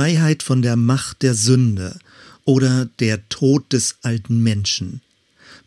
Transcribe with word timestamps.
Freiheit 0.00 0.42
von 0.42 0.62
der 0.62 0.76
Macht 0.76 1.20
der 1.20 1.34
Sünde 1.34 1.98
oder 2.46 2.86
der 3.00 3.28
Tod 3.28 3.70
des 3.74 3.98
alten 4.00 4.42
Menschen. 4.42 5.02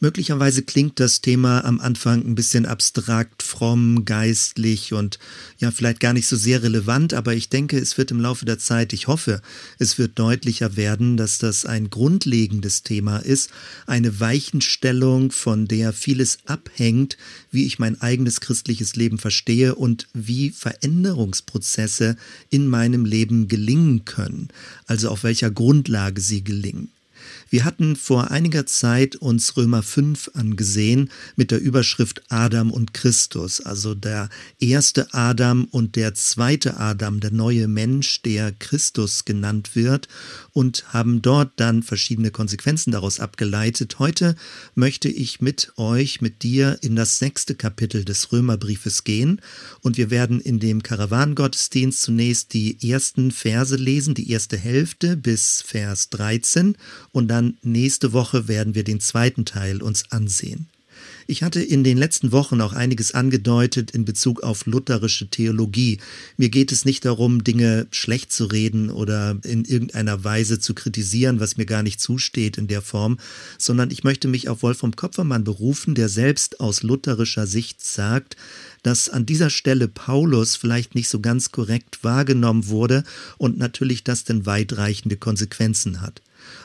Möglicherweise 0.03 0.63
klingt 0.63 0.99
das 0.99 1.21
Thema 1.21 1.63
am 1.63 1.79
Anfang 1.79 2.25
ein 2.25 2.35
bisschen 2.35 2.65
abstrakt, 2.65 3.41
fromm, 3.41 4.03
geistlich 4.03 4.91
und 4.91 5.17
ja, 5.59 5.71
vielleicht 5.71 6.01
gar 6.01 6.11
nicht 6.11 6.27
so 6.27 6.35
sehr 6.35 6.61
relevant, 6.61 7.13
aber 7.13 7.33
ich 7.35 7.47
denke, 7.47 7.77
es 7.77 7.97
wird 7.97 8.11
im 8.11 8.19
Laufe 8.19 8.43
der 8.43 8.59
Zeit, 8.59 8.91
ich 8.91 9.07
hoffe, 9.07 9.41
es 9.79 9.97
wird 9.97 10.19
deutlicher 10.19 10.75
werden, 10.75 11.15
dass 11.15 11.37
das 11.37 11.65
ein 11.65 11.89
grundlegendes 11.89 12.83
Thema 12.83 13.19
ist, 13.19 13.49
eine 13.87 14.19
Weichenstellung, 14.19 15.31
von 15.31 15.69
der 15.69 15.93
vieles 15.93 16.39
abhängt, 16.47 17.15
wie 17.49 17.65
ich 17.65 17.79
mein 17.79 18.01
eigenes 18.01 18.41
christliches 18.41 18.97
Leben 18.97 19.19
verstehe 19.19 19.73
und 19.73 20.09
wie 20.13 20.49
Veränderungsprozesse 20.49 22.17
in 22.49 22.67
meinem 22.67 23.05
Leben 23.05 23.47
gelingen 23.47 24.03
können, 24.03 24.49
also 24.85 25.07
auf 25.07 25.23
welcher 25.23 25.49
Grundlage 25.49 26.19
sie 26.19 26.43
gelingen. 26.43 26.89
Wir 27.53 27.65
hatten 27.65 27.95
vor 27.95 28.31
einiger 28.31 28.65
Zeit 28.65 29.15
uns 29.15 29.55
Römer 29.55 29.83
5 29.83 30.31
angesehen 30.33 31.11
mit 31.35 31.51
der 31.51 31.61
Überschrift 31.61 32.23
Adam 32.29 32.71
und 32.71 32.95
Christus, 32.95 33.61
also 33.61 33.93
der 33.93 34.29
erste 34.59 35.13
Adam 35.13 35.65
und 35.65 35.95
der 35.95 36.15
zweite 36.15 36.77
Adam, 36.79 37.19
der 37.19 37.29
neue 37.29 37.67
Mensch, 37.67 38.23
der 38.23 38.53
Christus 38.53 39.23
genannt 39.23 39.75
wird 39.75 40.07
und 40.53 40.85
haben 40.93 41.21
dort 41.21 41.51
dann 41.57 41.83
verschiedene 41.83 42.31
Konsequenzen 42.31 42.89
daraus 42.89 43.19
abgeleitet. 43.19 43.99
Heute 43.99 44.35
möchte 44.73 45.09
ich 45.09 45.39
mit 45.39 45.73
euch, 45.77 46.21
mit 46.21 46.41
dir 46.41 46.79
in 46.81 46.95
das 46.95 47.19
sechste 47.19 47.53
Kapitel 47.53 48.03
des 48.03 48.31
Römerbriefes 48.31 49.03
gehen 49.03 49.39
und 49.81 49.97
wir 49.97 50.09
werden 50.09 50.41
in 50.41 50.57
dem 50.57 50.81
Karawanengottesdienst 50.81 52.01
zunächst 52.01 52.55
die 52.55 52.89
ersten 52.89 53.29
Verse 53.29 53.75
lesen, 53.75 54.15
die 54.15 54.31
erste 54.31 54.57
Hälfte 54.57 55.15
bis 55.15 55.61
Vers 55.61 56.09
13 56.09 56.75
und 57.11 57.27
dann 57.27 57.42
dann 57.43 57.57
nächste 57.61 58.13
Woche 58.13 58.47
werden 58.47 58.75
wir 58.75 58.83
den 58.83 58.99
zweiten 58.99 59.45
Teil 59.45 59.81
uns 59.81 60.11
ansehen. 60.11 60.67
Ich 61.25 61.41
hatte 61.41 61.61
in 61.61 61.83
den 61.83 61.97
letzten 61.97 62.31
Wochen 62.31 62.59
auch 62.61 62.73
einiges 62.73 63.13
angedeutet 63.13 63.91
in 63.91 64.05
Bezug 64.05 64.43
auf 64.43 64.65
lutherische 64.65 65.27
Theologie. 65.27 65.99
Mir 66.37 66.49
geht 66.49 66.71
es 66.71 66.85
nicht 66.85 67.05
darum, 67.05 67.43
Dinge 67.43 67.87
schlecht 67.91 68.31
zu 68.31 68.45
reden 68.45 68.89
oder 68.89 69.37
in 69.43 69.63
irgendeiner 69.63 70.23
Weise 70.23 70.59
zu 70.59 70.73
kritisieren, 70.73 71.39
was 71.39 71.57
mir 71.57 71.65
gar 71.65 71.81
nicht 71.81 72.01
zusteht 72.01 72.57
in 72.57 72.67
der 72.67 72.81
Form, 72.81 73.19
sondern 73.57 73.89
ich 73.89 74.03
möchte 74.03 74.27
mich 74.27 74.49
auf 74.49 74.63
Wolfram 74.63 74.95
Kopfermann 74.95 75.45
berufen, 75.45 75.95
der 75.95 76.09
selbst 76.09 76.59
aus 76.59 76.83
lutherischer 76.83 77.47
Sicht 77.47 77.83
sagt, 77.83 78.35
dass 78.81 79.09
an 79.09 79.25
dieser 79.25 79.49
Stelle 79.49 79.87
Paulus 79.87 80.57
vielleicht 80.57 80.93
nicht 80.93 81.09
so 81.09 81.21
ganz 81.21 81.51
korrekt 81.51 82.03
wahrgenommen 82.03 82.67
wurde 82.67 83.03
und 83.37 83.57
natürlich 83.57 84.03
das 84.03 84.25
denn 84.25 84.45
weitreichende 84.45 85.15
Konsequenzen 85.15 86.01
hat. 86.01 86.21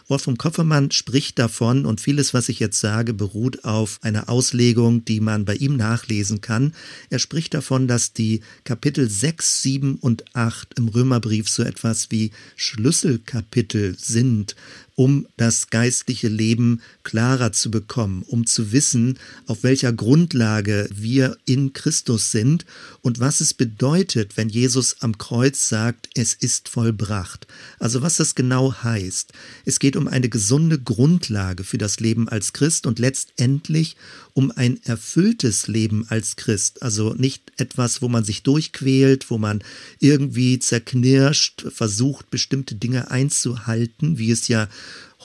Wolfram 0.09 0.39
Koffermann 0.39 0.91
spricht 0.91 1.39
davon 1.39 1.84
und 1.84 2.01
vieles, 2.01 2.33
was 2.33 2.48
ich 2.48 2.61
jetzt 2.61 2.81
sage, 2.81 3.12
beruht 3.12 3.64
auf 3.67 3.98
einer 4.01 4.31
Auslegung, 4.31 5.05
die 5.05 5.20
man 5.20 5.45
bei 5.45 5.55
ihm 5.55 5.77
nachlesen 5.77 6.41
kann. 6.41 6.73
Er 7.11 7.19
spricht 7.19 7.53
davon, 7.53 7.87
dass 7.89 8.15
die 8.15 8.41
Kapitel 8.65 9.11
6, 9.11 9.62
7 9.62 9.97
und 9.97 10.34
8 10.34 10.78
im 10.78 10.89
Römerbrief 10.89 11.50
so 11.50 11.62
etwas 11.62 12.11
wie 12.11 12.31
Schlüsselkapitel 12.56 13.97
sind, 13.98 14.56
um 14.98 15.28
das 15.36 15.70
geistliche 15.70 16.27
Leben 16.27 16.82
klarer 17.04 17.52
zu 17.52 17.70
bekommen, 17.70 18.24
um 18.27 18.46
zu 18.46 18.72
wissen, 18.72 19.16
auf 19.46 19.62
welcher 19.62 19.92
Grundlage 19.92 20.88
wir 20.92 21.36
in 21.44 21.72
Christus 21.72 22.32
sind 22.32 22.66
und 23.00 23.20
was 23.20 23.41
es 23.41 23.54
bedeutet, 23.54 24.36
wenn 24.36 24.48
Jesus 24.48 24.96
am 24.98 25.16
Kreuz 25.16 25.69
sagt, 25.69 26.08
es 26.16 26.34
ist 26.34 26.69
vollbracht. 26.69 27.46
Also 27.78 28.02
was 28.02 28.16
das 28.16 28.34
genau 28.34 28.74
heißt. 28.82 29.32
Es 29.64 29.78
geht 29.78 29.94
um 29.94 30.08
eine 30.08 30.28
gesunde 30.28 30.80
Grundlage 30.80 31.62
für 31.62 31.78
das 31.78 32.00
Leben 32.00 32.28
als 32.28 32.52
Christ 32.52 32.84
und 32.84 32.98
letztendlich 32.98 33.94
um 34.34 34.50
ein 34.50 34.80
erfülltes 34.84 35.69
Leben 35.69 36.06
als 36.08 36.34
Christ. 36.34 36.82
Also 36.82 37.14
nicht 37.14 37.53
etwas, 37.56 38.03
wo 38.03 38.08
man 38.08 38.25
sich 38.25 38.42
durchquält, 38.42 39.31
wo 39.31 39.38
man 39.38 39.62
irgendwie 40.00 40.58
zerknirscht, 40.58 41.66
versucht, 41.72 42.31
bestimmte 42.31 42.75
Dinge 42.75 43.12
einzuhalten, 43.12 44.19
wie 44.19 44.31
es 44.31 44.48
ja 44.48 44.69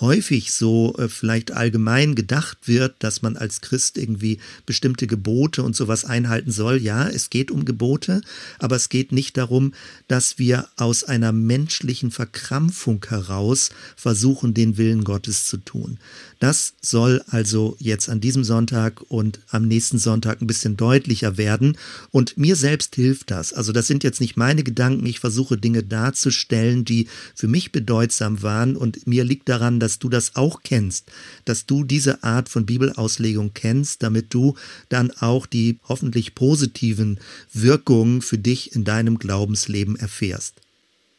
häufig 0.03 0.51
so 0.51 0.93
äh, 0.97 1.07
vielleicht 1.07 1.51
allgemein 1.51 2.13
gedacht 2.13 2.67
wird, 2.67 2.95
dass 2.99 3.21
man 3.21 3.37
als 3.37 3.61
Christ 3.61 3.97
irgendwie 3.97 4.39
bestimmte 4.65 5.07
Gebote 5.07 5.63
und 5.63 5.75
sowas 5.75 6.03
einhalten 6.03 6.51
soll. 6.51 6.77
Ja, 6.77 7.07
es 7.07 7.29
geht 7.29 7.49
um 7.49 7.63
Gebote, 7.63 8.21
aber 8.59 8.75
es 8.75 8.89
geht 8.89 9.13
nicht 9.13 9.37
darum, 9.37 9.73
dass 10.09 10.37
wir 10.37 10.67
aus 10.75 11.05
einer 11.05 11.31
menschlichen 11.31 12.11
Verkrampfung 12.11 13.03
heraus 13.07 13.69
versuchen, 13.95 14.53
den 14.53 14.77
Willen 14.77 15.05
Gottes 15.05 15.45
zu 15.45 15.57
tun. 15.57 15.97
Das 16.43 16.73
soll 16.81 17.23
also 17.27 17.77
jetzt 17.79 18.09
an 18.09 18.19
diesem 18.19 18.43
Sonntag 18.43 19.01
und 19.07 19.39
am 19.47 19.65
nächsten 19.65 19.97
Sonntag 19.97 20.41
ein 20.41 20.45
bisschen 20.45 20.75
deutlicher 20.75 21.37
werden. 21.37 21.77
Und 22.11 22.37
mir 22.37 22.57
selbst 22.57 22.95
hilft 22.95 23.31
das. 23.31 23.53
Also 23.53 23.71
das 23.71 23.87
sind 23.87 24.03
jetzt 24.03 24.19
nicht 24.19 24.35
meine 24.35 24.61
Gedanken. 24.61 25.05
Ich 25.05 25.21
versuche 25.21 25.55
Dinge 25.55 25.83
darzustellen, 25.83 26.83
die 26.83 27.07
für 27.33 27.47
mich 27.47 27.71
bedeutsam 27.71 28.41
waren. 28.41 28.75
Und 28.75 29.07
mir 29.07 29.23
liegt 29.23 29.47
daran, 29.47 29.79
dass 29.79 29.99
du 29.99 30.09
das 30.09 30.35
auch 30.35 30.63
kennst, 30.63 31.09
dass 31.45 31.65
du 31.65 31.85
diese 31.85 32.25
Art 32.25 32.49
von 32.49 32.65
Bibelauslegung 32.65 33.51
kennst, 33.53 34.03
damit 34.03 34.33
du 34.33 34.55
dann 34.89 35.11
auch 35.11 35.45
die 35.45 35.79
hoffentlich 35.87 36.35
positiven 36.35 37.21
Wirkungen 37.53 38.21
für 38.21 38.37
dich 38.37 38.75
in 38.75 38.83
deinem 38.83 39.17
Glaubensleben 39.17 39.95
erfährst. 39.95 40.62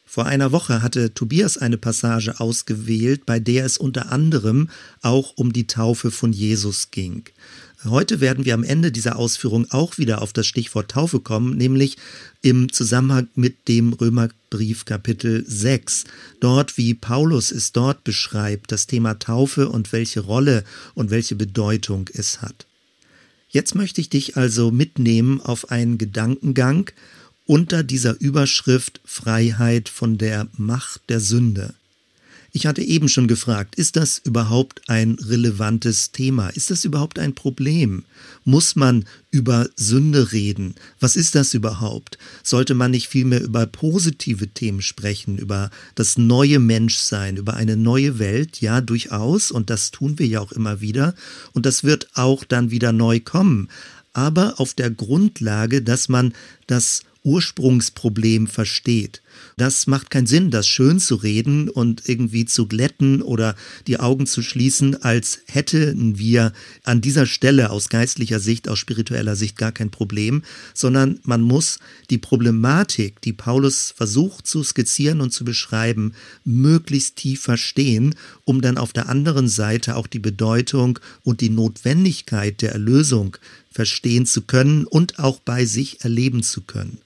Vor 0.05 0.25
einer 0.25 0.51
Woche 0.51 0.81
hatte 0.81 1.13
Tobias 1.13 1.57
eine 1.57 1.77
Passage 1.77 2.39
ausgewählt, 2.39 3.25
bei 3.25 3.39
der 3.39 3.65
es 3.65 3.77
unter 3.77 4.11
anderem 4.11 4.69
auch 5.01 5.33
um 5.35 5.51
die 5.51 5.67
Taufe 5.67 6.11
von 6.11 6.31
Jesus 6.31 6.91
ging. 6.91 7.23
Heute 7.83 8.19
werden 8.19 8.45
wir 8.45 8.53
am 8.53 8.63
Ende 8.63 8.91
dieser 8.91 9.15
Ausführung 9.15 9.67
auch 9.69 9.97
wieder 9.97 10.21
auf 10.21 10.33
das 10.33 10.47
Stichwort 10.47 10.89
Taufe 10.89 11.19
kommen, 11.19 11.55
nämlich 11.57 11.97
im 12.41 12.71
Zusammenhang 12.71 13.27
mit 13.35 13.67
dem 13.67 13.93
Römerbrief 13.93 14.85
Kapitel 14.85 15.43
6. 15.45 16.05
Dort, 16.39 16.77
wie 16.77 16.93
Paulus 16.93 17.51
es 17.51 17.73
dort 17.73 18.03
beschreibt, 18.03 18.71
das 18.71 18.87
Thema 18.87 19.19
Taufe 19.19 19.69
und 19.69 19.91
welche 19.91 20.21
Rolle 20.21 20.63
und 20.93 21.11
welche 21.11 21.35
Bedeutung 21.35 22.09
es 22.13 22.41
hat. 22.41 22.65
Jetzt 23.49 23.75
möchte 23.75 24.01
ich 24.01 24.09
dich 24.09 24.35
also 24.35 24.71
mitnehmen 24.71 25.39
auf 25.39 25.71
einen 25.71 25.97
Gedankengang 25.97 26.89
unter 27.45 27.83
dieser 27.83 28.19
Überschrift 28.19 29.01
Freiheit 29.05 29.89
von 29.89 30.17
der 30.17 30.47
Macht 30.57 31.01
der 31.09 31.19
Sünde. 31.19 31.73
Ich 32.55 32.65
hatte 32.65 32.81
eben 32.81 33.09
schon 33.09 33.27
gefragt, 33.27 33.75
ist 33.75 33.97
das 33.97 34.17
überhaupt 34.17 34.89
ein 34.89 35.17
relevantes 35.19 36.13
Thema? 36.13 36.47
Ist 36.47 36.71
das 36.71 36.85
überhaupt 36.85 37.19
ein 37.19 37.35
Problem? 37.35 38.05
Muss 38.45 38.77
man 38.77 39.03
über 39.29 39.67
Sünde 39.75 40.31
reden? 40.31 40.75
Was 41.01 41.17
ist 41.17 41.35
das 41.35 41.53
überhaupt? 41.53 42.17
Sollte 42.43 42.73
man 42.73 42.91
nicht 42.91 43.09
vielmehr 43.09 43.43
über 43.43 43.65
positive 43.65 44.47
Themen 44.47 44.81
sprechen, 44.81 45.37
über 45.37 45.69
das 45.95 46.17
neue 46.17 46.59
Menschsein, 46.59 47.35
über 47.35 47.55
eine 47.55 47.75
neue 47.75 48.19
Welt? 48.19 48.61
Ja, 48.61 48.79
durchaus. 48.79 49.51
Und 49.51 49.69
das 49.69 49.91
tun 49.91 50.17
wir 50.17 50.27
ja 50.27 50.39
auch 50.39 50.53
immer 50.53 50.79
wieder. 50.79 51.13
Und 51.51 51.65
das 51.65 51.83
wird 51.83 52.07
auch 52.13 52.45
dann 52.45 52.71
wieder 52.71 52.93
neu 52.93 53.19
kommen. 53.19 53.67
Aber 54.13 54.61
auf 54.61 54.73
der 54.73 54.91
Grundlage, 54.91 55.81
dass 55.81 56.07
man 56.07 56.33
das 56.67 57.01
Ursprungsproblem 57.25 58.47
versteht. 58.47 59.21
Das 59.57 59.87
macht 59.87 60.09
keinen 60.09 60.27
Sinn, 60.27 60.51
das 60.51 60.67
schön 60.67 60.99
zu 60.99 61.15
reden 61.15 61.69
und 61.69 62.07
irgendwie 62.07 62.45
zu 62.45 62.67
glätten 62.67 63.21
oder 63.21 63.55
die 63.87 63.99
Augen 63.99 64.27
zu 64.27 64.41
schließen, 64.41 65.01
als 65.01 65.39
hätten 65.47 66.17
wir 66.17 66.53
an 66.83 67.01
dieser 67.01 67.25
Stelle 67.25 67.71
aus 67.71 67.89
geistlicher 67.89 68.39
Sicht, 68.39 68.69
aus 68.69 68.79
spiritueller 68.79 69.35
Sicht 69.35 69.57
gar 69.57 69.71
kein 69.71 69.91
Problem, 69.91 70.43
sondern 70.73 71.19
man 71.23 71.41
muss 71.41 71.79
die 72.09 72.17
Problematik, 72.17 73.21
die 73.21 73.33
Paulus 73.33 73.93
versucht 73.95 74.47
zu 74.47 74.63
skizzieren 74.63 75.19
und 75.19 75.31
zu 75.31 75.43
beschreiben, 75.43 76.13
möglichst 76.43 77.17
tief 77.17 77.41
verstehen, 77.41 78.15
um 78.45 78.61
dann 78.61 78.77
auf 78.77 78.93
der 78.93 79.09
anderen 79.09 79.47
Seite 79.47 79.95
auch 79.95 80.07
die 80.07 80.19
Bedeutung 80.19 80.99
und 81.23 81.41
die 81.41 81.49
Notwendigkeit 81.49 82.61
der 82.61 82.73
Erlösung 82.73 83.37
verstehen 83.71 84.25
zu 84.25 84.43
können 84.43 84.85
und 84.85 85.19
auch 85.19 85.39
bei 85.39 85.65
sich 85.65 86.01
erleben 86.01 86.43
zu 86.43 86.61
können. 86.61 86.99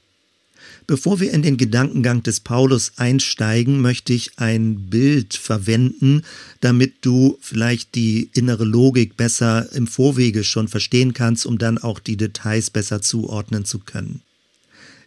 Bevor 0.90 1.20
wir 1.20 1.32
in 1.32 1.44
den 1.44 1.58
Gedankengang 1.58 2.24
des 2.24 2.40
Paulus 2.40 2.94
einsteigen, 2.96 3.80
möchte 3.80 4.12
ich 4.12 4.40
ein 4.40 4.90
Bild 4.90 5.36
verwenden, 5.36 6.24
damit 6.62 7.06
du 7.06 7.38
vielleicht 7.42 7.94
die 7.94 8.32
innere 8.34 8.66
Logik 8.66 9.16
besser 9.16 9.72
im 9.74 9.86
Vorwege 9.86 10.44
schon 10.44 10.68
verstehen 10.68 11.14
kannst, 11.14 11.46
um 11.46 11.60
dann 11.60 11.78
auch 11.78 12.00
die 12.00 12.18
Details 12.18 12.72
besser 12.72 13.04
zuordnen 13.04 13.66
zu 13.66 13.78
können. 13.78 14.22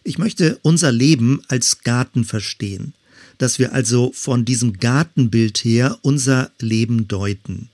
Ich 0.05 0.17
möchte 0.17 0.57
unser 0.61 0.93
Leben 0.93 1.41
als 1.49 1.81
Garten 1.81 2.23
verstehen, 2.23 2.93
dass 3.37 3.59
wir 3.59 3.73
also 3.73 4.13
von 4.15 4.45
diesem 4.45 4.79
Gartenbild 4.79 5.65
her 5.65 5.99
unser 6.01 6.51
Leben 6.61 7.09
deuten. 7.09 7.67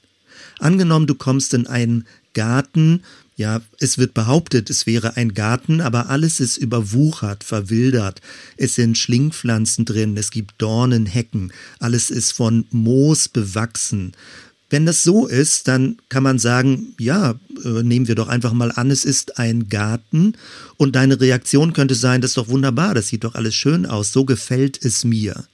Angenommen, 0.57 1.06
du 1.06 1.13
kommst 1.13 1.53
in 1.53 1.67
einen 1.67 2.07
Garten 2.33 3.03
Ja, 3.39 3.62
es 3.80 3.97
wird 3.97 4.13
behauptet, 4.13 4.69
es 4.69 4.86
wäre 4.86 5.15
ein 5.15 5.33
Garten, 5.33 5.80
aber 5.80 6.09
alles 6.09 6.41
ist 6.41 6.57
überwuchert, 6.57 7.45
verwildert. 7.45 8.19
Es 8.57 8.75
sind 8.75 8.97
Schlingpflanzen 8.97 9.86
drin, 9.86 10.18
es 10.18 10.31
gibt 10.31 10.56
Dornen, 10.62 11.06
Hecken, 11.06 11.53
alles 11.80 12.09
ist 12.09 12.33
von 12.33 12.65
Moos 12.71 13.30
bewachsen. 13.30 14.12
Wenn 14.69 14.86
das 14.86 15.03
so 15.03 15.25
ist, 15.25 15.69
dann 15.69 16.00
kann 16.09 16.21
man 16.21 16.38
sagen, 16.38 16.95
ja, 17.00 17.39
äh, 17.63 17.81
nehmen 17.81 18.09
wir 18.09 18.15
doch 18.15 18.27
einfach 18.27 18.51
mal 18.51 18.74
an, 18.74 18.91
es 18.91 19.06
ist 19.06 19.39
ein 19.39 19.69
Garten 19.69 20.33
und 20.75 20.97
deine 20.97 21.21
Reaktion 21.21 21.71
könnte 21.71 21.95
sein, 21.95 22.19
das 22.19 22.31
ist 22.31 22.38
doch 22.38 22.50
wunderbar, 22.50 22.94
das 22.94 23.07
sieht 23.07 23.24
doch 23.24 23.35
alles 23.35 23.56
schön 23.56 23.85
aus, 23.85 24.12
so 24.12 24.25
gefällt 24.25 24.83
es 24.83 25.06
mir. 25.06 25.45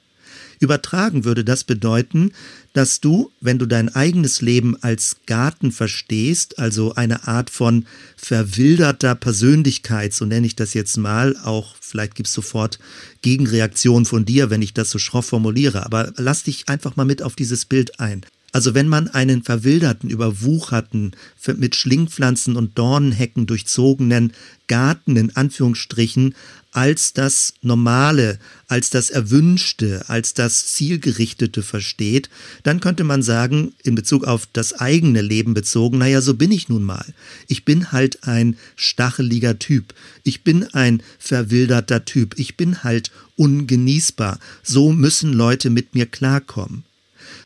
Übertragen 0.60 1.26
würde 1.26 1.44
das 1.44 1.64
bedeuten, 1.64 2.32
dass 2.74 3.00
du, 3.00 3.32
wenn 3.40 3.58
du 3.58 3.66
dein 3.66 3.94
eigenes 3.96 4.42
Leben 4.42 4.76
als 4.82 5.18
Garten 5.26 5.72
verstehst, 5.72 6.60
also 6.60 6.94
eine 6.96 7.28
Art 7.28 7.50
von 7.50 7.86
verwilderter 8.18 9.16
Persönlichkeit, 9.16 10.14
so 10.14 10.26
nenne 10.26 10.48
ich 10.48 10.56
das 10.56 10.74
jetzt 10.74 10.98
mal, 10.98 11.38
auch 11.38 11.76
vielleicht 11.80 12.16
gibt 12.16 12.28
es 12.28 12.34
sofort 12.34 12.80
Gegenreaktionen 13.22 14.06
von 14.06 14.26
dir, 14.26 14.50
wenn 14.50 14.62
ich 14.62 14.74
das 14.74 14.90
so 14.90 15.00
schroff 15.00 15.28
formuliere, 15.28 15.86
aber 15.86 16.14
lass 16.18 16.44
dich 16.44 16.68
einfach 16.68 16.96
mal 16.96 17.06
mit 17.06 17.22
auf 17.22 17.36
dieses 17.36 17.66
Bild 17.66 18.00
ein. 18.00 18.26
Also 18.56 18.74
wenn 18.74 18.88
man 18.88 19.10
einen 19.10 19.44
verwilderten, 19.44 20.10
überwucherten, 20.10 21.12
mit 21.58 21.76
Schlingpflanzen 21.76 22.56
und 22.56 22.78
Dornenhecken 22.78 23.48
durchzogenen 23.48 24.32
Garten 24.68 25.18
in 25.18 25.36
Anführungsstrichen 25.36 26.36
als 26.76 27.14
das 27.14 27.54
Normale, 27.62 28.38
als 28.68 28.90
das 28.90 29.10
Erwünschte, 29.10 30.04
als 30.10 30.34
das 30.34 30.74
Zielgerichtete 30.74 31.64
versteht, 31.64 32.30
dann 32.64 32.82
könnte 32.82 33.06
man 33.06 33.24
sagen, 33.24 33.74
in 33.84 33.96
Bezug 33.96 34.26
auf 34.26 34.46
das 34.52 34.74
eigene 34.74 35.22
Leben 35.22 35.54
bezogen, 35.54 36.00
naja, 36.00 36.20
so 36.20 36.34
bin 36.34 36.52
ich 36.52 36.68
nun 36.68 36.84
mal. 36.84 37.06
Ich 37.48 37.64
bin 37.64 37.94
halt 37.94 38.26
ein 38.28 38.58
stacheliger 38.76 39.58
Typ. 39.58 39.94
Ich 40.24 40.44
bin 40.44 40.66
ein 40.74 41.02
verwilderter 41.18 42.04
Typ. 42.04 42.38
Ich 42.38 42.58
bin 42.58 42.84
halt 42.84 43.10
ungenießbar. 43.38 44.38
So 44.62 44.92
müssen 44.92 45.32
Leute 45.32 45.70
mit 45.70 45.96
mir 45.96 46.08
klarkommen. 46.08 46.84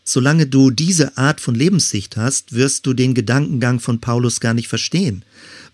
Solange 0.04 0.48
du 0.48 0.72
diese 0.72 1.18
Art 1.18 1.40
von 1.40 1.54
Lebenssicht 1.54 2.18
hast, 2.18 2.54
wirst 2.54 2.88
du 2.88 2.96
den 2.96 3.14
Gedankengang 3.14 3.80
von 3.80 4.02
Paulus 4.02 4.40
gar 4.40 4.56
nicht 4.56 4.70
verstehen, 4.70 5.24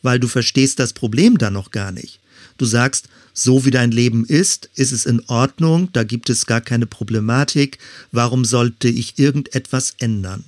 weil 0.01 0.19
du 0.19 0.27
verstehst 0.27 0.79
das 0.79 0.91
Problem 0.91 1.37
dann 1.37 1.53
noch 1.53 1.71
gar 1.71 1.93
nicht. 1.93 2.19
Du 2.57 2.65
sagst, 2.65 3.07
so 3.35 3.65
wie 3.65 3.71
dein 3.71 3.91
Leben 3.91 4.25
ist, 4.25 4.69
ist 4.75 4.93
es 4.93 5.05
in 5.05 5.21
Ordnung, 5.27 5.89
da 5.91 6.03
gibt 6.03 6.29
es 6.29 6.45
gar 6.45 6.61
keine 6.61 6.87
Problematik, 6.87 7.77
warum 8.11 8.45
sollte 8.45 8.87
ich 8.87 9.19
irgendetwas 9.19 9.95
ändern? 9.99 10.45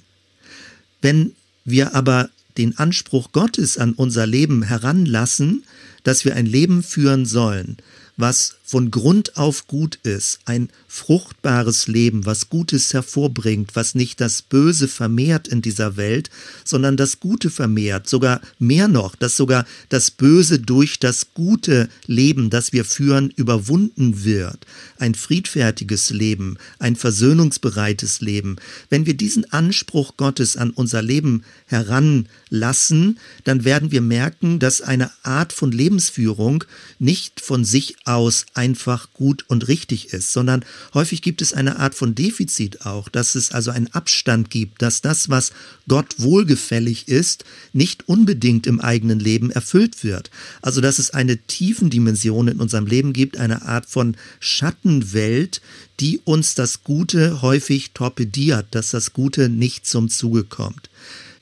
Wenn 1.02 1.34
wir 1.66 1.94
aber 1.94 2.30
den 2.58 2.78
Anspruch 2.78 3.34
Gottes 3.34 3.78
an 3.78 3.94
unser 3.94 4.26
Leben 4.26 4.64
heranlassen, 4.64 5.64
dass 6.04 6.24
wir 6.24 6.36
ein 6.36 6.46
Leben 6.46 6.82
führen 6.82 7.26
sollen, 7.26 7.78
was 8.16 8.56
von 8.64 8.90
Grund 8.90 9.38
auf 9.38 9.68
gut 9.68 10.00
ist, 10.04 10.40
ein 10.46 10.70
fruchtbares 10.98 11.88
Leben, 11.88 12.26
was 12.26 12.50
Gutes 12.50 12.94
hervorbringt, 12.94 13.76
was 13.76 13.96
nicht 13.96 14.20
das 14.20 14.42
Böse 14.42 14.88
vermehrt 14.88 15.48
in 15.48 15.62
dieser 15.62 15.96
Welt, 15.96 16.30
sondern 16.66 16.98
das 16.98 17.20
Gute 17.20 17.50
vermehrt, 17.50 18.10
sogar 18.10 18.42
mehr 18.60 18.88
noch, 18.88 19.16
dass 19.16 19.38
sogar 19.38 19.66
das 19.90 20.12
Böse 20.12 20.60
durch 20.60 21.00
das 21.00 21.34
gute 21.34 21.88
Leben, 22.08 22.50
das 22.50 22.74
wir 22.74 22.84
führen, 22.84 23.30
überwunden 23.30 24.24
wird. 24.24 24.66
Ein 24.98 25.14
friedfertiges 25.14 26.10
Leben, 26.10 26.58
ein 26.80 26.96
versöhnungsbereites 26.96 28.22
Leben. 28.22 28.56
Wenn 28.90 29.06
wir 29.06 29.14
diesen 29.14 29.52
Anspruch 29.54 30.18
Gottes 30.18 30.58
an 30.58 30.72
unser 30.72 31.02
Leben 31.02 31.44
heranlassen, 31.68 33.20
dann 33.44 33.64
werden 33.64 33.92
wir 33.92 34.02
merken, 34.02 34.60
dass 34.60 34.82
eine 34.82 35.12
Art 35.24 35.54
von 35.54 35.72
Lebensführung 35.72 36.64
nicht 36.98 37.40
von 37.40 37.64
sich 37.64 37.96
aus 38.06 38.46
einfach 38.56 39.14
gut 39.14 39.46
und 39.48 39.68
richtig 39.68 40.14
ist, 40.14 40.34
sondern 40.34 40.66
häufig 40.94 41.22
gibt 41.22 41.42
es 41.42 41.54
eine 41.54 41.80
Art 41.80 41.96
von 41.96 42.16
Defizit 42.16 42.86
auch, 42.86 43.10
dass 43.10 43.36
es 43.36 43.52
also 43.52 43.72
einen 43.72 43.88
Abstand 43.94 44.50
gibt, 44.50 44.82
dass 44.82 45.02
das, 45.02 45.30
was 45.30 45.52
Gott 45.88 46.16
wohlgefällig 46.18 47.08
ist, 47.08 47.46
nicht 47.74 48.08
unbedingt 48.08 48.68
im 48.68 48.80
eigenen 48.82 49.20
Leben 49.20 49.52
erfüllt 49.52 50.04
wird. 50.04 50.32
Also 50.62 50.82
dass 50.82 51.00
es 51.00 51.12
eine 51.12 51.38
tiefen 51.38 51.90
Dimension 51.90 52.48
in 52.48 52.60
unserem 52.60 52.86
Leben 52.86 53.14
gibt, 53.14 53.38
eine 53.38 53.64
Art 53.64 53.86
von 53.86 54.16
Schattenwelt, 54.40 55.62
die 56.00 56.20
uns 56.24 56.56
das 56.56 56.84
Gute 56.84 57.42
häufig 57.42 57.92
torpediert, 57.92 58.68
dass 58.72 58.92
das 58.92 59.14
Gute 59.14 59.50
nicht 59.50 59.86
zum 59.86 60.10
Zuge 60.10 60.44
kommt. 60.44 60.90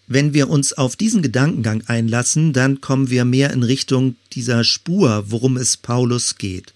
Wenn 0.07 0.33
wir 0.33 0.49
uns 0.49 0.73
auf 0.73 0.95
diesen 0.95 1.23
Gedankengang 1.23 1.83
einlassen, 1.87 2.53
dann 2.53 2.79
kommen 2.79 3.09
wir 3.09 3.25
mehr 3.25 3.51
in 3.51 3.63
Richtung 3.63 4.15
dieser 4.33 4.63
Spur, 4.63 5.25
worum 5.27 5.57
es 5.57 5.77
Paulus 5.77 6.37
geht. 6.37 6.73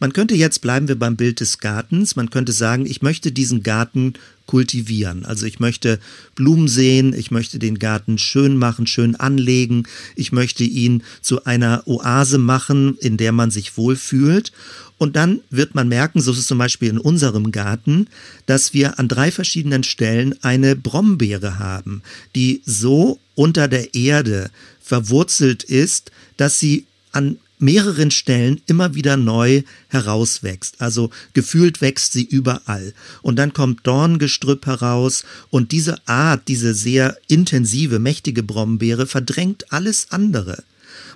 Man 0.00 0.12
könnte 0.12 0.34
jetzt 0.34 0.60
bleiben 0.60 0.88
wir 0.88 0.98
beim 0.98 1.16
Bild 1.16 1.40
des 1.40 1.58
Gartens. 1.58 2.16
Man 2.16 2.30
könnte 2.30 2.52
sagen, 2.52 2.86
ich 2.86 3.02
möchte 3.02 3.32
diesen 3.32 3.62
Garten 3.62 4.14
kultivieren. 4.46 5.24
Also 5.24 5.46
ich 5.46 5.60
möchte 5.60 5.98
Blumen 6.34 6.68
sehen, 6.68 7.14
ich 7.14 7.30
möchte 7.30 7.58
den 7.58 7.78
Garten 7.78 8.18
schön 8.18 8.56
machen, 8.56 8.86
schön 8.86 9.16
anlegen, 9.16 9.84
ich 10.16 10.32
möchte 10.32 10.64
ihn 10.64 11.02
zu 11.22 11.44
einer 11.44 11.82
Oase 11.86 12.38
machen, 12.38 12.98
in 13.00 13.16
der 13.16 13.32
man 13.32 13.50
sich 13.50 13.76
wohlfühlt. 13.76 14.52
Und 14.98 15.16
dann 15.16 15.40
wird 15.50 15.74
man 15.74 15.88
merken, 15.88 16.20
so 16.20 16.32
ist 16.32 16.38
es 16.38 16.46
zum 16.46 16.58
Beispiel 16.58 16.88
in 16.88 16.98
unserem 16.98 17.52
Garten, 17.52 18.06
dass 18.46 18.74
wir 18.74 18.98
an 18.98 19.08
drei 19.08 19.30
verschiedenen 19.30 19.82
Stellen 19.82 20.34
eine 20.42 20.76
Brombeere 20.76 21.58
haben, 21.58 22.02
die 22.34 22.62
so 22.64 23.18
unter 23.34 23.66
der 23.66 23.94
Erde 23.94 24.50
verwurzelt 24.80 25.64
ist, 25.64 26.10
dass 26.36 26.60
sie 26.60 26.86
an 27.12 27.38
mehreren 27.64 28.10
Stellen 28.10 28.60
immer 28.66 28.94
wieder 28.94 29.16
neu 29.16 29.62
herauswächst. 29.88 30.80
Also 30.80 31.10
gefühlt 31.32 31.80
wächst 31.80 32.12
sie 32.12 32.24
überall. 32.24 32.92
Und 33.22 33.36
dann 33.36 33.52
kommt 33.52 33.86
Dorngestrüpp 33.86 34.66
heraus 34.66 35.24
und 35.50 35.72
diese 35.72 35.96
Art, 36.06 36.48
diese 36.48 36.74
sehr 36.74 37.16
intensive, 37.26 37.98
mächtige 37.98 38.42
Brombeere 38.42 39.06
verdrängt 39.06 39.72
alles 39.72 40.08
andere. 40.10 40.62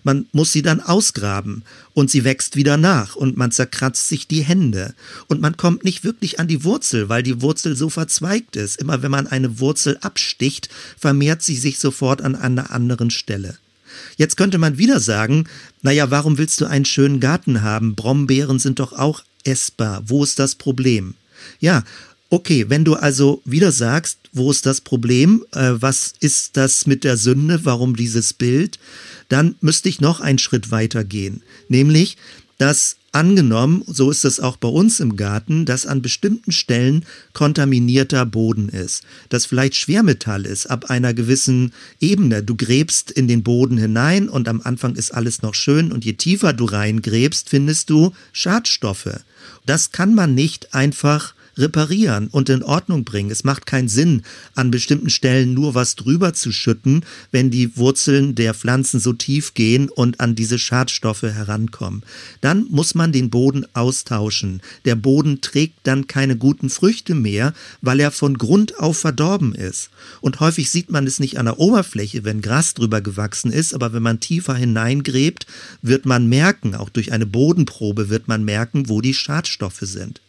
Man 0.05 0.27
muss 0.33 0.53
sie 0.53 0.62
dann 0.62 0.81
ausgraben 0.81 1.65
und 1.93 2.11
sie 2.11 2.25
wächst 2.25 2.56
wieder 2.56 2.77
nach 2.77 3.15
und 3.15 3.37
man 3.37 3.50
zerkratzt 3.50 4.09
sich 4.09 4.27
die 4.27 4.43
Hände 4.43 4.95
und 5.27 5.41
man 5.41 5.56
kommt 5.56 5.85
nicht 5.85 6.05
wirklich 6.05 6.41
an 6.41 6.49
die 6.49 6.65
Wurzel, 6.65 7.09
weil 7.09 7.23
die 7.23 7.43
Wurzel 7.43 7.77
so 7.77 7.91
verzweigt 7.91 8.56
ist. 8.56 8.77
Immer 8.77 9.03
wenn 9.03 9.11
man 9.11 9.27
eine 9.27 9.61
Wurzel 9.61 9.99
absticht, 10.00 10.69
vermehrt 10.97 11.43
sie 11.43 11.56
sich 11.56 11.79
sofort 11.79 12.23
an 12.23 12.37
einer 12.37 12.71
anderen 12.71 13.11
Stelle. 13.11 13.59
Jetzt 14.17 14.37
könnte 14.37 14.59
man 14.59 14.79
wieder 14.79 15.00
sagen, 15.00 15.45
naja, 15.83 16.11
warum 16.11 16.39
willst 16.39 16.61
du 16.61 16.67
einen 16.67 16.85
schönen 16.85 17.21
Garten 17.21 17.62
haben? 17.62 17.95
Brombeeren 17.95 18.59
sind 18.59 18.79
doch 18.81 18.93
auch 18.93 19.23
essbar. 19.45 20.03
Wo 20.06 20.25
ist 20.25 20.39
das 20.39 20.55
Problem? 20.55 21.15
Ja, 21.61 21.85
okay, 22.31 22.67
wenn 22.69 22.85
du 22.85 22.95
also 22.95 23.43
wieder 23.45 23.73
sagst, 23.73 24.19
wo 24.33 24.50
ist 24.50 24.67
das 24.67 24.81
Problem? 24.81 25.45
Äh, 25.52 25.73
was 25.75 26.14
ist 26.21 26.57
das 26.57 26.87
mit 26.87 27.05
der 27.05 27.17
Sünde? 27.17 27.64
Warum 27.64 27.97
dieses 27.97 28.33
Bild? 28.33 28.78
Dann 29.28 29.57
müsste 29.61 29.88
ich 29.88 30.00
noch 30.00 30.21
einen 30.21 30.38
Schritt 30.38 30.71
weiter 30.71 31.05
gehen. 31.05 31.43
Nämlich, 31.69 32.17
dass 32.59 32.97
angenommen, 33.12 33.83
so 33.87 34.11
ist 34.11 34.25
es 34.25 34.41
auch 34.41 34.57
bei 34.57 34.69
uns 34.69 35.00
im 35.00 35.17
Garten, 35.17 35.65
dass 35.65 35.87
an 35.87 36.03
bestimmten 36.03 36.53
Stellen 36.53 37.05
kontaminierter 37.33 38.27
Boden 38.27 38.69
ist, 38.69 39.03
dass 39.29 39.47
vielleicht 39.47 39.77
Schwermetall 39.77 40.45
ist 40.45 40.67
ab 40.67 40.91
einer 40.91 41.15
gewissen 41.15 41.73
Ebene. 42.00 42.43
Du 42.43 42.55
gräbst 42.55 43.11
in 43.11 43.29
den 43.29 43.43
Boden 43.43 43.79
hinein 43.79 44.29
und 44.29 44.49
am 44.49 44.61
Anfang 44.62 44.95
ist 44.95 45.12
alles 45.12 45.43
noch 45.43 45.55
schön 45.55 45.93
und 45.93 46.05
je 46.05 46.15
tiefer 46.15 46.53
du 46.53 46.67
reingräbst, 46.67 47.49
findest 47.49 47.91
du 47.91 48.12
Schadstoffe. 48.33 49.21
Das 49.67 49.93
kann 49.93 50.15
man 50.15 50.35
nicht 50.35 50.75
einfach 50.75 51.35
reparieren 51.59 52.29
und 52.29 52.49
in 52.49 52.62
Ordnung 52.62 53.05
bringen. 53.05 53.31
Es 53.31 53.45
macht 53.45 53.67
keinen 53.67 53.88
Sinn, 53.88 54.23
an 54.55 54.71
bestimmten 54.71 55.11
Stellen 55.11 55.55
nur 55.55 55.75
was 55.75 55.97
drüber 55.97 56.35
zu 56.35 56.53
schütten, 56.53 57.05
wenn 57.31 57.50
die 57.50 57.77
Wurzeln 57.77 58.35
der 58.35 58.55
Pflanzen 58.55 59.00
so 59.00 59.12
tief 59.12 59.55
gehen 59.55 59.88
und 59.88 60.21
an 60.21 60.35
diese 60.35 60.59
Schadstoffe 60.59 61.23
herankommen. 61.23 62.03
Dann 62.41 62.67
muss 62.71 62.95
man 62.95 63.12
den 63.12 63.31
Boden 63.31 63.67
austauschen. 63.75 64.62
Der 64.85 64.95
Boden 64.95 65.41
trägt 65.41 65.79
dann 65.85 66.07
keine 66.07 66.37
guten 66.37 66.71
Früchte 66.71 67.15
mehr, 67.15 67.53
weil 67.81 68.00
er 68.00 68.11
von 68.11 68.38
Grund 68.38 68.79
auf 68.79 68.99
verdorben 68.99 69.55
ist. 69.55 69.91
Und 70.21 70.41
häufig 70.41 70.71
sieht 70.71 70.91
man 70.91 71.07
es 71.07 71.21
nicht 71.21 71.38
an 71.38 71.47
der 71.47 71.59
Oberfläche, 71.59 72.25
wenn 72.25 72.43
Gras 72.43 72.75
drüber 72.75 73.00
gewachsen 73.00 73.53
ist, 73.53 73.75
aber 73.75 73.93
wenn 73.93 74.03
man 74.03 74.21
tiefer 74.21 74.55
hineingräbt, 74.55 75.47
wird 75.83 76.07
man 76.07 76.29
merken, 76.29 76.75
auch 76.75 76.91
durch 76.91 77.12
eine 77.12 77.27
Bodenprobe 77.27 78.09
wird 78.09 78.29
man 78.29 78.45
merken, 78.45 78.88
wo 78.88 79.00
die 79.00 79.15
Schadstoffe 79.15 79.81
sind. 79.81 80.21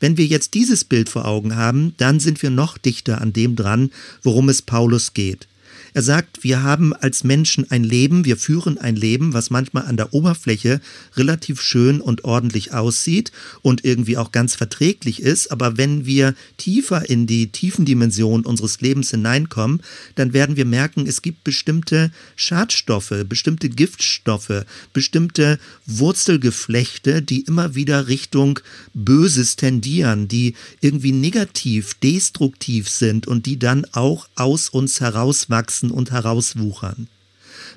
Wenn 0.00 0.16
wir 0.16 0.26
jetzt 0.26 0.54
dieses 0.54 0.84
Bild 0.84 1.08
vor 1.08 1.26
Augen 1.26 1.54
haben, 1.54 1.94
dann 1.98 2.18
sind 2.18 2.42
wir 2.42 2.50
noch 2.50 2.78
dichter 2.78 3.20
an 3.20 3.32
dem 3.32 3.54
dran, 3.54 3.90
worum 4.22 4.48
es 4.48 4.62
Paulus 4.62 5.14
geht. 5.14 5.46
Er 5.92 6.02
sagt, 6.02 6.44
wir 6.44 6.62
haben 6.62 6.92
als 6.92 7.24
Menschen 7.24 7.70
ein 7.70 7.84
Leben, 7.84 8.24
wir 8.24 8.36
führen 8.36 8.78
ein 8.78 8.96
Leben, 8.96 9.32
was 9.32 9.50
manchmal 9.50 9.86
an 9.86 9.96
der 9.96 10.14
Oberfläche 10.14 10.80
relativ 11.16 11.60
schön 11.60 12.00
und 12.00 12.24
ordentlich 12.24 12.72
aussieht 12.72 13.32
und 13.62 13.84
irgendwie 13.84 14.16
auch 14.16 14.32
ganz 14.32 14.54
verträglich 14.54 15.20
ist, 15.20 15.50
aber 15.50 15.76
wenn 15.76 16.06
wir 16.06 16.34
tiefer 16.56 17.08
in 17.08 17.26
die 17.26 17.48
tiefen 17.48 17.84
Dimensionen 17.84 18.46
unseres 18.46 18.80
Lebens 18.80 19.10
hineinkommen, 19.10 19.80
dann 20.14 20.32
werden 20.32 20.56
wir 20.56 20.64
merken, 20.64 21.06
es 21.06 21.22
gibt 21.22 21.44
bestimmte 21.44 22.12
Schadstoffe, 22.36 23.24
bestimmte 23.28 23.68
Giftstoffe, 23.68 24.64
bestimmte 24.92 25.58
Wurzelgeflechte, 25.86 27.22
die 27.22 27.40
immer 27.40 27.74
wieder 27.74 28.08
Richtung 28.08 28.60
Böses 28.94 29.56
tendieren, 29.56 30.28
die 30.28 30.54
irgendwie 30.80 31.12
negativ, 31.12 31.94
destruktiv 31.94 32.88
sind 32.88 33.26
und 33.26 33.46
die 33.46 33.58
dann 33.58 33.86
auch 33.92 34.28
aus 34.36 34.68
uns 34.68 35.00
herauswachsen 35.00 35.79
und 35.88 36.10
herauswuchern. 36.10 37.06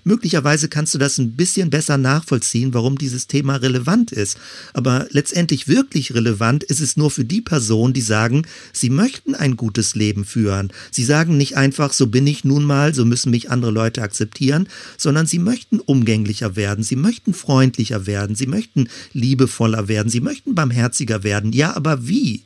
Möglicherweise 0.04 0.68
kannst 0.68 0.94
du 0.94 0.98
das 0.98 1.18
ein 1.18 1.34
bisschen 1.34 1.70
besser 1.70 1.98
nachvollziehen, 1.98 2.74
warum 2.74 2.98
dieses 2.98 3.28
Thema 3.28 3.58
relevant 3.58 4.12
ist. 4.12 4.38
Aber 4.74 5.08
letztendlich 5.12 5.68
wirklich 5.68 6.14
relevant 6.14 6.64
ist 6.64 6.82
es 6.82 6.98
nur 6.98 7.10
für 7.10 7.24
die 7.24 7.42
Personen, 7.42 7.94
die 7.94 8.02
sagen, 8.02 8.46
sie 8.74 8.90
möchten 8.90 9.36
ein 9.36 9.56
gutes 9.56 9.96
Leben 9.96 10.26
führen. 10.26 10.72
Sie 10.92 11.04
sagen 11.04 11.38
nicht 11.38 11.56
einfach, 11.56 11.94
so 11.94 12.08
bin 12.08 12.28
ich 12.28 12.44
nun 12.44 12.66
mal, 12.66 12.94
so 12.94 13.06
müssen 13.06 13.32
mich 13.32 13.50
andere 13.50 13.72
Leute 13.72 14.02
akzeptieren, 14.02 14.68
sondern 14.98 15.26
sie 15.26 15.40
möchten 15.40 15.80
umgänglicher 15.80 16.56
werden, 16.56 16.84
sie 16.84 16.98
möchten 16.98 17.34
freundlicher 17.34 18.06
werden, 18.06 18.36
sie 18.36 18.48
möchten 18.48 18.90
liebevoller 19.14 19.88
werden, 19.88 20.10
sie 20.10 20.22
möchten 20.22 20.56
barmherziger 20.56 21.24
werden. 21.24 21.54
Ja, 21.54 21.76
aber 21.76 22.08
wie? 22.08 22.44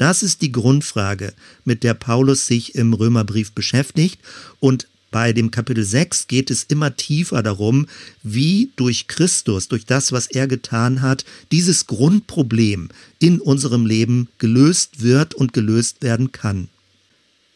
Das 0.00 0.22
ist 0.22 0.40
die 0.40 0.50
Grundfrage, 0.50 1.34
mit 1.66 1.84
der 1.84 1.92
Paulus 1.92 2.46
sich 2.46 2.74
im 2.74 2.94
Römerbrief 2.94 3.52
beschäftigt 3.52 4.18
und 4.58 4.88
bei 5.10 5.34
dem 5.34 5.50
Kapitel 5.50 5.84
6 5.84 6.26
geht 6.26 6.50
es 6.50 6.62
immer 6.62 6.96
tiefer 6.96 7.42
darum, 7.42 7.86
wie 8.22 8.70
durch 8.76 9.08
Christus, 9.08 9.68
durch 9.68 9.84
das, 9.84 10.10
was 10.10 10.26
er 10.26 10.48
getan 10.48 11.02
hat, 11.02 11.26
dieses 11.52 11.86
Grundproblem 11.86 12.88
in 13.18 13.42
unserem 13.42 13.84
Leben 13.84 14.28
gelöst 14.38 15.02
wird 15.02 15.34
und 15.34 15.52
gelöst 15.52 16.00
werden 16.00 16.32
kann. 16.32 16.70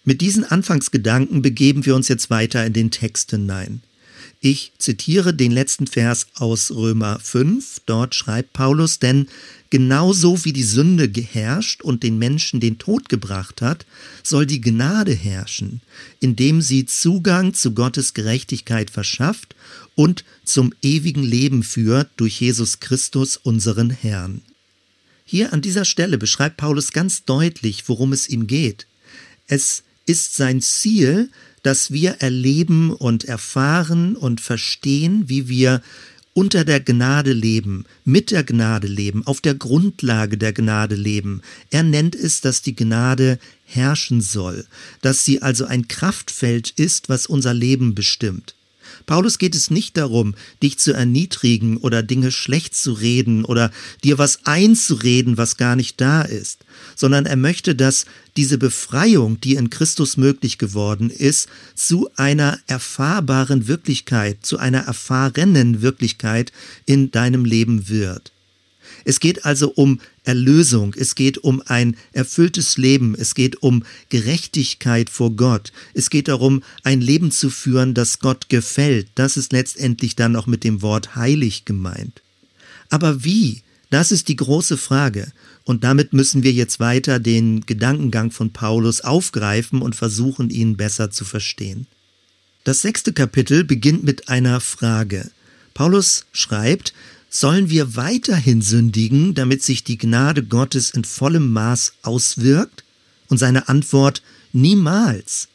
Mit 0.05 0.21
diesen 0.21 0.45
Anfangsgedanken 0.45 1.41
begeben 1.41 1.87
wir 1.87 1.97
uns 1.97 2.09
jetzt 2.09 2.29
weiter 2.29 2.67
in 2.67 2.75
den 2.75 2.91
Text 2.91 3.31
hinein. 3.31 3.81
Ich 4.47 4.73
zitiere 4.77 5.33
den 5.33 5.53
letzten 5.53 5.87
Vers 5.87 6.27
aus 6.35 6.71
Römer 6.71 7.19
5. 7.19 7.81
Dort 7.87 8.15
schreibt 8.15 8.53
Paulus, 8.53 8.99
denn 8.99 9.27
genauso 9.71 10.45
wie 10.45 10.53
die 10.53 10.65
Sünde 10.65 11.09
geherrscht 11.09 11.81
und 11.81 12.03
den 12.03 12.19
Menschen 12.19 12.61
den 12.61 12.77
Tod 12.77 13.09
gebracht 13.09 13.63
hat, 13.63 13.87
soll 14.23 14.45
die 14.45 14.61
Gnade 14.61 15.15
herrschen, 15.15 15.81
indem 16.21 16.61
sie 16.61 16.85
Zugang 16.85 17.55
zu 17.55 17.73
Gottes 17.73 18.13
Gerechtigkeit 18.13 18.91
verschafft 18.91 19.57
und 19.95 20.27
zum 20.45 20.75
ewigen 20.83 21.23
Leben 21.23 21.63
führt 21.63 22.11
durch 22.19 22.39
Jesus 22.39 22.81
Christus, 22.81 23.39
unseren 23.39 23.89
Herrn. 23.89 24.43
Hier 25.25 25.55
an 25.55 25.63
dieser 25.63 25.87
Stelle 25.87 26.19
beschreibt 26.19 26.59
Paulus 26.59 26.93
ganz 26.93 27.25
deutlich, 27.25 27.89
worum 27.89 28.13
es 28.13 28.29
ihm 28.29 28.47
geht. 28.47 28.87
Es 29.47 29.85
ist 30.05 30.37
sein 30.37 30.61
Ziel, 30.61 31.31
dass 31.65 31.91
wir 31.91 32.21
erleben 32.21 32.93
und 32.93 33.25
erfahren 33.25 34.15
und 34.15 34.41
verstehen, 34.41 35.25
wie 35.27 35.49
wir 35.49 35.83
unter 36.35 36.65
der 36.65 36.81
Gnade 36.81 37.33
leben, 37.33 37.87
mit 38.05 38.31
der 38.31 38.45
Gnade 38.45 38.87
leben, 38.87 39.27
auf 39.27 39.41
der 39.41 39.55
Grundlage 39.55 40.37
der 40.37 40.53
Gnade 40.53 40.95
leben. 40.95 41.41
Er 41.71 41.83
nennt 41.83 42.15
es, 42.15 42.41
dass 42.41 42.61
die 42.61 42.77
Gnade 42.77 43.39
herrschen 43.65 44.21
soll, 44.21 44.67
dass 45.01 45.25
sie 45.25 45.43
also 45.43 45.65
ein 45.65 45.89
Kraftfeld 45.89 46.71
ist, 46.71 47.09
was 47.09 47.27
unser 47.27 47.55
Leben 47.55 47.95
bestimmt. 47.95 48.55
Paulus 49.07 49.39
geht 49.39 49.55
es 49.55 49.71
nicht 49.71 49.97
darum, 49.97 50.35
dich 50.63 50.79
zu 50.79 50.93
erniedrigen 50.93 51.77
oder 51.77 52.03
Dinge 52.03 52.33
schlecht 52.33 52.75
zu 52.75 52.93
reden 52.93 53.45
oder 53.45 53.71
dir 54.03 54.19
was 54.19 54.47
einzureden, 54.47 55.37
was 55.37 55.57
gar 55.57 55.77
nicht 55.77 56.01
da 56.01 56.23
ist, 56.23 56.65
sondern 56.97 57.27
er 57.27 57.37
möchte, 57.37 57.75
dass 57.75 58.07
diese 58.37 58.59
Befreiung, 58.59 59.41
die 59.41 59.55
in 59.55 59.71
Christus 59.71 60.17
möglich 60.17 60.59
geworden 60.59 61.11
ist, 61.11 61.49
zu 61.75 62.09
einer 62.17 62.59
erfahrbaren 62.67 63.69
Wirklichkeit, 63.69 64.39
zu 64.43 64.59
einer 64.59 64.81
erfahrenen 64.81 65.83
Wirklichkeit 65.83 66.53
in 66.87 67.11
deinem 67.11 67.45
Leben 67.45 67.89
wird. 67.89 68.33
Es 69.05 69.21
geht 69.21 69.45
also 69.45 69.71
um 69.71 70.01
Erlösung, 70.25 70.95
es 70.99 71.15
geht 71.15 71.39
um 71.39 71.63
ein 71.67 71.97
erfülltes 72.13 72.79
Leben, 72.79 73.15
es 73.15 73.35
geht 73.35 73.63
um 73.63 73.85
Gerechtigkeit 74.09 75.11
vor 75.11 75.31
Gott, 75.37 75.73
es 75.93 76.11
geht 76.11 76.29
darum, 76.29 76.63
ein 76.83 77.01
Leben 77.01 77.31
zu 77.31 77.51
führen, 77.51 77.95
das 77.95 78.19
Gott 78.19 78.49
gefällt. 78.49 79.09
Das 79.15 79.37
ist 79.37 79.53
letztendlich 79.53 80.17
dann 80.17 80.35
auch 80.35 80.47
mit 80.47 80.65
dem 80.65 80.83
Wort 80.83 81.15
heilig 81.15 81.65
gemeint. 81.65 82.23
Aber 82.89 83.25
wie? 83.25 83.63
Das 83.91 84.11
ist 84.11 84.29
die 84.29 84.37
große 84.37 84.77
Frage. 84.77 85.31
Und 85.63 85.85
damit 85.85 86.13
müssen 86.13 86.43
wir 86.43 86.53
jetzt 86.53 86.81
weiter 86.81 87.19
den 87.19 87.65
Gedankengang 87.65 88.31
von 88.31 88.53
Paulus 88.53 89.03
aufgreifen 89.03 89.83
und 89.83 89.95
versuchen, 89.95 90.51
ihn 90.51 90.77
besser 90.77 91.11
zu 91.11 91.25
verstehen. 91.25 91.87
Das 92.65 92.83
sechste 92.83 93.13
Kapitel 93.13 93.63
beginnt 93.63 94.05
mit 94.05 94.29
einer 94.29 94.61
Frage. 94.61 95.31
Paulus 95.75 96.25
schreibt, 96.33 96.95
Sollen 97.37 97.69
wir 97.69 97.97
weiterhin 97.97 98.63
sündigen, 98.63 99.35
damit 99.35 99.61
sich 99.61 99.83
die 99.83 99.99
Gnade 99.99 100.45
Gottes 100.45 100.91
in 100.91 101.03
vollem 101.03 101.53
Maß 101.53 101.95
auswirkt? 102.03 102.85
Und 103.29 103.39
seine 103.39 103.69
Antwort 103.69 104.23
niemals. 104.53 105.49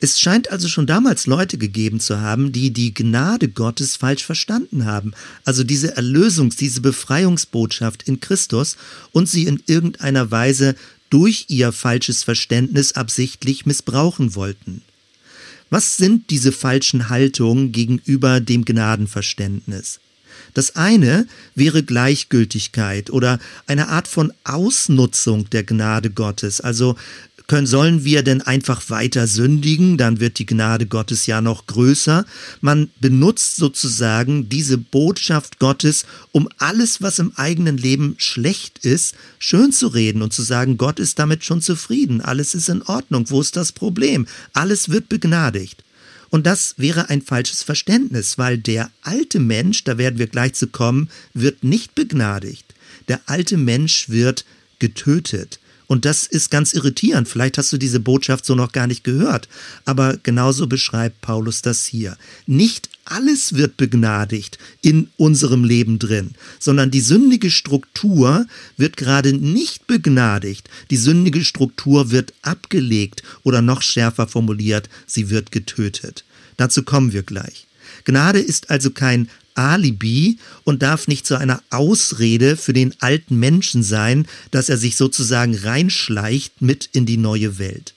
Es 0.00 0.18
scheint 0.18 0.50
also 0.50 0.68
schon 0.68 0.86
damals 0.86 1.26
Leute 1.26 1.58
gegeben 1.58 2.00
zu 2.00 2.22
haben, 2.22 2.52
die 2.52 2.70
die 2.70 2.94
Gnade 2.94 3.50
Gottes 3.50 3.96
falsch 3.96 4.24
verstanden 4.24 4.86
haben, 4.86 5.12
also 5.44 5.64
diese 5.64 5.98
Erlösungs-, 5.98 6.56
diese 6.56 6.80
Befreiungsbotschaft 6.80 8.04
in 8.04 8.20
Christus 8.20 8.78
und 9.12 9.28
sie 9.28 9.44
in 9.44 9.62
irgendeiner 9.66 10.30
Weise 10.30 10.76
durch 11.10 11.44
ihr 11.48 11.72
falsches 11.72 12.22
Verständnis 12.22 12.92
absichtlich 12.92 13.66
missbrauchen 13.66 14.34
wollten. 14.34 14.80
Was 15.68 15.98
sind 15.98 16.30
diese 16.30 16.52
falschen 16.52 17.10
Haltungen 17.10 17.70
gegenüber 17.70 18.40
dem 18.40 18.64
Gnadenverständnis? 18.64 20.00
Das 20.54 20.76
eine 20.76 21.26
wäre 21.54 21.82
Gleichgültigkeit 21.82 23.10
oder 23.10 23.38
eine 23.66 23.88
Art 23.88 24.08
von 24.08 24.32
Ausnutzung 24.44 25.48
der 25.50 25.64
Gnade 25.64 26.10
Gottes. 26.10 26.60
Also 26.60 26.96
können, 27.50 27.66
sollen 27.66 28.04
wir 28.04 28.22
denn 28.22 28.42
einfach 28.42 28.90
weiter 28.90 29.26
sündigen, 29.26 29.96
dann 29.96 30.20
wird 30.20 30.38
die 30.38 30.46
Gnade 30.46 30.86
Gottes 30.86 31.26
ja 31.26 31.40
noch 31.40 31.66
größer. 31.66 32.24
Man 32.60 32.90
benutzt 33.00 33.56
sozusagen 33.56 34.48
diese 34.48 34.78
Botschaft 34.78 35.58
Gottes, 35.58 36.06
um 36.30 36.48
alles, 36.58 37.02
was 37.02 37.18
im 37.18 37.32
eigenen 37.34 37.76
Leben 37.76 38.14
schlecht 38.18 38.78
ist, 38.84 39.16
schön 39.40 39.72
zu 39.72 39.88
reden 39.88 40.22
und 40.22 40.32
zu 40.32 40.42
sagen, 40.42 40.78
Gott 40.78 41.00
ist 41.00 41.18
damit 41.18 41.42
schon 41.42 41.60
zufrieden, 41.60 42.20
alles 42.20 42.54
ist 42.54 42.68
in 42.68 42.82
Ordnung, 42.82 43.28
wo 43.30 43.40
ist 43.40 43.56
das 43.56 43.72
Problem? 43.72 44.28
Alles 44.52 44.90
wird 44.90 45.08
begnadigt. 45.08 45.82
Und 46.30 46.46
das 46.46 46.74
wäre 46.76 47.10
ein 47.10 47.22
falsches 47.22 47.62
Verständnis, 47.62 48.38
weil 48.38 48.56
der 48.56 48.90
alte 49.02 49.40
Mensch, 49.40 49.84
da 49.84 49.98
werden 49.98 50.18
wir 50.18 50.28
gleich 50.28 50.54
zu 50.54 50.68
kommen, 50.68 51.10
wird 51.34 51.64
nicht 51.64 51.94
begnadigt. 51.94 52.74
Der 53.08 53.20
alte 53.26 53.56
Mensch 53.56 54.08
wird 54.08 54.44
getötet. 54.78 55.58
Und 55.88 56.04
das 56.04 56.26
ist 56.28 56.52
ganz 56.52 56.72
irritierend. 56.72 57.28
Vielleicht 57.28 57.58
hast 57.58 57.72
du 57.72 57.76
diese 57.76 57.98
Botschaft 57.98 58.44
so 58.44 58.54
noch 58.54 58.70
gar 58.70 58.86
nicht 58.86 59.02
gehört. 59.02 59.48
Aber 59.84 60.18
genauso 60.22 60.68
beschreibt 60.68 61.20
Paulus 61.20 61.62
das 61.62 61.84
hier. 61.84 62.16
Nicht 62.46 62.88
alles 63.10 63.54
wird 63.54 63.76
begnadigt 63.76 64.58
in 64.82 65.08
unserem 65.16 65.64
Leben 65.64 65.98
drin, 65.98 66.30
sondern 66.58 66.90
die 66.90 67.00
sündige 67.00 67.50
Struktur 67.50 68.46
wird 68.76 68.96
gerade 68.96 69.32
nicht 69.32 69.86
begnadigt. 69.86 70.70
Die 70.90 70.96
sündige 70.96 71.44
Struktur 71.44 72.10
wird 72.10 72.32
abgelegt 72.42 73.22
oder 73.42 73.62
noch 73.62 73.82
schärfer 73.82 74.28
formuliert, 74.28 74.88
sie 75.06 75.28
wird 75.28 75.52
getötet. 75.52 76.24
Dazu 76.56 76.82
kommen 76.82 77.12
wir 77.12 77.22
gleich. 77.22 77.66
Gnade 78.04 78.38
ist 78.38 78.70
also 78.70 78.90
kein 78.90 79.28
Alibi 79.54 80.38
und 80.64 80.82
darf 80.82 81.08
nicht 81.08 81.26
zu 81.26 81.36
einer 81.36 81.62
Ausrede 81.70 82.56
für 82.56 82.72
den 82.72 82.94
alten 83.00 83.38
Menschen 83.38 83.82
sein, 83.82 84.26
dass 84.50 84.68
er 84.68 84.78
sich 84.78 84.96
sozusagen 84.96 85.56
reinschleicht 85.56 86.62
mit 86.62 86.88
in 86.92 87.06
die 87.06 87.16
neue 87.16 87.58
Welt. 87.58 87.94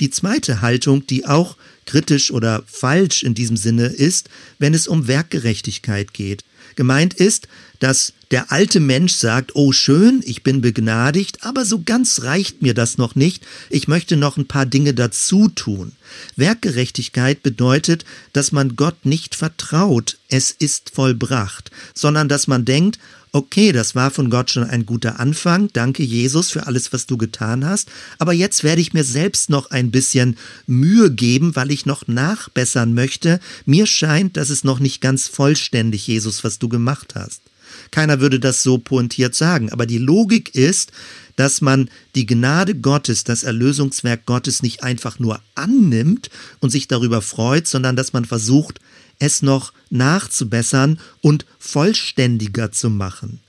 Die 0.00 0.10
zweite 0.10 0.60
Haltung, 0.60 1.06
die 1.06 1.24
auch 1.26 1.56
kritisch 1.86 2.30
oder 2.30 2.62
falsch 2.66 3.22
in 3.22 3.34
diesem 3.34 3.56
Sinne 3.56 3.86
ist, 3.86 4.28
wenn 4.58 4.74
es 4.74 4.86
um 4.88 5.06
Werkgerechtigkeit 5.06 6.12
geht. 6.12 6.44
Gemeint 6.76 7.14
ist, 7.14 7.48
dass 7.78 8.12
der 8.30 8.50
alte 8.50 8.80
Mensch 8.80 9.12
sagt, 9.12 9.54
oh 9.54 9.72
schön, 9.72 10.22
ich 10.24 10.42
bin 10.42 10.60
begnadigt, 10.60 11.44
aber 11.44 11.64
so 11.64 11.82
ganz 11.84 12.22
reicht 12.22 12.62
mir 12.62 12.74
das 12.74 12.98
noch 12.98 13.14
nicht, 13.14 13.46
ich 13.70 13.86
möchte 13.86 14.16
noch 14.16 14.36
ein 14.36 14.46
paar 14.46 14.66
Dinge 14.66 14.94
dazu 14.94 15.48
tun. 15.48 15.92
Werkgerechtigkeit 16.34 17.42
bedeutet, 17.42 18.04
dass 18.32 18.52
man 18.52 18.74
Gott 18.74 19.04
nicht 19.06 19.34
vertraut, 19.34 20.18
es 20.28 20.50
ist 20.50 20.90
vollbracht, 20.94 21.70
sondern 21.94 22.28
dass 22.28 22.46
man 22.46 22.64
denkt, 22.64 22.98
okay, 23.34 23.72
das 23.72 23.96
war 23.96 24.12
von 24.12 24.30
Gott 24.30 24.50
schon 24.50 24.62
ein 24.62 24.86
guter 24.86 25.18
Anfang, 25.18 25.68
danke 25.72 26.04
Jesus 26.04 26.52
für 26.52 26.68
alles, 26.68 26.92
was 26.92 27.06
du 27.06 27.16
getan 27.16 27.66
hast, 27.66 27.90
aber 28.18 28.32
jetzt 28.32 28.62
werde 28.62 28.80
ich 28.80 28.94
mir 28.94 29.02
selbst 29.02 29.50
noch 29.50 29.72
ein 29.72 29.90
bisschen 29.90 30.36
Mühe 30.66 31.10
geben, 31.10 31.56
weil 31.56 31.72
ich 31.72 31.84
noch 31.84 32.06
nachbessern 32.06 32.94
möchte. 32.94 33.40
Mir 33.66 33.86
scheint, 33.86 34.36
dass 34.36 34.50
es 34.50 34.62
noch 34.62 34.78
nicht 34.78 35.00
ganz 35.00 35.26
vollständig, 35.26 36.06
Jesus, 36.06 36.44
was 36.44 36.60
du 36.60 36.68
gemacht 36.68 37.16
hast. 37.16 37.42
Keiner 37.90 38.20
würde 38.20 38.38
das 38.38 38.62
so 38.62 38.78
pointiert 38.78 39.34
sagen, 39.34 39.72
aber 39.72 39.86
die 39.86 39.98
Logik 39.98 40.54
ist, 40.54 40.92
dass 41.34 41.60
man 41.60 41.90
die 42.14 42.26
Gnade 42.26 42.76
Gottes, 42.76 43.24
das 43.24 43.42
Erlösungswerk 43.42 44.26
Gottes 44.26 44.62
nicht 44.62 44.84
einfach 44.84 45.18
nur 45.18 45.40
annimmt 45.56 46.30
und 46.60 46.70
sich 46.70 46.86
darüber 46.86 47.20
freut, 47.20 47.66
sondern 47.66 47.96
dass 47.96 48.12
man 48.12 48.24
versucht, 48.24 48.78
es 49.18 49.42
noch 49.42 49.72
nachzubessern 49.90 50.98
und 51.20 51.46
vollständiger 51.58 52.72
zu 52.72 52.90
machen. 52.90 53.40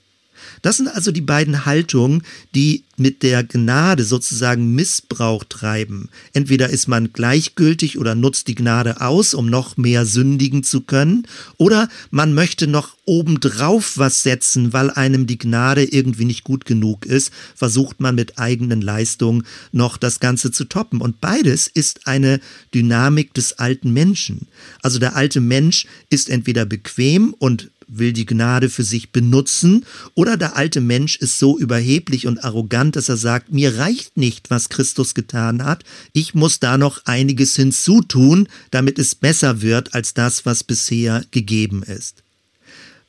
Das 0.62 0.76
sind 0.76 0.88
also 0.88 1.12
die 1.12 1.20
beiden 1.20 1.64
Haltungen, 1.66 2.22
die 2.54 2.84
mit 2.96 3.22
der 3.22 3.44
Gnade 3.44 4.04
sozusagen 4.04 4.74
Missbrauch 4.74 5.44
treiben. 5.44 6.08
Entweder 6.32 6.70
ist 6.70 6.88
man 6.88 7.12
gleichgültig 7.12 7.98
oder 7.98 8.14
nutzt 8.14 8.48
die 8.48 8.54
Gnade 8.54 9.00
aus, 9.00 9.34
um 9.34 9.46
noch 9.46 9.76
mehr 9.76 10.06
sündigen 10.06 10.62
zu 10.62 10.80
können, 10.80 11.26
oder 11.58 11.88
man 12.10 12.34
möchte 12.34 12.66
noch 12.66 12.96
obendrauf 13.04 13.98
was 13.98 14.22
setzen, 14.22 14.72
weil 14.72 14.90
einem 14.90 15.26
die 15.26 15.38
Gnade 15.38 15.84
irgendwie 15.84 16.24
nicht 16.24 16.44
gut 16.44 16.64
genug 16.64 17.06
ist, 17.06 17.30
versucht 17.54 18.00
man 18.00 18.14
mit 18.14 18.38
eigenen 18.38 18.80
Leistungen 18.80 19.44
noch 19.72 19.96
das 19.96 20.20
Ganze 20.20 20.50
zu 20.50 20.64
toppen. 20.64 21.00
Und 21.00 21.20
beides 21.20 21.66
ist 21.66 22.06
eine 22.06 22.40
Dynamik 22.74 23.34
des 23.34 23.58
alten 23.58 23.92
Menschen. 23.92 24.48
Also 24.82 24.98
der 24.98 25.16
alte 25.16 25.40
Mensch 25.40 25.86
ist 26.10 26.28
entweder 26.28 26.64
bequem 26.64 27.34
und 27.38 27.70
will 27.88 28.12
die 28.12 28.26
Gnade 28.26 28.68
für 28.68 28.84
sich 28.84 29.12
benutzen, 29.12 29.84
oder 30.14 30.36
der 30.36 30.56
alte 30.56 30.80
Mensch 30.80 31.16
ist 31.16 31.38
so 31.38 31.58
überheblich 31.58 32.26
und 32.26 32.42
arrogant, 32.44 32.96
dass 32.96 33.08
er 33.08 33.16
sagt, 33.16 33.52
mir 33.52 33.78
reicht 33.78 34.16
nicht, 34.16 34.50
was 34.50 34.68
Christus 34.68 35.14
getan 35.14 35.64
hat, 35.64 35.84
ich 36.12 36.34
muss 36.34 36.60
da 36.60 36.78
noch 36.78 37.04
einiges 37.04 37.56
hinzutun, 37.56 38.48
damit 38.70 38.98
es 38.98 39.14
besser 39.14 39.62
wird 39.62 39.94
als 39.94 40.14
das, 40.14 40.46
was 40.46 40.64
bisher 40.64 41.24
gegeben 41.30 41.82
ist. 41.82 42.22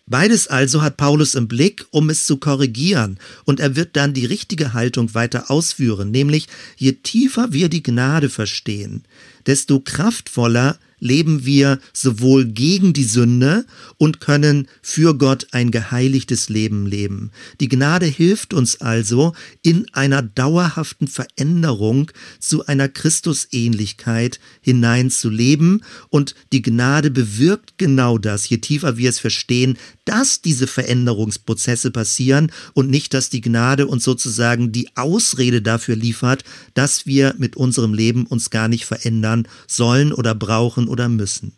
Beides 0.10 0.48
also 0.48 0.82
hat 0.82 0.96
Paulus 0.96 1.36
im 1.36 1.50
Blick, 1.50 1.86
um 1.92 2.10
es 2.10 2.26
zu 2.26 2.38
korrigieren, 2.38 3.20
und 3.44 3.60
er 3.60 3.76
wird 3.76 3.98
dann 3.98 4.14
die 4.14 4.26
richtige 4.26 4.74
Haltung 4.74 5.14
weiter 5.14 5.52
ausführen, 5.52 6.12
nämlich 6.12 6.48
je 6.78 6.94
tiefer 6.94 7.52
wir 7.52 7.68
die 7.68 7.84
Gnade 7.84 8.30
verstehen, 8.30 9.04
desto 9.46 9.82
kraftvoller 9.82 10.78
leben 11.00 11.46
wir 11.46 11.80
sowohl 11.94 12.46
gegen 12.46 12.94
die 12.94 13.04
Sünde 13.04 13.66
und 13.98 14.20
können 14.20 14.68
für 14.82 15.18
Gott 15.18 15.48
ein 15.52 15.72
geheiligtes 15.72 16.50
Leben 16.50 16.86
leben. 16.86 17.32
Die 17.60 17.70
Gnade 17.70 18.06
hilft 18.06 18.54
uns 18.54 18.82
also 18.82 19.34
in 19.62 19.86
einer 19.94 20.22
dauerhaften 20.22 21.08
Veränderung 21.08 22.12
zu 22.40 22.66
einer 22.66 22.90
Christusähnlichkeit 22.90 24.40
hineinzuleben 24.62 25.84
und 26.10 26.36
die 26.52 26.62
Gnade 26.62 27.12
bewirkt 27.12 27.78
genau 27.78 28.18
das, 28.18 28.50
je 28.50 28.58
tiefer 28.58 28.98
wir 28.98 29.10
es 29.10 29.20
verstehen, 29.20 29.78
dass 30.08 30.42
diese 30.42 30.68
Veränderungsprozesse 30.68 31.92
passieren 31.92 32.52
und 32.74 32.90
nicht, 32.90 33.14
dass 33.14 33.30
die 33.30 33.42
Gnade 33.42 33.88
uns 33.88 34.04
sozusagen 34.04 34.72
die 34.72 34.90
Ausrede 34.96 35.62
dafür 35.62 35.96
liefert, 35.96 36.44
dass 36.74 37.06
wir 37.06 37.36
mit 37.38 37.58
unserem 37.58 37.94
Leben 37.94 38.26
uns 38.26 38.50
gar 38.50 38.70
nicht 38.70 38.86
verändern 38.86 39.48
sollen 39.68 40.14
oder 40.14 40.34
brauchen 40.34 40.88
oder 40.88 41.10
müssen. 41.10 41.54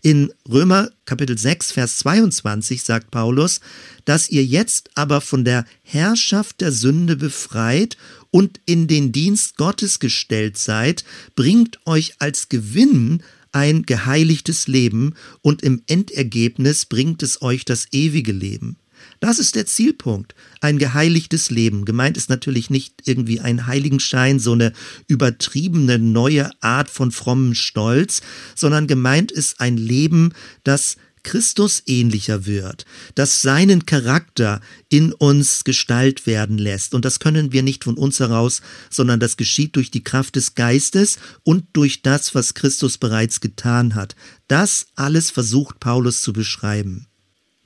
In 0.00 0.32
Römer 0.48 0.90
Kapitel 1.04 1.36
6, 1.36 1.72
Vers 1.72 1.98
22 1.98 2.82
sagt 2.82 3.10
Paulus, 3.10 3.60
dass 4.04 4.30
ihr 4.30 4.44
jetzt 4.44 4.90
aber 4.94 5.20
von 5.20 5.44
der 5.44 5.64
Herrschaft 5.82 6.60
der 6.60 6.72
Sünde 6.72 7.16
befreit 7.16 7.96
und 8.30 8.60
in 8.64 8.86
den 8.86 9.12
Dienst 9.12 9.56
Gottes 9.56 9.98
gestellt 9.98 10.56
seid, 10.56 11.04
bringt 11.34 11.80
euch 11.84 12.14
als 12.20 12.48
Gewinn 12.48 13.22
ein 13.52 13.82
geheiligtes 13.84 14.68
Leben 14.68 15.14
und 15.42 15.62
im 15.62 15.82
Endergebnis 15.86 16.86
bringt 16.86 17.22
es 17.22 17.42
euch 17.42 17.64
das 17.64 17.86
ewige 17.92 18.32
Leben. 18.32 18.76
Das 19.20 19.38
ist 19.38 19.54
der 19.54 19.66
Zielpunkt. 19.66 20.34
Ein 20.60 20.78
geheiligtes 20.78 21.50
Leben. 21.50 21.84
Gemeint 21.84 22.16
ist 22.16 22.30
natürlich 22.30 22.70
nicht 22.70 23.02
irgendwie 23.04 23.40
ein 23.40 23.66
Heiligenschein, 23.66 24.38
so 24.38 24.52
eine 24.52 24.72
übertriebene 25.06 25.98
neue 25.98 26.50
Art 26.60 26.90
von 26.90 27.10
frommen 27.10 27.54
Stolz, 27.54 28.22
sondern 28.54 28.86
gemeint 28.86 29.32
ist 29.32 29.60
ein 29.60 29.76
Leben, 29.76 30.32
das 30.64 30.96
Christus 31.28 31.82
ähnlicher 31.84 32.46
wird, 32.46 32.86
das 33.14 33.42
seinen 33.42 33.84
Charakter 33.84 34.62
in 34.88 35.12
uns 35.12 35.62
Gestalt 35.62 36.26
werden 36.26 36.56
lässt. 36.56 36.94
Und 36.94 37.04
das 37.04 37.18
können 37.18 37.52
wir 37.52 37.62
nicht 37.62 37.84
von 37.84 37.98
uns 37.98 38.18
heraus, 38.18 38.62
sondern 38.88 39.20
das 39.20 39.36
geschieht 39.36 39.76
durch 39.76 39.90
die 39.90 40.02
Kraft 40.02 40.36
des 40.36 40.54
Geistes 40.54 41.18
und 41.42 41.66
durch 41.74 42.00
das, 42.00 42.34
was 42.34 42.54
Christus 42.54 42.96
bereits 42.96 43.42
getan 43.42 43.94
hat. 43.94 44.16
Das 44.46 44.86
alles 44.94 45.30
versucht 45.30 45.80
Paulus 45.80 46.22
zu 46.22 46.32
beschreiben. 46.32 47.08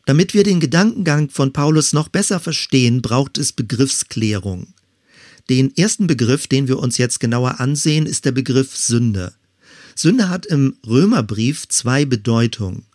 Damit 0.07 0.35
wir 0.35 0.43
den 0.43 0.59
Gedankengang 0.59 1.31
von 1.31 1.53
Paulus 1.53 1.93
noch 1.93 2.09
besser 2.09 2.41
verstehen, 2.41 3.01
braucht 3.01 3.39
es 3.39 3.53
Begriffsklärung. 3.53 4.75
Den 5.51 5.73
ersten 5.77 6.09
Begriff, 6.09 6.49
den 6.49 6.67
wir 6.67 6.81
uns 6.81 6.99
jetzt 6.99 7.21
genauer 7.21 7.61
ansehen, 7.61 8.07
ist 8.07 8.25
der 8.25 8.33
Begriff 8.33 8.77
Sünde. 8.77 9.35
Sünde 9.95 10.29
hat 10.31 10.47
im 10.47 10.75
Römerbrief 10.85 11.69
zwei 11.69 12.05
Bedeutungen. 12.05 12.87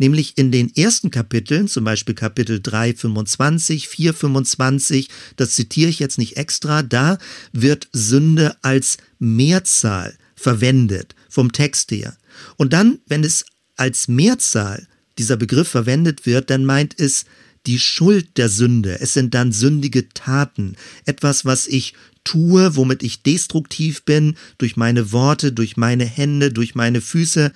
Nämlich 0.00 0.38
in 0.38 0.50
den 0.50 0.74
ersten 0.74 1.10
Kapiteln, 1.10 1.68
zum 1.68 1.84
Beispiel 1.84 2.14
Kapitel 2.14 2.58
3, 2.58 2.94
25, 2.94 3.86
4, 3.86 4.14
25, 4.14 5.10
das 5.36 5.50
zitiere 5.50 5.90
ich 5.90 5.98
jetzt 5.98 6.16
nicht 6.16 6.38
extra, 6.38 6.82
da 6.82 7.18
wird 7.52 7.86
Sünde 7.92 8.56
als 8.62 8.96
Mehrzahl 9.18 10.16
verwendet, 10.34 11.14
vom 11.28 11.52
Text 11.52 11.90
her. 11.90 12.16
Und 12.56 12.72
dann, 12.72 13.00
wenn 13.08 13.24
es 13.24 13.44
als 13.76 14.08
Mehrzahl 14.08 14.88
dieser 15.18 15.36
Begriff 15.36 15.68
verwendet 15.68 16.24
wird, 16.24 16.48
dann 16.48 16.64
meint 16.64 16.98
es 16.98 17.26
die 17.66 17.78
Schuld 17.78 18.38
der 18.38 18.48
Sünde. 18.48 19.02
Es 19.02 19.12
sind 19.12 19.34
dann 19.34 19.52
sündige 19.52 20.08
Taten. 20.08 20.76
Etwas, 21.04 21.44
was 21.44 21.66
ich 21.66 21.92
tue, 22.24 22.74
womit 22.74 23.02
ich 23.02 23.22
destruktiv 23.22 24.04
bin, 24.04 24.36
durch 24.56 24.78
meine 24.78 25.12
Worte, 25.12 25.52
durch 25.52 25.76
meine 25.76 26.06
Hände, 26.06 26.50
durch 26.50 26.74
meine 26.74 27.02
Füße. 27.02 27.52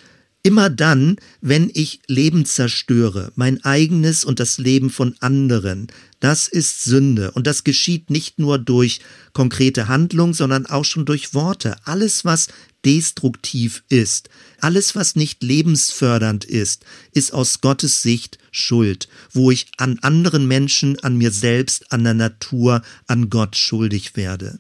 Immer 0.46 0.68
dann, 0.68 1.16
wenn 1.40 1.70
ich 1.72 2.00
Leben 2.06 2.44
zerstöre, 2.44 3.32
mein 3.34 3.64
eigenes 3.64 4.26
und 4.26 4.40
das 4.40 4.58
Leben 4.58 4.90
von 4.90 5.16
anderen, 5.20 5.86
das 6.20 6.48
ist 6.48 6.84
Sünde. 6.84 7.30
Und 7.30 7.46
das 7.46 7.64
geschieht 7.64 8.10
nicht 8.10 8.38
nur 8.38 8.58
durch 8.58 9.00
konkrete 9.32 9.88
Handlung, 9.88 10.34
sondern 10.34 10.66
auch 10.66 10.84
schon 10.84 11.06
durch 11.06 11.32
Worte. 11.32 11.76
Alles, 11.86 12.26
was 12.26 12.48
destruktiv 12.84 13.84
ist. 13.88 14.28
Alles, 14.60 14.94
was 14.94 15.16
nicht 15.16 15.42
lebensfördernd 15.42 16.44
ist, 16.44 16.84
ist 17.12 17.32
aus 17.32 17.62
Gottes 17.62 18.02
Sicht 18.02 18.36
Schuld, 18.50 19.08
wo 19.32 19.50
ich 19.50 19.68
an 19.78 19.98
anderen 20.00 20.46
Menschen, 20.46 21.00
an 21.00 21.16
mir 21.16 21.30
selbst, 21.30 21.90
an 21.90 22.04
der 22.04 22.12
Natur, 22.12 22.82
an 23.06 23.30
Gott 23.30 23.56
schuldig 23.56 24.14
werde. 24.14 24.58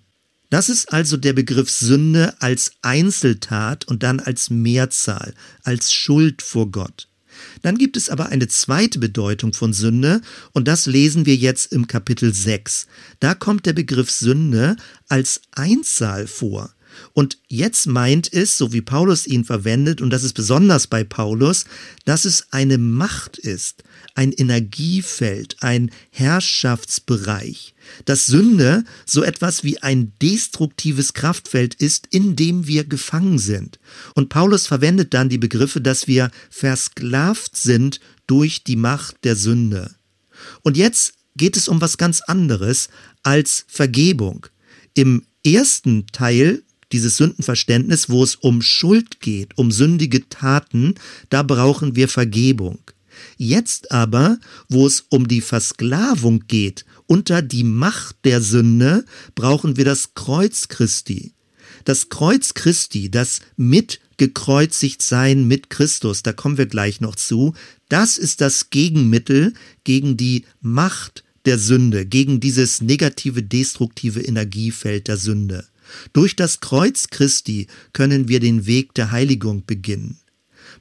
Das 0.54 0.68
ist 0.68 0.92
also 0.92 1.16
der 1.16 1.32
Begriff 1.32 1.68
Sünde 1.68 2.40
als 2.40 2.74
Einzeltat 2.80 3.88
und 3.88 4.04
dann 4.04 4.20
als 4.20 4.50
Mehrzahl, 4.50 5.34
als 5.64 5.92
Schuld 5.92 6.42
vor 6.42 6.70
Gott. 6.70 7.08
Dann 7.62 7.76
gibt 7.76 7.96
es 7.96 8.08
aber 8.08 8.26
eine 8.26 8.46
zweite 8.46 9.00
Bedeutung 9.00 9.52
von 9.52 9.72
Sünde 9.72 10.20
und 10.52 10.68
das 10.68 10.86
lesen 10.86 11.26
wir 11.26 11.34
jetzt 11.34 11.72
im 11.72 11.88
Kapitel 11.88 12.32
6. 12.32 12.86
Da 13.18 13.34
kommt 13.34 13.66
der 13.66 13.72
Begriff 13.72 14.12
Sünde 14.12 14.76
als 15.08 15.40
Einzahl 15.50 16.28
vor. 16.28 16.72
Und 17.14 17.38
jetzt 17.48 17.88
meint 17.88 18.32
es, 18.32 18.56
so 18.56 18.72
wie 18.72 18.80
Paulus 18.80 19.26
ihn 19.26 19.44
verwendet, 19.44 20.00
und 20.00 20.10
das 20.10 20.22
ist 20.22 20.34
besonders 20.34 20.86
bei 20.86 21.02
Paulus, 21.02 21.64
dass 22.04 22.24
es 22.24 22.52
eine 22.52 22.78
Macht 22.78 23.38
ist, 23.38 23.82
ein 24.14 24.32
Energiefeld, 24.32 25.56
ein 25.60 25.90
Herrschaftsbereich, 26.10 27.74
dass 28.04 28.26
Sünde 28.26 28.84
so 29.06 29.22
etwas 29.22 29.64
wie 29.64 29.82
ein 29.82 30.12
destruktives 30.22 31.14
Kraftfeld 31.14 31.74
ist, 31.74 32.06
in 32.10 32.36
dem 32.36 32.66
wir 32.66 32.84
gefangen 32.84 33.38
sind. 33.38 33.78
Und 34.14 34.28
Paulus 34.28 34.66
verwendet 34.66 35.14
dann 35.14 35.28
die 35.28 35.38
Begriffe, 35.38 35.80
dass 35.80 36.06
wir 36.06 36.30
versklavt 36.50 37.56
sind 37.56 38.00
durch 38.26 38.64
die 38.64 38.76
Macht 38.76 39.24
der 39.24 39.36
Sünde. 39.36 39.94
Und 40.62 40.76
jetzt 40.76 41.14
geht 41.36 41.56
es 41.56 41.68
um 41.68 41.80
was 41.80 41.98
ganz 41.98 42.20
anderes 42.20 42.88
als 43.22 43.64
Vergebung. 43.68 44.46
Im 44.94 45.24
ersten 45.44 46.06
Teil 46.08 46.62
dieses 46.92 47.16
Sündenverständnis, 47.16 48.08
wo 48.08 48.22
es 48.22 48.36
um 48.36 48.62
Schuld 48.62 49.20
geht, 49.20 49.58
um 49.58 49.72
sündige 49.72 50.28
Taten, 50.28 50.94
da 51.28 51.42
brauchen 51.42 51.96
wir 51.96 52.08
Vergebung. 52.08 52.78
Jetzt 53.36 53.92
aber, 53.92 54.38
wo 54.68 54.86
es 54.86 55.04
um 55.10 55.28
die 55.28 55.40
Versklavung 55.40 56.44
geht, 56.46 56.84
unter 57.06 57.42
die 57.42 57.64
Macht 57.64 58.16
der 58.24 58.40
Sünde, 58.40 59.04
brauchen 59.34 59.76
wir 59.76 59.84
das 59.84 60.14
Kreuz 60.14 60.68
Christi. 60.68 61.32
Das 61.84 62.08
Kreuz 62.08 62.54
Christi, 62.54 63.10
das 63.10 63.40
mit 63.56 64.00
gekreuzigt 64.16 65.02
sein 65.02 65.46
mit 65.48 65.70
Christus, 65.70 66.22
da 66.22 66.32
kommen 66.32 66.56
wir 66.56 66.66
gleich 66.66 67.00
noch 67.00 67.16
zu, 67.16 67.54
das 67.88 68.16
ist 68.16 68.40
das 68.40 68.70
Gegenmittel 68.70 69.54
gegen 69.82 70.16
die 70.16 70.44
Macht 70.60 71.24
der 71.44 71.58
Sünde, 71.58 72.06
gegen 72.06 72.40
dieses 72.40 72.80
negative, 72.80 73.42
destruktive 73.42 74.20
Energiefeld 74.20 75.08
der 75.08 75.16
Sünde. 75.16 75.66
Durch 76.12 76.36
das 76.36 76.60
Kreuz 76.60 77.08
Christi 77.10 77.66
können 77.92 78.28
wir 78.28 78.40
den 78.40 78.66
Weg 78.66 78.94
der 78.94 79.10
Heiligung 79.10 79.64
beginnen. 79.66 80.18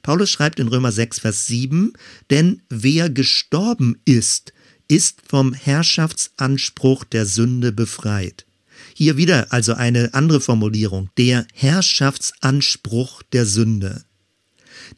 Paulus 0.02 0.30
schreibt 0.30 0.60
in 0.60 0.68
Römer 0.68 0.92
6, 0.92 1.20
Vers 1.20 1.46
7, 1.46 1.92
denn 2.30 2.62
wer 2.68 3.10
gestorben 3.10 3.96
ist, 4.04 4.52
ist 4.88 5.22
vom 5.26 5.52
Herrschaftsanspruch 5.52 7.04
der 7.04 7.26
Sünde 7.26 7.72
befreit. 7.72 8.46
Hier 8.94 9.16
wieder 9.16 9.52
also 9.52 9.74
eine 9.74 10.14
andere 10.14 10.40
Formulierung, 10.40 11.10
der 11.16 11.46
Herrschaftsanspruch 11.52 13.22
der 13.22 13.46
Sünde. 13.46 14.04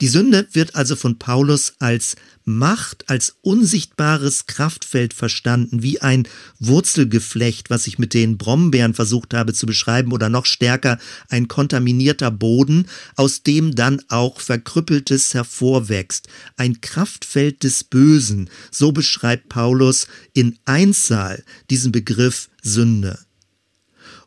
Die 0.00 0.08
Sünde 0.08 0.46
wird 0.52 0.74
also 0.74 0.94
von 0.94 1.18
Paulus 1.18 1.74
als 1.78 2.16
Macht, 2.44 3.08
als 3.08 3.36
unsichtbares 3.40 4.46
Kraftfeld 4.46 5.14
verstanden, 5.14 5.82
wie 5.82 6.00
ein 6.00 6.28
Wurzelgeflecht, 6.60 7.70
was 7.70 7.86
ich 7.86 7.98
mit 7.98 8.14
den 8.14 8.38
Brombeeren 8.38 8.94
versucht 8.94 9.34
habe 9.34 9.52
zu 9.52 9.66
beschreiben, 9.66 10.12
oder 10.12 10.28
noch 10.28 10.46
stärker 10.46 10.98
ein 11.28 11.48
kontaminierter 11.48 12.30
Boden, 12.30 12.86
aus 13.16 13.42
dem 13.42 13.74
dann 13.74 14.00
auch 14.08 14.40
Verkrüppeltes 14.40 15.34
hervorwächst. 15.34 16.28
Ein 16.56 16.80
Kraftfeld 16.80 17.64
des 17.64 17.82
Bösen, 17.82 18.48
so 18.70 18.92
beschreibt 18.92 19.48
Paulus 19.48 20.06
in 20.32 20.58
Einzahl 20.66 21.42
diesen 21.70 21.90
Begriff 21.90 22.48
Sünde. 22.62 23.18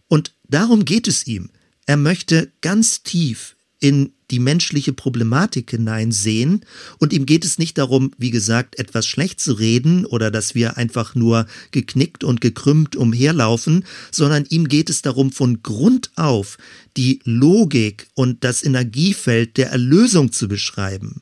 Und 0.07 0.33
darum 0.47 0.83
geht 0.83 1.07
es 1.07 1.27
ihm. 1.27 1.51
Er 1.85 1.97
möchte 1.97 2.51
ganz 2.61 3.03
tief 3.03 3.55
in 3.79 4.11
die 4.31 4.39
menschliche 4.39 4.93
Problematik 4.93 5.71
hineinsehen 5.71 6.65
und 6.97 7.13
ihm 7.13 7.25
geht 7.25 7.45
es 7.45 7.57
nicht 7.57 7.77
darum, 7.77 8.11
wie 8.17 8.31
gesagt, 8.31 8.79
etwas 8.79 9.05
schlecht 9.05 9.39
zu 9.39 9.53
reden 9.53 10.05
oder 10.05 10.31
dass 10.31 10.55
wir 10.55 10.77
einfach 10.77 11.15
nur 11.15 11.45
geknickt 11.71 12.23
und 12.23 12.41
gekrümmt 12.41 12.95
umherlaufen, 12.95 13.85
sondern 14.11 14.45
ihm 14.49 14.67
geht 14.67 14.89
es 14.89 15.01
darum, 15.01 15.31
von 15.31 15.63
Grund 15.63 16.11
auf 16.15 16.57
die 16.97 17.19
Logik 17.23 18.07
und 18.13 18.43
das 18.43 18.63
Energiefeld 18.63 19.57
der 19.57 19.71
Erlösung 19.71 20.31
zu 20.31 20.47
beschreiben. 20.47 21.21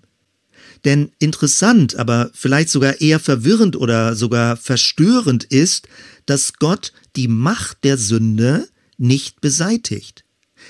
Denn 0.86 1.12
interessant, 1.20 1.96
aber 1.96 2.30
vielleicht 2.34 2.70
sogar 2.70 3.02
eher 3.02 3.20
verwirrend 3.20 3.76
oder 3.76 4.16
sogar 4.16 4.58
verstörend 4.58 5.44
ist, 5.44 5.88
dass 6.26 6.54
Gott 6.54 6.94
die 7.16 7.28
Macht 7.28 7.84
der 7.84 7.98
Sünde 7.98 8.68
nicht 8.98 9.42
beseitigt. 9.42 10.24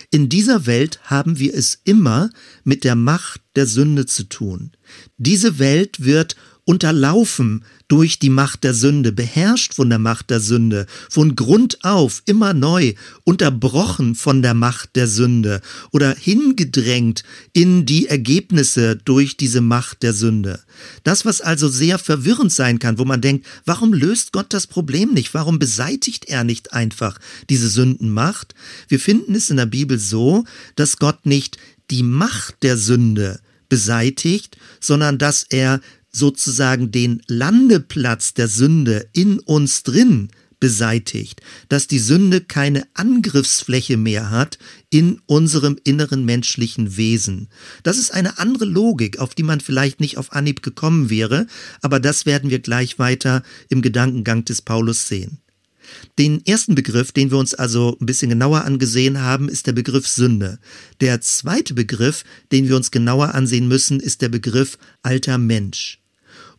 In 0.10 0.30
dieser 0.30 0.66
Welt 0.66 1.00
haben 1.04 1.38
wir 1.38 1.54
es 1.54 1.82
immer 1.84 2.30
mit 2.64 2.86
der 2.86 2.96
Macht 2.96 3.42
der 3.56 3.66
Sünde 3.66 4.06
zu 4.06 4.24
tun. 4.24 4.72
Diese 5.18 5.60
Welt 5.60 6.04
wird 6.04 6.38
unterlaufen 6.68 7.64
durch 7.88 8.20
die 8.20 8.30
Macht 8.30 8.66
der 8.66 8.74
Sünde, 8.74 9.14
beherrscht 9.14 9.74
von 9.74 9.90
der 9.90 10.00
Macht 10.00 10.30
der 10.30 10.42
Sünde, 10.42 10.86
von 11.10 11.38
Grund 11.38 11.82
auf 11.86 12.22
immer 12.26 12.54
neu 12.54 12.94
unterbrochen 13.24 14.16
von 14.16 14.42
der 14.42 14.54
Macht 14.54 14.98
der 14.98 15.08
Sünde 15.08 15.62
oder 15.92 16.14
hingedrängt 16.14 17.24
in 17.54 17.86
die 17.86 18.08
Ergebnisse 18.08 18.98
durch 18.98 19.38
diese 19.38 19.62
Macht 19.62 20.04
der 20.04 20.12
Sünde. 20.12 20.60
Das, 21.06 21.24
was 21.24 21.40
also 21.40 21.70
sehr 21.70 21.98
verwirrend 22.00 22.52
sein 22.52 22.80
kann, 22.80 22.98
wo 22.98 23.06
man 23.06 23.22
denkt, 23.22 23.48
warum 23.64 23.94
löst 23.94 24.34
Gott 24.34 24.48
das 24.54 24.68
Problem 24.68 25.14
nicht? 25.14 25.34
Warum 25.34 25.60
beseitigt 25.60 26.26
er 26.26 26.44
nicht 26.44 26.74
einfach 26.74 27.18
diese 27.50 27.70
Sündenmacht? 27.70 28.56
Wir 28.90 29.00
finden 29.00 29.36
es 29.36 29.50
in 29.50 29.56
der 29.56 29.68
Bibel 29.68 29.98
so, 29.98 30.44
dass 30.76 30.98
Gott 30.98 31.26
nicht 31.26 31.58
die 31.90 32.04
Macht 32.04 32.62
der 32.62 32.76
Sünde 32.76 33.40
beseitigt, 33.70 34.58
sondern 34.80 35.18
dass 35.18 35.44
er 35.44 35.82
sozusagen 36.18 36.92
den 36.92 37.22
Landeplatz 37.28 38.34
der 38.34 38.48
Sünde 38.48 39.08
in 39.14 39.40
uns 39.40 39.84
drin 39.84 40.30
beseitigt, 40.60 41.42
dass 41.70 41.88
die 41.88 42.00
Sünde 42.00 42.42
keine 42.42 42.88
Angriffsfläche 42.96 43.98
mehr 43.98 44.32
hat 44.32 44.58
in 44.90 45.22
unserem 45.26 45.78
inneren 45.84 46.26
menschlichen 46.26 46.98
Wesen. 46.98 47.50
Das 47.84 47.98
ist 47.98 48.12
eine 48.14 48.40
andere 48.40 48.66
Logik, 48.66 49.20
auf 49.20 49.36
die 49.36 49.44
man 49.44 49.60
vielleicht 49.60 50.00
nicht 50.00 50.18
auf 50.18 50.34
Anhieb 50.34 50.64
gekommen 50.64 51.10
wäre, 51.10 51.48
aber 51.82 52.00
das 52.00 52.26
werden 52.26 52.50
wir 52.50 52.60
gleich 52.60 52.98
weiter 52.98 53.44
im 53.70 53.82
Gedankengang 53.82 54.46
des 54.46 54.62
Paulus 54.62 55.08
sehen. 55.08 55.40
Den 56.20 56.46
ersten 56.46 56.76
Begriff, 56.76 57.12
den 57.12 57.32
wir 57.32 57.38
uns 57.38 57.54
also 57.54 57.98
ein 58.02 58.06
bisschen 58.06 58.30
genauer 58.30 58.66
angesehen 58.66 59.22
haben, 59.22 59.48
ist 59.48 59.68
der 59.68 59.74
Begriff 59.74 60.08
Sünde. 60.08 60.60
Der 61.00 61.22
zweite 61.22 61.74
Begriff, 61.74 62.26
den 62.52 62.68
wir 62.68 62.76
uns 62.76 62.92
genauer 62.92 63.36
ansehen 63.36 63.68
müssen, 63.68 64.00
ist 64.00 64.22
der 64.22 64.30
Begriff 64.30 64.78
alter 65.02 65.38
Mensch. 65.38 66.00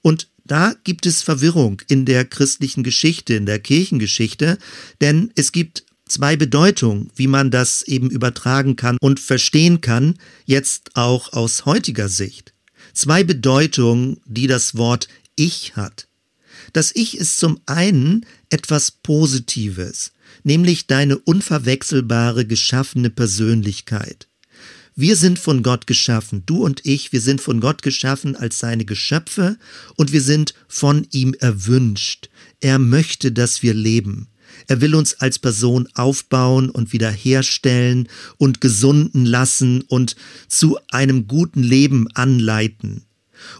Und 0.02 0.28
da 0.44 0.74
gibt 0.84 1.04
es 1.06 1.22
Verwirrung 1.22 1.82
in 1.88 2.06
der 2.06 2.24
christlichen 2.24 2.82
Geschichte, 2.82 3.34
in 3.34 3.46
der 3.46 3.58
Kirchengeschichte, 3.58 4.58
denn 5.00 5.30
es 5.34 5.52
gibt 5.52 5.84
zwei 6.08 6.37
Bedeutungen, 6.37 7.11
wie 7.14 7.26
man 7.26 7.50
das 7.50 7.82
eben 7.82 8.11
übertragen 8.11 8.76
kann 8.76 8.96
und 9.00 9.20
verstehen 9.20 9.80
kann, 9.80 10.14
jetzt 10.46 10.96
auch 10.96 11.32
aus 11.34 11.66
heutiger 11.66 12.08
Sicht. 12.08 12.54
Zwei 12.94 13.24
Bedeutungen, 13.24 14.20
die 14.24 14.46
das 14.46 14.76
Wort 14.76 15.08
Ich 15.37 15.76
hat. 15.76 16.08
Das 16.72 16.92
Ich 16.94 17.16
ist 17.16 17.38
zum 17.38 17.61
einen 17.66 18.26
etwas 18.50 18.90
Positives, 18.90 20.12
nämlich 20.42 20.87
deine 20.87 21.18
unverwechselbare 21.18 22.46
geschaffene 22.46 23.11
Persönlichkeit. 23.11 24.28
Wir 25.00 25.14
sind 25.14 25.38
von 25.38 25.62
Gott 25.62 25.87
geschaffen, 25.87 26.42
du 26.44 26.64
und 26.64 26.84
ich, 26.84 27.12
wir 27.12 27.20
sind 27.20 27.40
von 27.40 27.61
Gott 27.61 27.82
geschaffen 27.82 28.34
als 28.34 28.58
seine 28.58 28.84
Geschöpfe 28.84 29.56
und 29.94 30.11
wir 30.11 30.20
sind 30.20 30.54
von 30.66 31.06
ihm 31.12 31.37
erwünscht. 31.38 32.30
Er 32.58 32.80
möchte, 32.80 33.30
dass 33.30 33.62
wir 33.62 33.74
leben. 33.74 34.26
Er 34.66 34.80
will 34.80 34.96
uns 34.96 35.14
als 35.20 35.38
Person 35.38 35.88
aufbauen 35.94 36.68
und 36.68 36.92
wiederherstellen 36.92 38.08
und 38.38 38.61
gesunden 38.61 39.24
lassen 39.24 39.82
und 39.82 40.16
zu 40.48 40.80
einem 40.90 41.28
guten 41.28 41.62
Leben 41.62 42.08
anleiten. 42.14 43.04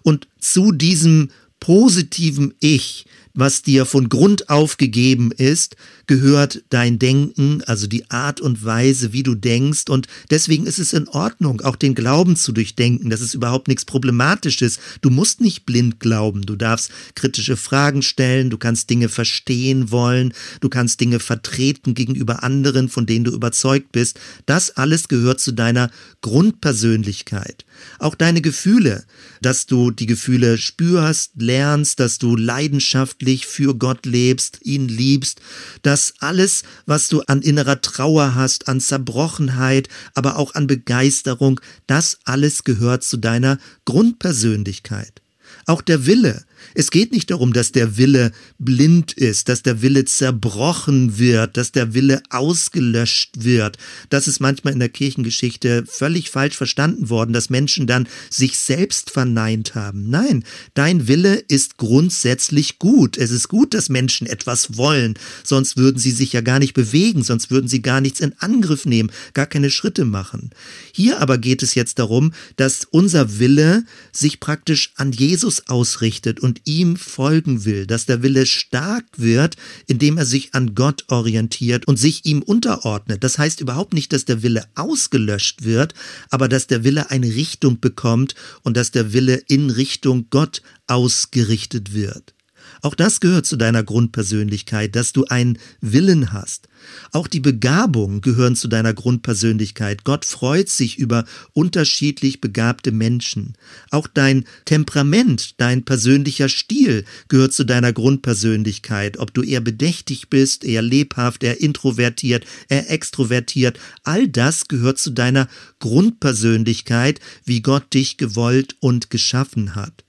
Und 0.03 0.27
zu 0.41 0.73
diesem 0.73 1.31
positiven 1.61 2.55
Ich, 2.59 3.07
was 3.39 3.63
dir 3.63 3.87
von 3.87 4.09
Grund 4.09 4.51
auf 4.51 4.79
gegeben 4.79 5.31
ist, 5.31 5.77
gehört 6.09 6.65
dein 6.71 6.99
Denken, 6.99 7.63
also 7.67 7.87
die 7.87 8.11
Art 8.11 8.41
und 8.41 8.65
Weise, 8.65 9.13
wie 9.13 9.23
du 9.23 9.37
denkst. 9.37 9.89
Und 9.89 10.09
deswegen 10.29 10.67
ist 10.67 10.81
es 10.81 10.93
in 10.93 11.07
Ordnung, 11.07 11.61
auch 11.61 11.77
den 11.77 11.95
Glauben 11.95 12.35
zu 12.35 12.51
durchdenken. 12.51 13.11
Das 13.11 13.21
ist 13.21 13.35
überhaupt 13.35 13.69
nichts 13.69 13.85
Problematisches. 13.85 14.81
Du 15.03 15.11
musst 15.11 15.41
nicht 15.41 15.67
blind 15.67 16.01
glauben. 16.01 16.43
Du 16.43 16.57
darfst 16.57 16.91
kritische 17.15 17.57
Fragen 17.57 18.03
stellen. 18.03 18.51
Du 18.51 18.59
kannst 18.59 18.91
Dinge 18.91 19.09
verstehen 19.09 19.93
wollen. 19.93 20.35
Du 20.61 20.69
kannst 20.69 21.01
Dinge 21.01 21.21
vertreten 21.21 21.95
gegenüber 21.95 22.43
anderen, 22.43 22.89
von 22.89 23.07
denen 23.07 23.25
du 23.25 23.31
überzeugt 23.31 23.93
bist. 23.93 24.19
Das 24.47 24.71
alles 24.77 25.07
gehört 25.07 25.39
zu 25.39 25.53
deiner 25.53 25.91
Grundpersönlichkeit. 26.23 27.65
Auch 28.01 28.17
deine 28.17 28.41
Gefühle, 28.41 29.05
dass 29.41 29.67
du 29.67 29.93
die 29.93 30.07
Gefühle 30.07 30.59
spürst, 30.59 31.33
lernst, 31.37 32.01
dass 32.01 32.19
du 32.19 32.35
leidenschaftlich 32.35 33.28
für 33.37 33.75
Gott 33.77 34.07
lebst, 34.07 34.61
ihn 34.63 34.89
liebst, 34.89 35.41
dass 35.83 36.15
alles, 36.21 36.63
was 36.87 37.09
du 37.09 37.21
an 37.23 37.43
innerer 37.43 37.81
Trauer 37.81 38.35
hast, 38.35 38.69
an 38.69 38.81
Zerbrochenheit, 38.81 39.89
aber 40.15 40.37
auch 40.37 40.55
an 40.55 40.67
Begeisterung, 40.67 41.61
das 41.87 42.19
alles 42.25 42.65
gehört 42.65 43.05
zu 43.05 43.17
deiner 43.17 43.59
Grundpersönlichkeit. 43.85 45.23
Auch 45.67 45.83
der 45.83 46.07
Wille, 46.07 46.45
es 46.75 46.91
geht 46.91 47.13
nicht 47.13 47.31
darum, 47.31 47.53
dass 47.53 47.73
der 47.73 47.97
Wille 47.97 48.33
blind 48.59 49.13
ist, 49.13 49.49
dass 49.49 49.63
der 49.63 49.83
Wille 49.83 50.05
zerbrochen 50.05 51.19
wird, 51.19 51.57
dass 51.57 51.73
der 51.73 51.95
Wille 51.95 52.23
ausgelöscht 52.31 53.45
wird. 53.45 53.79
Das 54.11 54.29
ist 54.29 54.41
manchmal 54.41 54.73
in 54.73 54.79
der 54.79 54.89
Kirchengeschichte 54.89 55.85
völlig 55.87 56.31
falsch 56.31 56.57
verstanden 56.57 57.11
worden, 57.11 57.33
dass 57.33 57.51
Menschen 57.51 57.87
dann 57.87 58.09
sich 58.31 58.59
selbst 58.59 59.11
verneint 59.11 59.75
haben. 59.75 60.09
Nein, 60.11 60.45
dein 60.75 61.09
Wille 61.09 61.37
ist 61.49 61.77
grundsätzlich 61.77 62.79
gut. 62.79 63.19
Es 63.19 63.31
ist 63.31 63.49
gut, 63.49 63.75
dass 63.75 63.89
Menschen 63.89 64.27
etwas 64.27 64.77
wollen, 64.77 65.15
sonst 65.45 65.77
würden 65.77 65.99
sie 65.99 66.11
sich 66.11 66.33
ja 66.33 66.41
gar 66.41 66.59
nicht 66.59 66.75
bewegen, 66.75 67.23
sonst 67.23 67.51
würden 67.51 67.69
sie 67.69 67.83
gar 67.83 68.01
nichts 68.01 68.21
in 68.21 68.35
Angriff 68.39 68.87
nehmen, 68.87 69.11
gar 69.35 69.47
keine 69.47 69.71
Schritte 69.71 70.05
machen. 70.05 70.51
Hier 70.93 71.21
aber 71.21 71.39
geht 71.39 71.63
es 71.63 71.75
jetzt 71.75 71.99
darum, 71.99 72.33
dass 72.57 72.87
unser 72.91 73.39
Wille 73.39 73.85
sich 74.13 74.41
praktisch 74.41 74.93
an 74.97 75.13
Jesus 75.13 75.69
ausrichtet 75.69 76.41
und 76.41 76.48
ihm 76.65 76.97
folgen 76.97 77.65
will, 77.65 77.87
dass 77.87 78.07
der 78.07 78.23
Wille 78.23 78.47
stark 78.47 79.05
wird, 79.17 79.57
indem 79.87 80.19
er 80.19 80.27
sich 80.27 80.55
an 80.55 80.75
Gott 80.75 81.05
orientiert 81.09 81.87
und 81.87 81.99
sich 81.99 82.25
ihm 82.25 82.43
unterordnet. 82.43 83.25
Das 83.25 83.39
heißt 83.39 83.61
überhaupt 83.61 83.93
nicht, 83.93 84.13
dass 84.13 84.25
der 84.25 84.43
Wille 84.43 84.65
ausgelöscht 84.75 85.65
wird, 85.65 85.95
aber 86.31 86.49
dass 86.49 86.67
der 86.67 86.85
Wille 86.85 87.11
eine 87.11 87.29
Richtung 87.29 87.81
bekommt 87.81 88.35
und 88.63 88.77
dass 88.77 88.91
der 88.91 89.13
Wille 89.13 89.43
in 89.49 89.71
Richtung 89.71 90.27
Gott 90.31 90.63
ausgerichtet 90.87 91.93
wird. 91.93 92.35
Auch 92.83 92.95
das 92.95 93.21
gehört 93.21 93.47
zu 93.47 93.57
deiner 93.57 93.83
Grundpersönlichkeit, 93.83 94.95
dass 94.95 95.13
du 95.13 95.25
einen 95.27 95.59
Willen 95.81 96.33
hast. 96.33 96.69
Auch 97.13 97.27
die 97.27 97.41
Begabungen 97.41 98.21
gehören 98.21 98.57
zu 98.57 98.69
deiner 98.69 98.95
Grundpersönlichkeit. 98.95 100.05
Gott 100.05 100.25
freut 100.25 100.69
sich 100.69 100.99
über 100.99 101.25
unterschiedlich 101.53 102.41
begabte 102.41 102.93
Menschen. 102.93 103.55
Auch 103.91 104.07
dein 104.07 104.45
Temperament, 104.65 105.61
dein 105.61 105.85
persönlicher 105.85 106.49
Stil 106.49 107.05
gehört 107.29 107.53
zu 107.53 107.65
deiner 107.65 107.93
Grundpersönlichkeit. 107.93 109.19
Ob 109.19 109.35
du 109.35 109.43
eher 109.43 109.61
bedächtig 109.61 110.29
bist, 110.29 110.65
eher 110.65 110.83
lebhaft, 110.83 111.43
eher 111.43 111.61
introvertiert, 111.61 112.45
eher 112.69 112.91
extrovertiert, 112.91 113.79
all 114.05 114.29
das 114.29 114.69
gehört 114.69 114.99
zu 114.99 115.11
deiner 115.11 115.49
Grundpersönlichkeit, 115.81 117.21
wie 117.45 117.63
Gott 117.63 117.93
dich 117.95 118.17
gewollt 118.17 118.77
und 118.81 119.11
geschaffen 119.11 119.75
hat. 119.75 120.05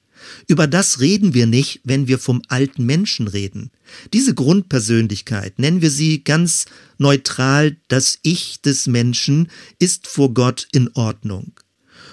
Über 0.48 0.68
das 0.68 1.00
reden 1.00 1.34
wir 1.34 1.46
nicht, 1.46 1.82
wenn 1.84 2.08
wir 2.08 2.20
vom 2.20 2.42
alten 2.48 2.86
Menschen 2.86 3.28
reden. 3.28 3.72
Diese 4.14 4.34
Grundpersönlichkeit, 4.34 5.60
nennen 5.60 5.82
wir 5.82 5.92
sie 5.92 6.24
ganz 6.24 6.66
neutral, 6.98 7.78
das 7.88 8.20
Ich 8.22 8.62
des 8.62 8.88
Menschen, 8.88 9.50
ist 9.80 10.08
vor 10.08 10.34
Gott 10.34 10.68
in 10.72 10.90
Ordnung. 10.94 11.54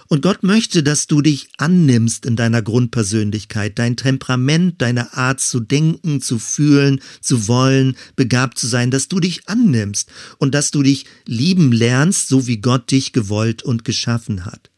Und 0.09 0.23
Gott 0.23 0.43
möchte, 0.43 0.83
dass 0.83 1.07
du 1.07 1.21
dich 1.21 1.49
annimmst 1.59 2.27
in 2.27 2.37
deiner 2.37 2.63
Grundpersönlichkeit, 2.63 3.79
dein 3.79 3.97
Temperament, 3.97 4.81
deine 4.81 5.15
Art 5.15 5.41
zu 5.41 5.61
denken, 5.61 6.21
zu 6.21 6.39
fühlen, 6.39 7.01
zu 7.21 7.49
wollen, 7.49 7.97
begabt 8.15 8.59
zu 8.59 8.69
sein, 8.69 8.91
dass 8.91 9.09
du 9.09 9.19
dich 9.19 9.49
annimmst 9.49 10.09
und 10.39 10.55
dass 10.55 10.71
du 10.71 10.83
dich 10.83 11.07
lieben 11.27 11.73
lernst, 11.73 12.29
so 12.29 12.47
wie 12.47 12.59
Gott 12.59 12.91
dich 12.91 13.13
gewollt 13.13 13.63
und 13.63 13.85
geschaffen 13.85 14.45
hat. 14.45 14.71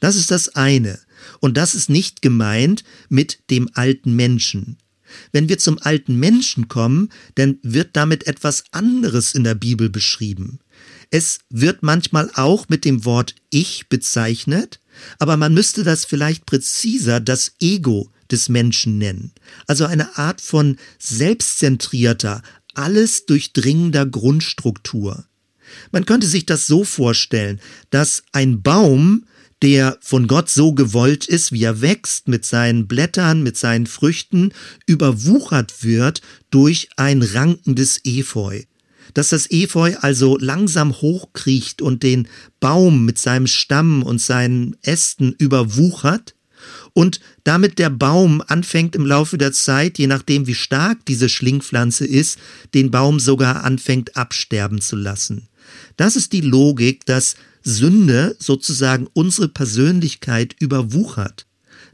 Das 0.00 0.16
ist 0.16 0.32
das 0.32 0.56
eine. 0.56 0.98
Und 1.40 1.56
das 1.56 1.74
ist 1.74 1.88
nicht 1.88 2.22
gemeint 2.22 2.84
mit 3.08 3.40
dem 3.50 3.68
alten 3.74 4.14
Menschen. 4.14 4.78
Wenn 5.30 5.48
wir 5.48 5.58
zum 5.58 5.78
alten 5.80 6.16
Menschen 6.16 6.68
kommen, 6.68 7.10
dann 7.34 7.58
wird 7.62 7.90
damit 7.96 8.26
etwas 8.26 8.64
anderes 8.70 9.34
in 9.34 9.44
der 9.44 9.54
Bibel 9.54 9.90
beschrieben. 9.90 10.60
Es 11.10 11.40
wird 11.50 11.82
manchmal 11.82 12.30
auch 12.34 12.68
mit 12.68 12.84
dem 12.84 13.04
Wort 13.04 13.34
Ich 13.50 13.88
bezeichnet, 13.88 14.80
aber 15.18 15.36
man 15.36 15.52
müsste 15.52 15.84
das 15.84 16.04
vielleicht 16.04 16.46
präziser 16.46 17.20
das 17.20 17.52
Ego 17.60 18.10
des 18.30 18.48
Menschen 18.48 18.98
nennen. 18.98 19.32
Also 19.66 19.84
eine 19.84 20.16
Art 20.16 20.40
von 20.40 20.78
selbstzentrierter, 20.98 22.42
alles 22.74 23.26
durchdringender 23.26 24.06
Grundstruktur. 24.06 25.26
Man 25.90 26.06
könnte 26.06 26.26
sich 26.26 26.46
das 26.46 26.66
so 26.66 26.84
vorstellen, 26.84 27.60
dass 27.90 28.22
ein 28.32 28.62
Baum 28.62 29.26
der 29.62 29.96
von 30.00 30.26
Gott 30.26 30.50
so 30.50 30.74
gewollt 30.74 31.26
ist, 31.26 31.52
wie 31.52 31.62
er 31.62 31.80
wächst, 31.80 32.28
mit 32.28 32.44
seinen 32.44 32.88
Blättern, 32.88 33.42
mit 33.42 33.56
seinen 33.56 33.86
Früchten, 33.86 34.52
überwuchert 34.86 35.84
wird 35.84 36.20
durch 36.50 36.90
ein 36.96 37.22
rankendes 37.22 38.00
Efeu. 38.04 38.62
Dass 39.14 39.28
das 39.28 39.50
Efeu 39.50 39.94
also 40.00 40.36
langsam 40.38 40.92
hochkriecht 40.92 41.80
und 41.80 42.02
den 42.02 42.28
Baum 42.60 43.04
mit 43.04 43.18
seinem 43.18 43.46
Stamm 43.46 44.02
und 44.02 44.20
seinen 44.20 44.76
Ästen 44.82 45.34
überwuchert 45.38 46.34
und 46.92 47.20
damit 47.44 47.78
der 47.78 47.90
Baum 47.90 48.42
anfängt 48.46 48.96
im 48.96 49.06
Laufe 49.06 49.38
der 49.38 49.52
Zeit, 49.52 49.98
je 49.98 50.06
nachdem 50.06 50.46
wie 50.46 50.54
stark 50.54 51.04
diese 51.06 51.28
Schlingpflanze 51.28 52.06
ist, 52.06 52.38
den 52.74 52.90
Baum 52.90 53.20
sogar 53.20 53.64
anfängt 53.64 54.16
absterben 54.16 54.80
zu 54.80 54.96
lassen. 54.96 55.48
Das 55.96 56.16
ist 56.16 56.32
die 56.32 56.40
Logik, 56.40 57.06
dass 57.06 57.36
Sünde 57.62 58.36
sozusagen 58.38 59.08
unsere 59.12 59.48
Persönlichkeit 59.48 60.54
überwuchert. 60.58 61.46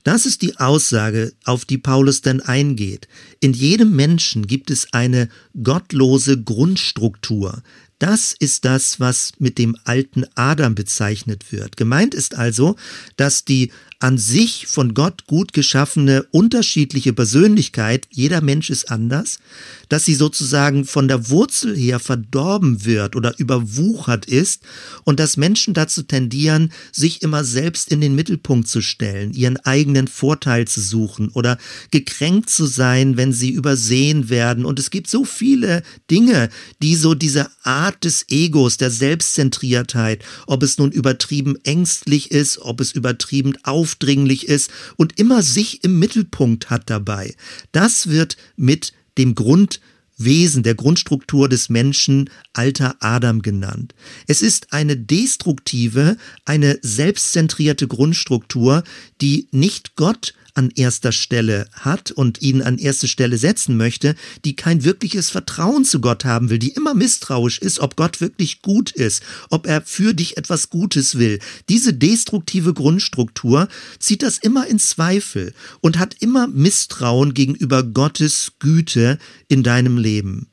Das 0.04 0.26
ist 0.26 0.42
die 0.42 0.57
Aussage, 0.57 1.33
auf 1.44 1.64
die 1.64 1.78
Paulus 1.78 2.22
denn 2.22 2.40
eingeht. 2.40 3.09
In 3.40 3.52
jedem 3.52 3.94
Menschen 3.94 4.46
gibt 4.46 4.70
es 4.70 4.92
eine 4.92 5.28
gottlose 5.62 6.42
Grundstruktur. 6.42 7.62
Das 7.98 8.33
ist 8.38 8.64
das, 8.64 9.00
was 9.00 9.33
mit 9.38 9.59
dem 9.59 9.76
alten 9.85 10.24
Adam 10.37 10.74
bezeichnet 10.74 11.50
wird. 11.50 11.76
Gemeint 11.76 12.14
ist 12.14 12.37
also, 12.37 12.76
dass 13.16 13.44
die 13.44 13.72
an 14.00 14.16
sich 14.16 14.68
von 14.68 14.94
Gott 14.94 15.26
gut 15.26 15.52
geschaffene 15.52 16.24
unterschiedliche 16.30 17.12
Persönlichkeit, 17.12 18.06
jeder 18.11 18.40
Mensch 18.40 18.70
ist 18.70 18.90
anders, 18.92 19.40
dass 19.88 20.04
sie 20.04 20.14
sozusagen 20.14 20.84
von 20.84 21.08
der 21.08 21.30
Wurzel 21.30 21.76
her 21.76 21.98
verdorben 21.98 22.84
wird 22.84 23.16
oder 23.16 23.34
überwuchert 23.38 24.26
ist 24.26 24.62
und 25.02 25.18
dass 25.18 25.37
Menschen 25.37 25.74
dazu 25.74 26.02
tendieren, 26.02 26.72
sich 26.92 27.22
immer 27.22 27.42
selbst 27.42 27.90
in 27.90 28.00
den 28.00 28.14
Mittelpunkt 28.14 28.68
zu 28.68 28.82
stellen, 28.82 29.32
ihren 29.32 29.56
eigenen 29.58 30.06
Vorteil 30.06 30.68
zu 30.68 30.80
suchen 30.80 31.30
oder 31.30 31.58
gekränkt 31.90 32.50
zu 32.50 32.66
sein, 32.66 33.16
wenn 33.16 33.32
sie 33.32 33.50
übersehen 33.50 34.28
werden. 34.28 34.64
Und 34.64 34.78
es 34.78 34.90
gibt 34.90 35.08
so 35.08 35.24
viele 35.24 35.82
Dinge, 36.08 36.50
die 36.82 36.94
so 36.94 37.14
diese 37.14 37.48
Art 37.64 38.04
des 38.04 38.26
Egos, 38.28 38.76
der 38.76 38.90
Selbstzentriertheit, 38.92 40.22
ob 40.46 40.62
es 40.62 40.78
nun 40.78 40.92
übertrieben 40.92 41.56
ängstlich 41.64 42.30
ist, 42.30 42.61
ob 42.61 42.80
es 42.80 42.92
übertrieben 42.92 43.54
auf 43.64 43.88
aufdringlich 43.88 44.48
ist 44.48 44.70
und 44.96 45.18
immer 45.18 45.42
sich 45.42 45.83
im 45.83 45.98
Mittelpunkt 45.98 46.70
hat 46.70 46.90
dabei. 46.90 47.35
Das 47.72 48.09
wird 48.09 48.37
mit 48.57 48.92
dem 49.16 49.35
Grundwesen, 49.35 50.62
der 50.62 50.74
Grundstruktur 50.74 51.48
des 51.48 51.70
Menschen 51.70 52.29
alter 52.53 52.96
Adam 53.01 53.40
genannt. 53.40 53.94
Es 54.27 54.42
ist 54.42 54.72
eine 54.72 54.96
destruktive, 54.96 56.18
eine 56.44 56.79
selbstzentrierte 56.83 57.88
Grundstruktur, 57.88 58.85
die 59.22 59.48
nicht 59.53 59.96
Gott 59.96 60.35
an 60.58 60.72
erster 60.74 61.12
Stelle 61.12 61.68
hat 61.72 62.10
und 62.10 62.42
ihn 62.42 62.62
an 62.62 62.78
erste 62.78 63.06
Stelle 63.06 63.38
setzen 63.38 63.76
möchte, 63.76 64.16
die 64.44 64.56
kein 64.56 64.82
wirkliches 64.82 65.30
Vertrauen 65.30 65.84
zu 65.84 66.00
Gott 66.00 66.24
haben 66.24 66.50
will, 66.50 66.58
die 66.58 66.72
immer 66.72 66.94
misstrauisch 66.94 67.60
ist, 67.60 67.78
ob 67.78 67.94
Gott 67.94 68.20
wirklich 68.20 68.60
gut 68.60 68.90
ist, 68.90 69.22
ob 69.50 69.68
er 69.68 69.82
für 69.82 70.14
dich 70.14 70.36
etwas 70.36 70.68
Gutes 70.68 71.16
will. 71.16 71.38
Diese 71.68 71.94
destruktive 71.94 72.74
Grundstruktur 72.74 73.68
zieht 74.00 74.24
das 74.24 74.38
immer 74.38 74.66
in 74.66 74.80
Zweifel 74.80 75.54
und 75.80 76.00
hat 76.00 76.16
immer 76.18 76.48
Misstrauen 76.48 77.34
gegenüber 77.34 77.84
Gottes 77.84 78.54
Güte 78.58 79.18
in 79.46 79.62
deinem 79.62 79.96
Leben. 79.96 80.48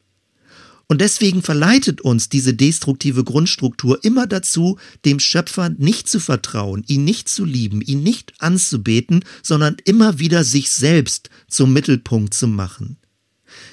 Und 0.87 1.01
deswegen 1.01 1.41
verleitet 1.41 2.01
uns 2.01 2.29
diese 2.29 2.53
destruktive 2.53 3.23
Grundstruktur 3.23 4.03
immer 4.03 4.27
dazu, 4.27 4.77
dem 5.03 5.19
Schöpfer 5.19 5.69
nicht 5.69 6.07
zu 6.07 6.19
vertrauen, 6.19 6.83
ihn 6.87 7.03
nicht 7.03 7.27
zu 7.27 7.43
lieben, 7.43 7.81
ihn 7.81 8.03
nicht 8.03 8.33
anzubeten, 8.39 9.23
sondern 9.41 9.77
immer 9.85 10.19
wieder 10.19 10.43
sich 10.43 10.69
selbst 10.69 11.29
zum 11.47 11.73
Mittelpunkt 11.73 12.33
zu 12.33 12.47
machen. 12.47 12.97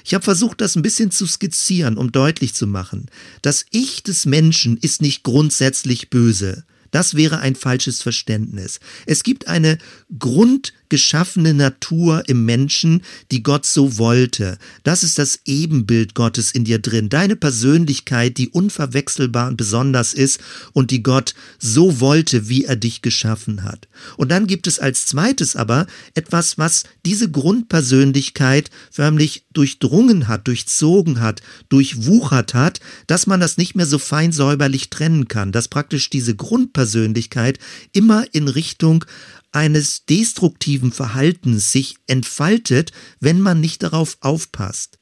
Ich 0.05 0.15
habe 0.15 0.25
versucht, 0.25 0.61
das 0.61 0.77
ein 0.77 0.83
bisschen 0.83 1.11
zu 1.11 1.27
skizzieren, 1.27 1.97
um 1.97 2.13
deutlich 2.13 2.55
zu 2.55 2.67
machen. 2.67 3.07
Das 3.43 3.67
Ich 3.71 4.03
des 4.03 4.27
Menschen 4.27 4.77
ist 4.77 5.03
nicht 5.03 5.23
grundsätzlich 5.23 6.09
böse. 6.09 6.65
Das 6.91 7.15
wäre 7.15 7.39
ein 7.39 7.57
falsches 7.57 8.03
Verständnis. 8.03 8.79
Es 9.07 9.23
gibt 9.23 9.49
eine 9.49 9.79
Grund 10.19 10.73
geschaffene 10.93 11.55
Natur 11.55 12.23
im 12.27 12.45
Menschen, 12.45 13.01
die 13.31 13.43
Gott 13.43 13.65
so 13.65 13.97
wollte. 13.97 14.59
Das 14.85 15.03
ist 15.03 15.19
das 15.19 15.41
Ebenbild 15.47 16.15
Gottes 16.15 16.53
in 16.53 16.65
dir 16.65 16.81
drin. 16.81 17.09
Deine 17.09 17.35
Persönlichkeit, 17.35 18.37
die 18.37 18.51
unverwechselbar 18.51 19.49
und 19.49 19.57
besonders 19.57 20.13
ist 20.13 20.39
und 20.75 20.91
die 20.91 21.03
Gott 21.03 21.35
so 21.59 21.99
wollte, 22.01 22.51
wie 22.51 22.67
er 22.67 22.77
dich 22.77 23.01
geschaffen 23.01 23.65
hat. 23.65 23.89
Und 24.19 24.31
dann 24.31 24.47
gibt 24.47 24.67
es 24.67 24.79
als 24.79 25.07
zweites 25.07 25.57
aber 25.57 25.87
etwas, 26.13 26.59
was 26.59 26.85
diese 27.07 27.31
Grundpersönlichkeit 27.31 28.69
förmlich 28.91 29.47
durchdrungen 29.55 30.29
hat, 30.29 30.47
durchzogen 30.47 31.21
hat, 31.23 31.41
durchwuchert 31.71 32.53
hat, 32.53 32.81
dass 33.07 33.27
man 33.27 33.41
das 33.41 33.57
nicht 33.57 33.75
mehr 33.75 33.87
so 33.87 33.99
fein 33.99 34.31
säuberlich 34.31 34.91
trennen 34.91 35.27
kann, 35.27 35.53
dass 35.53 35.69
praktisch 35.69 36.11
diese 36.11 36.37
Grundpersönlichkeit 36.37 37.59
immer 37.93 38.27
in 38.33 38.49
Richtung 38.49 39.07
eines 39.53 40.05
destruktiven 40.07 40.93
Verhaltens 40.93 41.73
sich 41.73 41.97
entfaltet, 42.07 42.93
wenn 43.21 43.41
man 43.41 43.61
nicht 43.61 43.83
darauf 43.83 44.17
aufpasst. 44.21 44.99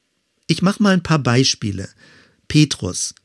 Ich 0.47 0.61
mache 0.61 0.83
mal 0.83 0.93
ein 0.93 1.03
paar 1.03 1.19
Beispiele. 1.19 1.89
Petrus. 2.47 3.15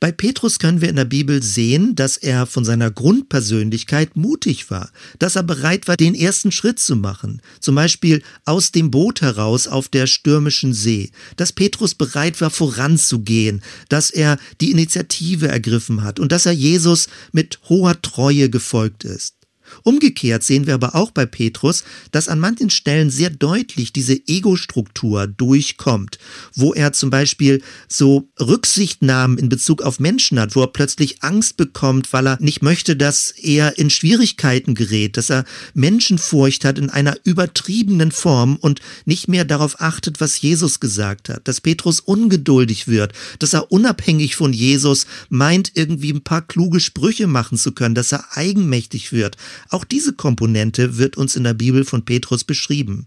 Bei 0.00 0.12
Petrus 0.12 0.58
können 0.58 0.80
wir 0.80 0.88
in 0.88 0.96
der 0.96 1.04
Bibel 1.04 1.42
sehen, 1.42 1.94
dass 1.94 2.16
er 2.16 2.46
von 2.46 2.64
seiner 2.64 2.90
Grundpersönlichkeit 2.90 4.16
mutig 4.16 4.70
war, 4.70 4.90
dass 5.18 5.36
er 5.36 5.42
bereit 5.42 5.88
war, 5.88 5.98
den 5.98 6.14
ersten 6.14 6.52
Schritt 6.52 6.78
zu 6.80 6.96
machen, 6.96 7.42
zum 7.60 7.74
Beispiel 7.74 8.22
aus 8.46 8.72
dem 8.72 8.90
Boot 8.90 9.20
heraus 9.20 9.68
auf 9.68 9.88
der 9.88 10.06
stürmischen 10.06 10.72
See, 10.72 11.10
dass 11.36 11.52
Petrus 11.52 11.94
bereit 11.94 12.40
war, 12.40 12.48
voranzugehen, 12.48 13.62
dass 13.90 14.10
er 14.10 14.38
die 14.62 14.70
Initiative 14.70 15.48
ergriffen 15.48 16.02
hat 16.02 16.18
und 16.18 16.32
dass 16.32 16.46
er 16.46 16.52
Jesus 16.52 17.08
mit 17.32 17.60
hoher 17.68 18.00
Treue 18.00 18.48
gefolgt 18.48 19.04
ist. 19.04 19.34
Umgekehrt 19.82 20.42
sehen 20.42 20.66
wir 20.66 20.74
aber 20.74 20.94
auch 20.94 21.10
bei 21.10 21.26
Petrus, 21.26 21.84
dass 22.12 22.28
an 22.28 22.40
manchen 22.40 22.70
Stellen 22.70 23.10
sehr 23.10 23.30
deutlich 23.30 23.92
diese 23.92 24.14
Ego-Struktur 24.26 25.26
durchkommt, 25.26 26.18
wo 26.54 26.72
er 26.74 26.92
zum 26.92 27.10
Beispiel 27.10 27.62
so 27.88 28.28
Rücksichtnahmen 28.38 29.38
in 29.38 29.48
Bezug 29.48 29.82
auf 29.82 30.00
Menschen 30.00 30.38
hat, 30.38 30.56
wo 30.56 30.62
er 30.62 30.72
plötzlich 30.72 31.22
Angst 31.22 31.56
bekommt, 31.56 32.12
weil 32.12 32.26
er 32.26 32.38
nicht 32.40 32.62
möchte, 32.62 32.96
dass 32.96 33.30
er 33.30 33.78
in 33.78 33.90
Schwierigkeiten 33.90 34.74
gerät, 34.74 35.16
dass 35.16 35.30
er 35.30 35.44
Menschenfurcht 35.74 36.64
hat 36.64 36.78
in 36.78 36.90
einer 36.90 37.16
übertriebenen 37.24 38.12
Form 38.12 38.56
und 38.56 38.80
nicht 39.04 39.28
mehr 39.28 39.44
darauf 39.44 39.80
achtet, 39.80 40.20
was 40.20 40.40
Jesus 40.40 40.80
gesagt 40.80 41.28
hat, 41.28 41.46
dass 41.48 41.60
Petrus 41.60 42.00
ungeduldig 42.00 42.88
wird, 42.88 43.12
dass 43.38 43.52
er 43.52 43.72
unabhängig 43.72 44.36
von 44.36 44.52
Jesus 44.52 45.06
meint, 45.28 45.72
irgendwie 45.74 46.12
ein 46.12 46.22
paar 46.22 46.42
kluge 46.42 46.80
Sprüche 46.80 47.26
machen 47.26 47.58
zu 47.58 47.72
können, 47.72 47.94
dass 47.94 48.12
er 48.12 48.36
eigenmächtig 48.36 49.12
wird, 49.12 49.36
auch 49.68 49.84
diese 49.84 50.12
Komponente 50.12 50.96
wird 50.98 51.16
uns 51.16 51.36
in 51.36 51.44
der 51.44 51.54
Bibel 51.54 51.84
von 51.84 52.04
Petrus 52.04 52.44
beschrieben. 52.44 53.06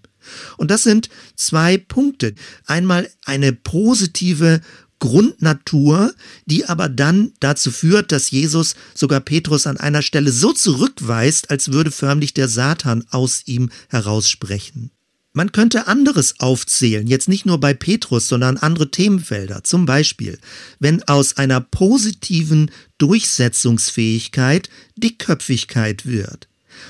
Und 0.58 0.72
das 0.72 0.84
sind 0.84 1.10
zwei 1.36 1.78
Punkte. 1.78 2.36
Einmal 2.66 3.10
eine 3.26 3.54
positive 3.54 4.62
Grundnatur, 5.00 6.14
die 6.46 6.66
aber 6.66 6.88
dann 6.88 7.34
dazu 7.42 7.72
führt, 7.72 8.14
dass 8.14 8.32
Jesus 8.32 8.76
sogar 8.96 9.20
Petrus 9.20 9.68
an 9.68 9.76
einer 9.76 10.02
Stelle 10.02 10.32
so 10.32 10.54
zurückweist, 10.54 11.50
als 11.50 11.74
würde 11.74 11.92
förmlich 11.92 12.34
der 12.34 12.48
Satan 12.48 13.04
aus 13.10 13.42
ihm 13.46 13.70
heraussprechen. 13.90 14.92
Man 15.36 15.52
könnte 15.52 15.88
anderes 15.88 16.40
aufzählen, 16.40 17.08
jetzt 17.08 17.28
nicht 17.28 17.48
nur 17.48 17.60
bei 17.60 17.74
Petrus, 17.74 18.28
sondern 18.28 18.58
andere 18.58 18.92
Themenfelder. 18.92 19.64
Zum 19.64 19.88
Beispiel, 19.88 20.38
wenn 20.80 21.02
aus 21.04 21.38
einer 21.38 21.60
positiven 21.60 22.70
Durchsetzungsfähigkeit 23.00 24.70
Dickköpfigkeit 24.96 26.06
wird. 26.06 26.48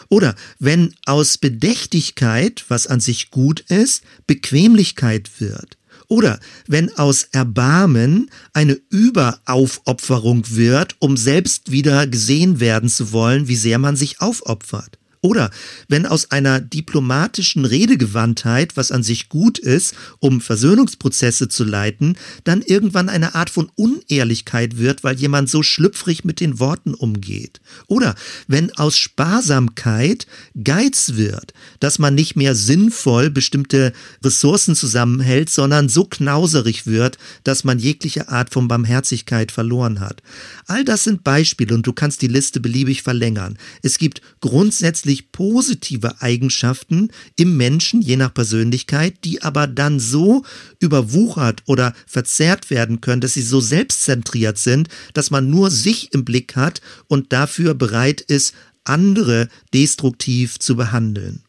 Oder 0.09 0.35
wenn 0.59 0.93
aus 1.05 1.37
Bedächtigkeit, 1.37 2.65
was 2.67 2.85
an 2.87 2.99
sich 2.99 3.31
gut 3.31 3.61
ist, 3.61 4.03
Bequemlichkeit 4.27 5.39
wird. 5.39 5.77
Oder 6.09 6.39
wenn 6.67 6.93
aus 6.97 7.23
Erbarmen 7.31 8.29
eine 8.51 8.77
Überaufopferung 8.89 10.43
wird, 10.49 10.97
um 10.99 11.15
selbst 11.15 11.71
wieder 11.71 12.07
gesehen 12.07 12.59
werden 12.59 12.89
zu 12.89 13.13
wollen, 13.13 13.47
wie 13.47 13.55
sehr 13.55 13.79
man 13.79 13.95
sich 13.95 14.19
aufopfert. 14.19 14.99
Oder 15.23 15.51
wenn 15.87 16.05
aus 16.05 16.31
einer 16.31 16.59
diplomatischen 16.59 17.63
Redegewandtheit, 17.63 18.75
was 18.75 18.91
an 18.91 19.03
sich 19.03 19.29
gut 19.29 19.57
ist, 19.57 19.95
um 20.19 20.41
Versöhnungsprozesse 20.41 21.47
zu 21.47 21.63
leiten, 21.63 22.17
dann 22.43 22.61
irgendwann 22.61 23.07
eine 23.07 23.33
Art 23.33 23.49
von 23.49 23.71
Unehrlichkeit 23.75 24.77
wird, 24.77 25.05
weil 25.05 25.15
jemand 25.15 25.49
so 25.49 25.63
schlüpfrig 25.63 26.25
mit 26.25 26.41
den 26.41 26.59
Worten 26.59 26.93
umgeht. 26.93 27.61
Oder 27.87 28.15
wenn 28.49 28.75
aus 28.75 28.97
Sparsamkeit 28.97 30.27
Geiz 30.61 31.13
wird, 31.13 31.53
dass 31.79 31.99
man 31.99 32.15
nicht 32.15 32.35
mehr 32.35 32.53
sinnvoll 32.53 33.29
bestimmte 33.29 33.93
Ressourcen 34.25 34.75
zusammenhält, 34.75 35.49
sondern 35.49 35.87
so 35.87 36.03
knauserig 36.03 36.85
wird, 36.85 37.17
dass 37.45 37.63
man 37.63 37.79
jegliche 37.79 38.27
Art 38.27 38.51
von 38.51 38.67
Barmherzigkeit 38.67 39.53
verloren 39.53 40.01
hat. 40.01 40.21
All 40.67 40.83
das 40.83 41.05
sind 41.05 41.23
Beispiele 41.23 41.73
und 41.73 41.87
du 41.87 41.93
kannst 41.93 42.21
die 42.21 42.27
Liste 42.27 42.59
beliebig 42.59 43.03
verlängern. 43.03 43.57
Es 43.81 43.97
gibt 43.97 44.21
grundsätzlich 44.41 45.12
grundsätzlich 45.13 45.31
positive 45.31 46.21
Eigenschaften 46.21 47.09
im 47.35 47.57
Menschen, 47.57 48.01
je 48.01 48.17
nach 48.17 48.33
Persönlichkeit, 48.33 49.23
die 49.23 49.41
aber 49.41 49.67
dann 49.67 49.99
so 49.99 50.43
überwuchert 50.79 51.63
oder 51.65 51.93
verzerrt 52.07 52.69
werden 52.69 53.01
können, 53.01 53.21
dass 53.21 53.33
sie 53.33 53.41
so 53.41 53.59
selbstzentriert 53.59 54.57
sind, 54.57 54.89
dass 55.13 55.31
man 55.31 55.49
nur 55.49 55.71
sich 55.71 56.13
im 56.13 56.25
Blick 56.25 56.55
hat 56.55 56.81
und 57.07 57.31
dafür 57.33 57.73
bereit 57.73 58.21
ist, 58.21 58.53
andere 58.83 59.47
destruktiv 59.73 60.59
zu 60.59 60.75
behandeln. 60.75 61.43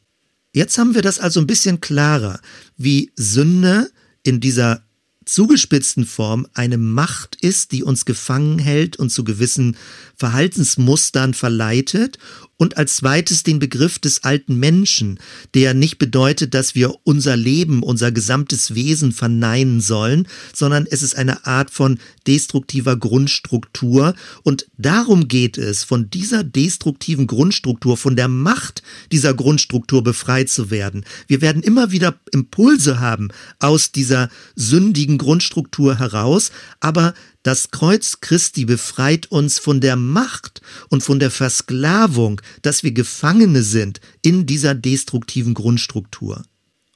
Jetzt 0.53 0.79
haben 0.79 0.95
wir 0.95 1.03
das 1.03 1.19
also 1.19 1.41
ein 1.41 1.47
bisschen 1.47 1.81
klarer, 1.81 2.41
wie 2.77 3.11
Sünde 3.17 3.91
in 4.23 4.41
dieser 4.41 4.83
zugespitzten 5.25 6.05
Form 6.05 6.47
eine 6.55 6.79
Macht 6.79 7.37
ist, 7.37 7.73
die 7.73 7.83
uns 7.83 8.05
gefangen 8.05 8.59
hält 8.59 8.99
und 8.99 9.11
zu 9.11 9.25
gewissen 9.25 9.77
Verhaltensmustern 10.17 11.35
verleitet 11.35 12.19
und 12.57 12.77
als 12.77 12.97
zweites 12.97 13.43
den 13.43 13.59
Begriff 13.59 13.99
des 13.99 14.25
alten 14.25 14.57
Menschen, 14.57 15.19
der 15.55 15.75
nicht 15.75 15.99
bedeutet, 15.99 16.55
dass 16.55 16.75
wir 16.75 16.95
unser 17.05 17.37
Leben, 17.37 17.83
unser 17.83 18.13
gesamtes 18.13 18.75
Wesen 18.75 19.13
verneinen 19.13 19.81
sollen, 19.81 20.29
sondern 20.53 20.87
es 20.89 21.03
ist 21.03 21.17
eine 21.17 21.47
Art 21.47 21.71
von 21.71 21.99
destruktiver 22.27 22.97
Grundstruktur 22.97 24.15
und 24.43 24.67
darum 24.79 25.29
geht 25.29 25.59
es, 25.59 25.85
von 25.85 26.11
dieser 26.11 26.45
destruktiven 26.45 27.27
Grundstruktur, 27.27 27.97
von 27.97 28.17
der 28.17 28.29
Macht 28.29 28.83
dieser 29.13 29.35
Grundstruktur 29.35 30.03
befreit 30.03 30.49
zu 30.49 30.71
werden. 30.71 31.05
Wir 31.27 31.41
werden 31.41 31.63
immer 31.63 31.91
wieder 31.91 32.19
Impulse 32.33 33.01
haben 33.01 33.29
aus 33.59 33.93
dieser 33.93 34.29
sündigen 34.55 35.19
Grundstruktur 35.19 35.99
heraus, 35.99 36.51
aber 36.81 37.15
das 37.45 37.71
Kreuz 37.71 38.21
Christi 38.21 38.65
befreit 38.65 39.27
uns 39.31 39.59
von 39.59 39.81
der 39.81 39.97
Macht 39.97 40.63
und 40.89 41.03
von 41.05 41.21
der 41.21 41.31
Versklavung, 41.31 42.41
dass 42.63 42.83
wir 42.83 42.93
Gefangene 42.93 43.63
sind 43.63 44.01
in 44.23 44.47
dieser 44.47 44.75
destruktiven 44.75 45.53
Grundstruktur. 45.55 46.43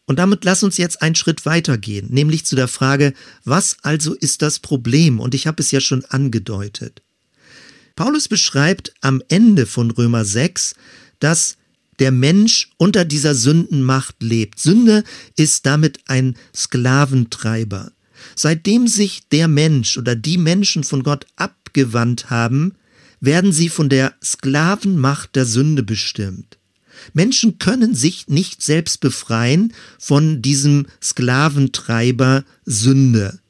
Und 0.07 0.19
damit 0.19 0.45
lass 0.45 0.63
uns 0.63 0.79
jetzt 0.79 1.03
einen 1.03 1.15
Schritt 1.15 1.45
weitergehen, 1.45 2.09
nämlich 2.11 2.47
zu 2.47 2.57
der 2.57 2.67
Frage, 2.67 3.13
was 3.45 3.77
also 3.83 4.15
ist 4.15 4.41
das 4.41 4.59
Problem? 4.59 5.21
Und 5.21 5.35
ich 5.35 5.47
habe 5.47 5.63
es 5.63 5.71
ja 5.71 5.83
schon 5.83 6.03
angedeutet. 6.07 7.03
Paulus 7.95 8.27
beschreibt 8.27 8.95
am 9.03 9.23
Ende 9.29 9.67
von 9.67 9.91
Römer 9.91 10.25
6, 10.25 10.75
dass 11.21 11.59
der 11.99 12.11
Mensch 12.11 12.71
unter 12.79 13.05
dieser 13.05 13.35
Sündenmacht 13.35 14.23
lebt. 14.23 14.61
Sünde 14.61 15.05
ist 15.37 15.67
damit 15.67 15.99
ein 16.07 16.39
Sklaventreiber. 16.57 17.93
Seitdem 18.35 18.87
sich 18.87 19.29
der 19.31 19.49
Mensch 19.49 19.99
oder 19.99 20.15
die 20.15 20.39
Menschen 20.39 20.85
von 20.85 21.03
Gott 21.03 21.27
abgewandt 21.37 22.31
haben, 22.31 22.75
werden 23.21 23.53
sie 23.53 23.69
von 23.69 23.89
der 23.89 24.15
Sklavenmacht 24.23 25.35
der 25.37 25.45
Sünde 25.45 25.83
bestimmt. 25.83 26.59
Menschen 27.13 27.59
können 27.59 27.95
sich 27.95 28.29
nicht 28.29 28.63
selbst 28.63 29.01
befreien 29.01 29.73
von 29.99 30.43
diesem 30.43 30.87
Sklaventreiber 31.03 32.45
Sünde. 32.65 33.41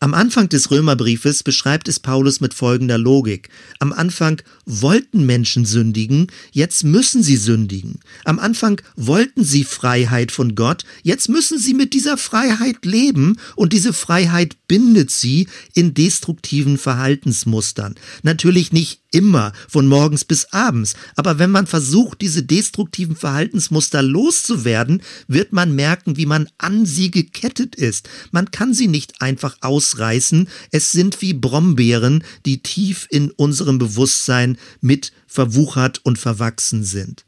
Am 0.00 0.14
Anfang 0.14 0.48
des 0.48 0.70
Römerbriefes 0.70 1.42
beschreibt 1.42 1.88
es 1.88 1.98
Paulus 1.98 2.40
mit 2.40 2.54
folgender 2.54 2.98
Logik. 2.98 3.48
Am 3.80 3.92
Anfang 3.92 4.40
wollten 4.64 5.26
Menschen 5.26 5.64
sündigen, 5.64 6.28
jetzt 6.52 6.84
müssen 6.84 7.24
sie 7.24 7.36
sündigen. 7.36 7.98
Am 8.24 8.38
Anfang 8.38 8.80
wollten 8.94 9.42
sie 9.42 9.64
Freiheit 9.64 10.30
von 10.30 10.54
Gott, 10.54 10.84
jetzt 11.02 11.28
müssen 11.28 11.58
sie 11.58 11.74
mit 11.74 11.94
dieser 11.94 12.16
Freiheit 12.16 12.84
leben 12.84 13.38
und 13.56 13.72
diese 13.72 13.92
Freiheit 13.92 14.56
bindet 14.68 15.10
sie 15.10 15.48
in 15.74 15.94
destruktiven 15.94 16.78
Verhaltensmustern. 16.78 17.96
Natürlich 18.22 18.70
nicht 18.70 19.00
immer 19.10 19.52
von 19.68 19.86
morgens 19.86 20.24
bis 20.24 20.46
abends. 20.52 20.94
Aber 21.16 21.38
wenn 21.38 21.50
man 21.50 21.66
versucht, 21.66 22.20
diese 22.20 22.42
destruktiven 22.42 23.16
Verhaltensmuster 23.16 24.02
loszuwerden, 24.02 25.02
wird 25.26 25.52
man 25.52 25.74
merken, 25.74 26.16
wie 26.16 26.26
man 26.26 26.48
an 26.58 26.86
sie 26.86 27.10
gekettet 27.10 27.74
ist. 27.74 28.08
Man 28.30 28.50
kann 28.50 28.74
sie 28.74 28.88
nicht 28.88 29.20
einfach 29.20 29.56
ausreißen. 29.60 30.48
Es 30.70 30.92
sind 30.92 31.20
wie 31.22 31.34
Brombeeren, 31.34 32.24
die 32.46 32.62
tief 32.62 33.06
in 33.10 33.30
unserem 33.30 33.78
Bewusstsein 33.78 34.58
mit 34.80 35.12
verwuchert 35.26 36.00
und 36.04 36.18
verwachsen 36.18 36.84
sind. 36.84 37.24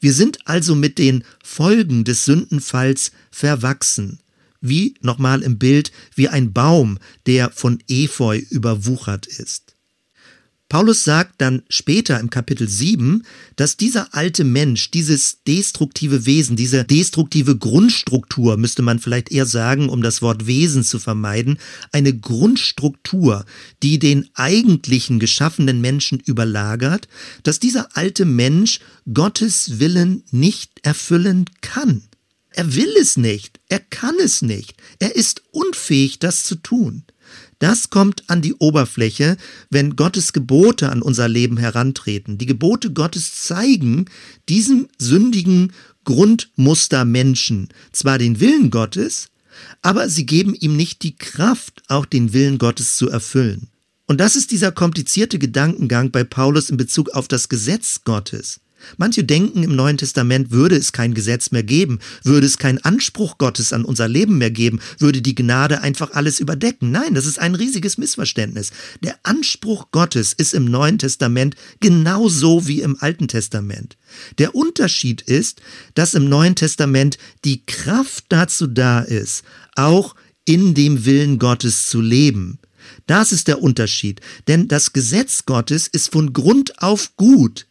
Wir 0.00 0.12
sind 0.12 0.38
also 0.46 0.74
mit 0.74 0.98
den 0.98 1.24
Folgen 1.42 2.04
des 2.04 2.24
Sündenfalls 2.24 3.12
verwachsen. 3.30 4.20
Wie, 4.60 4.94
nochmal 5.00 5.42
im 5.42 5.58
Bild, 5.58 5.90
wie 6.14 6.28
ein 6.28 6.52
Baum, 6.52 6.98
der 7.26 7.50
von 7.50 7.82
Efeu 7.88 8.38
überwuchert 8.50 9.26
ist. 9.26 9.69
Paulus 10.70 11.02
sagt 11.02 11.40
dann 11.40 11.64
später 11.68 12.20
im 12.20 12.30
Kapitel 12.30 12.68
7, 12.68 13.24
dass 13.56 13.76
dieser 13.76 14.14
alte 14.14 14.44
Mensch, 14.44 14.92
dieses 14.92 15.42
destruktive 15.42 16.26
Wesen, 16.26 16.54
diese 16.54 16.84
destruktive 16.84 17.58
Grundstruktur, 17.58 18.56
müsste 18.56 18.82
man 18.82 19.00
vielleicht 19.00 19.32
eher 19.32 19.46
sagen, 19.46 19.88
um 19.88 20.00
das 20.00 20.22
Wort 20.22 20.46
Wesen 20.46 20.84
zu 20.84 21.00
vermeiden, 21.00 21.58
eine 21.90 22.16
Grundstruktur, 22.16 23.46
die 23.82 23.98
den 23.98 24.30
eigentlichen 24.34 25.18
geschaffenen 25.18 25.80
Menschen 25.80 26.20
überlagert, 26.20 27.08
dass 27.42 27.58
dieser 27.58 27.96
alte 27.96 28.24
Mensch 28.24 28.78
Gottes 29.12 29.80
Willen 29.80 30.22
nicht 30.30 30.70
erfüllen 30.84 31.46
kann. 31.62 32.04
Er 32.50 32.76
will 32.76 32.94
es 32.96 33.16
nicht, 33.16 33.58
er 33.68 33.80
kann 33.80 34.14
es 34.22 34.40
nicht, 34.40 34.74
er 35.00 35.16
ist 35.16 35.42
unfähig, 35.50 36.20
das 36.20 36.44
zu 36.44 36.54
tun. 36.54 37.02
Das 37.60 37.90
kommt 37.90 38.24
an 38.28 38.40
die 38.40 38.54
Oberfläche, 38.54 39.36
wenn 39.68 39.94
Gottes 39.94 40.32
Gebote 40.32 40.90
an 40.90 41.02
unser 41.02 41.28
Leben 41.28 41.58
herantreten. 41.58 42.38
Die 42.38 42.46
Gebote 42.46 42.90
Gottes 42.90 43.34
zeigen 43.44 44.06
diesem 44.48 44.88
sündigen 44.98 45.72
Grundmuster 46.04 47.04
Menschen 47.04 47.68
zwar 47.92 48.16
den 48.16 48.40
Willen 48.40 48.70
Gottes, 48.70 49.28
aber 49.82 50.08
sie 50.08 50.24
geben 50.24 50.54
ihm 50.54 50.74
nicht 50.74 51.02
die 51.02 51.16
Kraft, 51.16 51.82
auch 51.88 52.06
den 52.06 52.32
Willen 52.32 52.56
Gottes 52.56 52.96
zu 52.96 53.10
erfüllen. 53.10 53.68
Und 54.06 54.18
das 54.18 54.36
ist 54.36 54.52
dieser 54.52 54.72
komplizierte 54.72 55.38
Gedankengang 55.38 56.10
bei 56.10 56.24
Paulus 56.24 56.70
in 56.70 56.78
Bezug 56.78 57.10
auf 57.10 57.28
das 57.28 57.50
Gesetz 57.50 58.00
Gottes. 58.04 58.60
Manche 58.96 59.24
denken, 59.24 59.62
im 59.62 59.74
Neuen 59.76 59.96
Testament 59.96 60.50
würde 60.50 60.76
es 60.76 60.92
kein 60.92 61.14
Gesetz 61.14 61.50
mehr 61.50 61.62
geben, 61.62 61.98
würde 62.22 62.46
es 62.46 62.58
keinen 62.58 62.78
Anspruch 62.78 63.38
Gottes 63.38 63.72
an 63.72 63.84
unser 63.84 64.08
Leben 64.08 64.38
mehr 64.38 64.50
geben, 64.50 64.80
würde 64.98 65.22
die 65.22 65.34
Gnade 65.34 65.80
einfach 65.80 66.12
alles 66.12 66.40
überdecken. 66.40 66.90
Nein, 66.90 67.14
das 67.14 67.26
ist 67.26 67.38
ein 67.38 67.54
riesiges 67.54 67.98
Missverständnis. 67.98 68.70
Der 69.02 69.18
Anspruch 69.22 69.90
Gottes 69.90 70.32
ist 70.32 70.54
im 70.54 70.64
Neuen 70.64 70.98
Testament 70.98 71.56
genauso 71.80 72.66
wie 72.66 72.80
im 72.80 72.96
Alten 73.00 73.28
Testament. 73.28 73.96
Der 74.38 74.54
Unterschied 74.54 75.22
ist, 75.22 75.60
dass 75.94 76.14
im 76.14 76.28
Neuen 76.28 76.56
Testament 76.56 77.18
die 77.44 77.64
Kraft 77.66 78.24
dazu 78.28 78.66
da 78.66 79.00
ist, 79.00 79.44
auch 79.74 80.14
in 80.44 80.74
dem 80.74 81.04
Willen 81.04 81.38
Gottes 81.38 81.88
zu 81.88 82.00
leben. 82.00 82.58
Das 83.06 83.32
ist 83.32 83.48
der 83.48 83.62
Unterschied, 83.62 84.20
denn 84.48 84.68
das 84.68 84.92
Gesetz 84.92 85.44
Gottes 85.46 85.86
ist 85.86 86.10
von 86.12 86.32
Grund 86.32 86.82
auf 86.82 87.16
gut. 87.16 87.66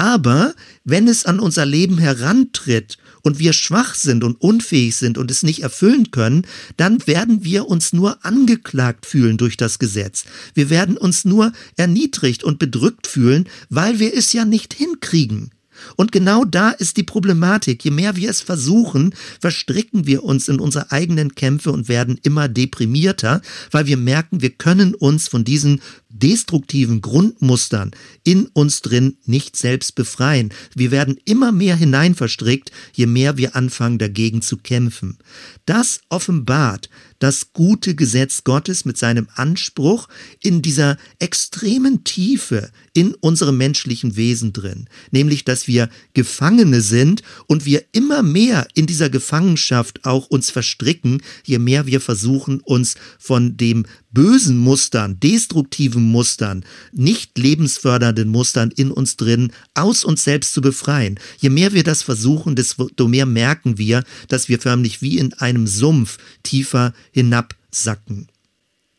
Aber 0.00 0.54
wenn 0.82 1.08
es 1.08 1.26
an 1.26 1.38
unser 1.38 1.66
Leben 1.66 1.98
herantritt 1.98 2.96
und 3.20 3.38
wir 3.38 3.52
schwach 3.52 3.94
sind 3.94 4.24
und 4.24 4.40
unfähig 4.40 4.96
sind 4.96 5.18
und 5.18 5.30
es 5.30 5.42
nicht 5.42 5.62
erfüllen 5.62 6.10
können, 6.10 6.46
dann 6.78 7.06
werden 7.06 7.44
wir 7.44 7.68
uns 7.68 7.92
nur 7.92 8.24
angeklagt 8.24 9.04
fühlen 9.04 9.36
durch 9.36 9.58
das 9.58 9.78
Gesetz. 9.78 10.24
Wir 10.54 10.70
werden 10.70 10.96
uns 10.96 11.26
nur 11.26 11.52
erniedrigt 11.76 12.42
und 12.44 12.58
bedrückt 12.58 13.08
fühlen, 13.08 13.46
weil 13.68 13.98
wir 13.98 14.16
es 14.16 14.32
ja 14.32 14.46
nicht 14.46 14.72
hinkriegen. 14.72 15.50
Und 15.96 16.12
genau 16.12 16.44
da 16.44 16.70
ist 16.70 16.96
die 16.96 17.02
Problematik. 17.02 17.84
Je 17.84 17.90
mehr 17.90 18.16
wir 18.16 18.30
es 18.30 18.40
versuchen, 18.40 19.14
verstricken 19.40 20.06
wir 20.06 20.24
uns 20.24 20.48
in 20.48 20.60
unsere 20.60 20.90
eigenen 20.90 21.34
Kämpfe 21.34 21.72
und 21.72 21.88
werden 21.88 22.18
immer 22.22 22.48
deprimierter, 22.48 23.42
weil 23.70 23.86
wir 23.86 23.96
merken, 23.96 24.42
wir 24.42 24.50
können 24.50 24.94
uns 24.94 25.28
von 25.28 25.44
diesen 25.44 25.80
destruktiven 26.08 27.00
Grundmustern 27.00 27.92
in 28.24 28.46
uns 28.46 28.82
drin 28.82 29.16
nicht 29.24 29.56
selbst 29.56 29.94
befreien. 29.94 30.52
Wir 30.74 30.90
werden 30.90 31.16
immer 31.24 31.52
mehr 31.52 31.76
hineinverstrickt, 31.76 32.72
je 32.92 33.06
mehr 33.06 33.36
wir 33.36 33.56
anfangen 33.56 33.98
dagegen 33.98 34.42
zu 34.42 34.56
kämpfen. 34.56 35.18
Das 35.66 36.00
offenbart 36.08 36.90
das 37.20 37.52
gute 37.52 37.94
Gesetz 37.94 38.44
Gottes 38.44 38.84
mit 38.84 38.96
seinem 38.96 39.28
Anspruch 39.34 40.08
in 40.40 40.62
dieser 40.62 40.96
extremen 41.18 42.02
Tiefe 42.02 42.70
in 42.92 43.14
unserem 43.14 43.56
menschlichen 43.56 44.16
Wesen 44.16 44.52
drin, 44.52 44.88
nämlich 45.10 45.44
dass 45.44 45.68
wir 45.68 45.88
Gefangene 46.14 46.80
sind 46.80 47.22
und 47.46 47.64
wir 47.64 47.84
immer 47.92 48.22
mehr 48.22 48.66
in 48.74 48.86
dieser 48.86 49.10
Gefangenschaft 49.10 50.04
auch 50.04 50.26
uns 50.26 50.50
verstricken, 50.50 51.22
je 51.44 51.58
mehr 51.58 51.86
wir 51.86 52.00
versuchen, 52.00 52.60
uns 52.60 52.96
von 53.18 53.56
dem 53.56 53.86
bösen 54.12 54.58
Mustern, 54.58 55.20
destruktiven 55.20 56.02
Mustern, 56.02 56.64
nicht 56.92 57.38
lebensfördernden 57.38 58.28
Mustern 58.28 58.72
in 58.74 58.90
uns 58.90 59.16
drin 59.16 59.52
aus 59.74 60.04
uns 60.04 60.24
selbst 60.24 60.52
zu 60.52 60.60
befreien. 60.60 61.18
Je 61.38 61.50
mehr 61.50 61.72
wir 61.72 61.84
das 61.84 62.02
versuchen, 62.02 62.56
desto 62.56 63.06
mehr 63.06 63.26
merken 63.26 63.78
wir, 63.78 64.02
dass 64.28 64.48
wir 64.48 64.58
förmlich 64.58 65.00
wie 65.00 65.18
in 65.18 65.32
einem 65.34 65.66
Sumpf 65.66 66.18
tiefer 66.42 66.92
hinabsacken. 67.12 68.28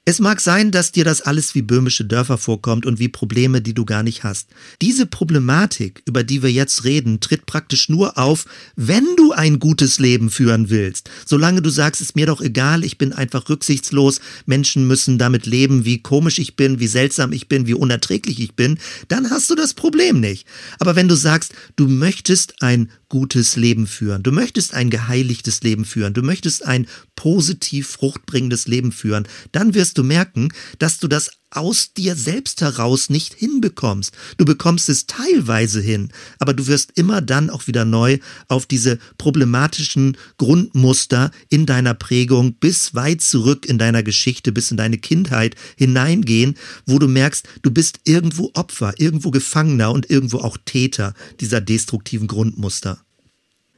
Es 0.04 0.18
mag 0.20 0.42
sein, 0.42 0.72
dass 0.72 0.92
dir 0.92 1.06
das 1.06 1.22
alles 1.22 1.54
wie 1.54 1.62
böhmische 1.62 2.06
Dörfer 2.06 2.40
vorkommt 2.40 2.88
und 2.88 2.98
wie 2.98 3.08
Probleme, 3.08 3.62
die 3.62 3.76
du 3.76 3.86
gar 3.86 4.02
nicht 4.02 4.24
hast. 4.24 4.50
Diese 4.82 5.06
Problematik, 5.06 6.02
über 6.08 6.24
die 6.24 6.42
wir 6.42 6.52
jetzt 6.52 6.86
reden, 6.86 7.20
tritt 7.20 7.46
praktisch 7.46 7.88
nur 7.88 8.18
auf, 8.18 8.46
wenn 8.76 9.06
du 9.16 9.32
ein 9.32 9.60
gutes 9.60 10.00
Leben 10.00 10.32
führen 10.32 10.72
willst. 10.72 11.12
Solange 11.28 11.62
du 11.62 11.70
sagst, 11.70 12.02
ist 12.02 12.16
mir 12.16 12.26
doch 12.26 12.42
egal, 12.42 12.84
ich 12.84 12.98
bin 12.98 13.14
einfach 13.14 13.48
rücksichtslos, 13.48 14.22
Menschen 14.48 14.88
müssen 14.88 15.20
damit 15.20 15.46
leben, 15.46 15.86
wie 15.86 16.02
komisch 16.02 16.40
ich 16.40 16.56
bin, 16.56 16.80
wie 16.80 16.88
seltsam 16.88 17.32
ich 17.32 17.48
bin, 17.48 17.68
wie 17.68 17.76
unerträglich 17.76 18.40
ich 18.40 18.56
bin, 18.56 18.80
dann 19.08 19.30
hast 19.30 19.52
du 19.52 19.56
das 19.56 19.76
Problem 19.76 20.20
nicht. 20.20 20.48
Aber 20.80 20.96
wenn 20.96 21.10
du 21.10 21.16
sagst, 21.16 21.54
du 21.76 21.88
möchtest 21.88 22.64
ein 22.64 22.90
gutes 23.12 23.58
Leben 23.58 23.88
führen. 23.88 24.24
Du 24.24 24.32
möchtest 24.32 24.74
ein 24.74 24.90
geheiligtes 24.90 25.64
Leben 25.64 25.84
führen. 25.84 26.14
Du 26.14 26.22
möchtest 26.22 26.66
ein 26.66 26.88
positiv 27.18 27.90
fruchtbringendes 27.90 28.68
Leben 28.68 28.94
führen. 28.94 29.28
Dann 29.52 29.74
wirst 29.74 29.98
du 29.98 30.04
merken, 30.04 30.54
dass 30.80 30.98
du 30.98 31.10
das 31.10 31.30
aus 31.52 31.94
dir 31.94 32.16
selbst 32.16 32.62
heraus 32.62 33.10
nicht 33.10 33.34
hinbekommst. 33.34 34.14
Du 34.38 34.46
bekommst 34.46 34.90
es 34.90 35.06
teilweise 35.06 35.82
hin, 35.82 36.10
aber 36.40 36.54
du 36.54 36.68
wirst 36.68 36.94
immer 36.96 37.22
dann 37.22 37.50
auch 37.50 37.68
wieder 37.68 37.86
neu 37.86 38.20
auf 38.48 38.66
diese 38.66 38.98
problematischen 39.18 40.18
Grundmuster 40.38 41.32
in 41.50 41.66
deiner 41.66 41.94
Prägung 41.94 42.54
bis 42.54 42.96
weit 42.96 43.22
zurück 43.22 43.66
in 43.66 43.78
deiner 43.78 44.04
Geschichte, 44.04 44.52
bis 44.52 44.72
in 44.72 44.78
deine 44.78 44.98
Kindheit 44.98 45.56
hineingehen, 45.78 46.56
wo 46.86 47.00
du 47.00 47.08
merkst, 47.08 47.48
du 47.62 47.72
bist 47.72 48.00
irgendwo 48.06 48.52
Opfer, 48.54 48.94
irgendwo 48.98 49.32
Gefangener 49.32 49.92
und 49.92 50.10
irgendwo 50.10 50.40
auch 50.40 50.58
Täter 50.66 51.14
dieser 51.40 51.62
destruktiven 51.62 52.28
Grundmuster. 52.28 53.04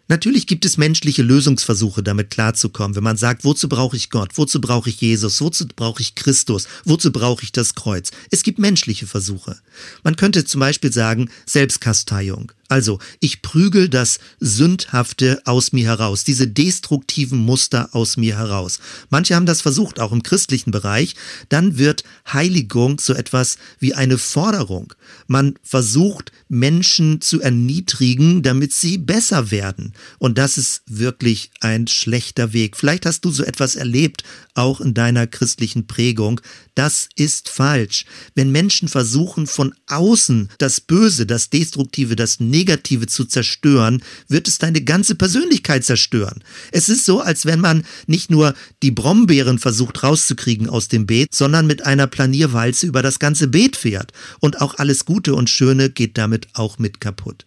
Natürlich 0.10 0.47
gibt 0.47 0.66
es 0.66 0.78
menschliche 0.78 1.24
Lösungsversuche, 1.24 2.04
damit 2.04 2.30
klarzukommen, 2.30 2.95
wenn 2.95 3.04
man 3.04 3.16
sagt, 3.16 3.45
wozu 3.45 3.70
brauche 3.70 3.95
ich 3.95 4.10
Gott, 4.10 4.32
wozu 4.38 4.60
brauche 4.60 4.89
ich 4.89 4.99
Jesus, 4.99 5.39
wozu 5.39 5.66
brauche 5.66 6.01
ich 6.01 6.16
Christus, 6.16 6.68
wozu 6.84 7.12
brauche 7.12 7.43
ich 7.43 7.54
das 7.54 7.74
Kreuz. 7.74 8.12
Es 8.30 8.43
gibt 8.43 8.60
menschliche 8.60 9.08
Versuche. 9.08 9.60
Man 10.04 10.18
könnte 10.18 10.43
zum 10.43 10.60
Beispiel 10.60 10.91
sagen, 10.91 11.30
Selbstkasteiung. 11.45 12.51
Also, 12.70 12.99
ich 13.20 13.41
prügel 13.41 13.89
das 13.89 14.20
Sündhafte 14.39 15.41
aus 15.45 15.74
mir 15.74 15.86
heraus, 15.86 16.24
diese 16.24 16.47
destruktiven 16.47 17.38
Muster 17.39 17.89
aus 17.91 18.18
mir 18.18 18.38
heraus. 18.38 18.80
Manche 19.09 19.36
haben 19.36 19.45
das 19.45 19.61
versucht, 19.61 19.99
auch 19.99 20.11
im 20.11 20.24
christlichen 20.24 20.72
Bereich. 20.72 21.16
Dann 21.49 21.78
wird 21.78 22.03
Heiligung 22.32 22.99
so 22.99 23.14
etwas 23.14 23.57
wie 23.80 23.93
eine 23.93 24.18
Forderung. 24.18 24.93
Man 25.28 25.55
versucht, 25.61 26.32
Menschen 26.47 27.20
zu 27.20 27.41
erniedrigen, 27.41 28.43
damit 28.43 28.74
sie 28.74 28.97
besser 28.97 29.51
werden. 29.51 29.93
Und 30.18 30.38
das 30.38 30.57
ist 30.57 30.84
wirklich 30.86 31.51
ein 31.59 31.88
schlechter 31.88 32.53
Weg. 32.53 32.78
Vielleicht 32.78 33.05
hast 33.05 33.26
du 33.26 33.32
so 33.32 33.43
etwas 33.43 33.76
erlebt, 33.76 34.24
auch 34.53 34.80
in 34.80 34.93
deiner 34.93 35.28
christlichen 35.28 35.88
Prägung. 35.88 36.39
Das 36.76 37.09
ist 37.16 37.49
falsch. 37.49 38.05
Wenn 38.36 38.51
Menschen 38.51 38.88
versuchen, 38.88 39.47
von 39.47 39.74
außen 39.88 40.49
das 40.57 40.80
Böse, 40.82 41.26
das 41.26 41.49
Destruktive, 41.49 42.16
das 42.16 42.39
Negative 42.54 43.08
zu 43.08 43.26
zerstören, 43.26 44.04
wird 44.28 44.47
es 44.47 44.60
deine 44.60 44.82
ganze 44.82 45.16
Persönlichkeit 45.16 45.84
zerstören. 45.84 46.43
Es 46.72 46.88
ist 46.88 47.06
so, 47.06 47.20
als 47.20 47.45
wenn 47.47 47.60
man 47.60 47.84
nicht 48.06 48.30
nur 48.30 48.54
die 48.84 48.91
Brombeeren 48.91 49.58
versucht 49.58 50.04
rauszukriegen 50.04 50.70
aus 50.70 50.88
dem 50.88 51.08
Beet, 51.08 51.34
sondern 51.34 51.66
mit 51.66 51.86
einer 51.86 52.06
Planierwalze 52.06 52.86
über 52.86 53.01
das 53.01 53.18
ganze 53.18 53.47
Beet 53.47 53.76
fährt. 53.76 54.14
Und 54.39 54.62
auch 54.62 54.76
alles 54.78 55.06
Gute 55.06 55.34
und 55.34 55.49
Schöne 55.49 55.89
geht 55.89 56.18
damit 56.18 56.47
auch 56.54 56.78
mit 56.78 57.01
kaputt. 57.01 57.45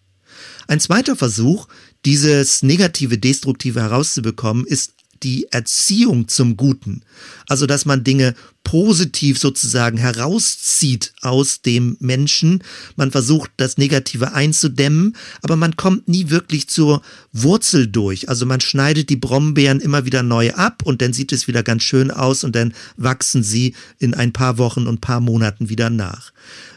Ein 0.67 0.81
zweiter 0.81 1.15
Versuch, 1.15 1.67
dieses 2.05 2.61
negative, 2.61 3.17
destruktive 3.17 3.81
herauszubekommen, 3.81 4.65
ist 4.65 4.93
die 5.23 5.47
Erziehung 5.51 6.27
zum 6.27 6.57
Guten. 6.57 7.03
Also, 7.47 7.65
dass 7.65 7.85
man 7.85 8.03
Dinge 8.03 8.35
positiv 8.67 9.39
sozusagen 9.39 9.97
herauszieht 9.97 11.13
aus 11.21 11.61
dem 11.61 11.95
Menschen. 12.01 12.61
Man 12.97 13.11
versucht, 13.11 13.49
das 13.55 13.77
Negative 13.77 14.33
einzudämmen, 14.33 15.15
aber 15.41 15.55
man 15.55 15.77
kommt 15.77 16.09
nie 16.09 16.29
wirklich 16.29 16.67
zur 16.67 17.01
Wurzel 17.31 17.87
durch. 17.87 18.27
Also 18.27 18.45
man 18.45 18.59
schneidet 18.59 19.09
die 19.09 19.15
Brombeeren 19.15 19.79
immer 19.79 20.03
wieder 20.03 20.21
neu 20.21 20.53
ab 20.53 20.83
und 20.83 21.01
dann 21.01 21.13
sieht 21.13 21.31
es 21.31 21.47
wieder 21.47 21.63
ganz 21.63 21.83
schön 21.83 22.11
aus 22.11 22.43
und 22.43 22.57
dann 22.57 22.73
wachsen 22.97 23.41
sie 23.41 23.73
in 23.99 24.13
ein 24.13 24.33
paar 24.33 24.57
Wochen 24.57 24.85
und 24.85 24.99
paar 24.99 25.21
Monaten 25.21 25.69
wieder 25.69 25.89
nach. 25.89 26.33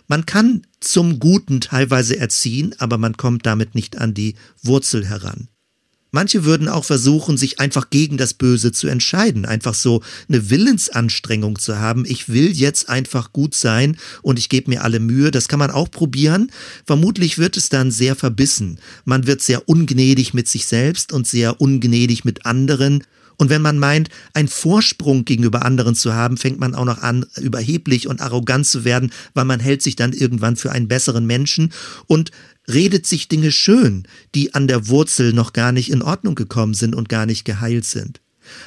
Man 0.07 0.26
kann 0.26 0.62
zum 0.78 1.18
Guten 1.18 1.61
teilweise 1.61 2.16
erziehen, 2.16 2.72
aber 2.78 2.99
man 2.99 3.16
kommt 3.16 3.47
damit 3.47 3.74
nicht 3.74 3.99
an 3.99 4.14
die 4.14 4.36
Wurzel 4.62 5.07
heran. 5.07 5.49
Manche 6.11 6.44
würden 6.44 6.68
auch 6.68 6.84
versuchen, 6.84 7.36
sich 7.36 7.61
einfach 7.61 7.90
gegen 7.90 8.16
das 8.16 8.34
Böse 8.34 8.72
zu 8.72 8.88
entscheiden, 8.88 9.44
einfach 9.44 9.74
so 9.74 10.02
eine 10.28 10.50
Willensanstrengung 10.50 11.58
zu 11.58 11.78
haben. 11.78 12.04
Ich 12.04 12.28
will 12.28 12.50
jetzt 12.50 12.88
einfach 12.88 13.32
gut 13.32 13.54
sein 13.54 13.96
und 14.22 14.38
ich 14.38 14.48
gebe 14.48 14.70
mir 14.70 14.82
alle 14.82 15.00
Mühe. 15.00 15.30
Das 15.30 15.48
kann 15.48 15.58
man 15.58 15.70
auch 15.70 15.90
probieren. 15.90 16.50
Vermutlich 16.84 17.38
wird 17.38 17.56
es 17.56 17.68
dann 17.68 17.90
sehr 17.90 18.16
verbissen. 18.16 18.78
Man 19.04 19.26
wird 19.26 19.40
sehr 19.40 19.68
ungnädig 19.68 20.34
mit 20.34 20.48
sich 20.48 20.66
selbst 20.66 21.12
und 21.12 21.26
sehr 21.26 21.61
ungnädig 21.61 22.24
mit 22.24 22.44
anderen. 22.44 23.04
Und 23.40 23.48
wenn 23.48 23.62
man 23.62 23.78
meint, 23.78 24.11
einen 24.34 24.48
Vorsprung 24.48 25.24
gegenüber 25.24 25.64
anderen 25.64 25.94
zu 25.94 26.12
haben, 26.12 26.36
fängt 26.36 26.61
man 26.61 26.74
auch 26.74 26.84
noch 26.84 26.98
an, 26.98 27.24
überheblich 27.40 28.06
und 28.06 28.20
arrogant 28.20 28.66
zu 28.66 28.84
werden, 28.84 29.12
weil 29.32 29.46
man 29.46 29.61
hält 29.61 29.80
sich 29.80 29.96
dann 29.96 30.12
irgendwann 30.12 30.56
für 30.56 30.72
einen 30.72 30.88
besseren 30.88 31.26
Menschen 31.26 31.72
und 32.06 32.32
redet 32.73 33.07
sich 33.07 33.29
Dinge 33.29 33.53
schön, 33.53 34.07
die 34.35 34.55
an 34.55 34.68
der 34.68 34.89
Wurzel 34.89 35.33
noch 35.33 35.53
gar 35.53 35.73
nicht 35.73 35.91
in 35.91 36.03
Ordnung 36.03 36.35
gekommen 36.35 36.75
sind 36.75 36.95
und 36.95 37.09
gar 37.09 37.27
nicht 37.27 37.45
geheilt 37.45 37.85
sind. 37.85 38.21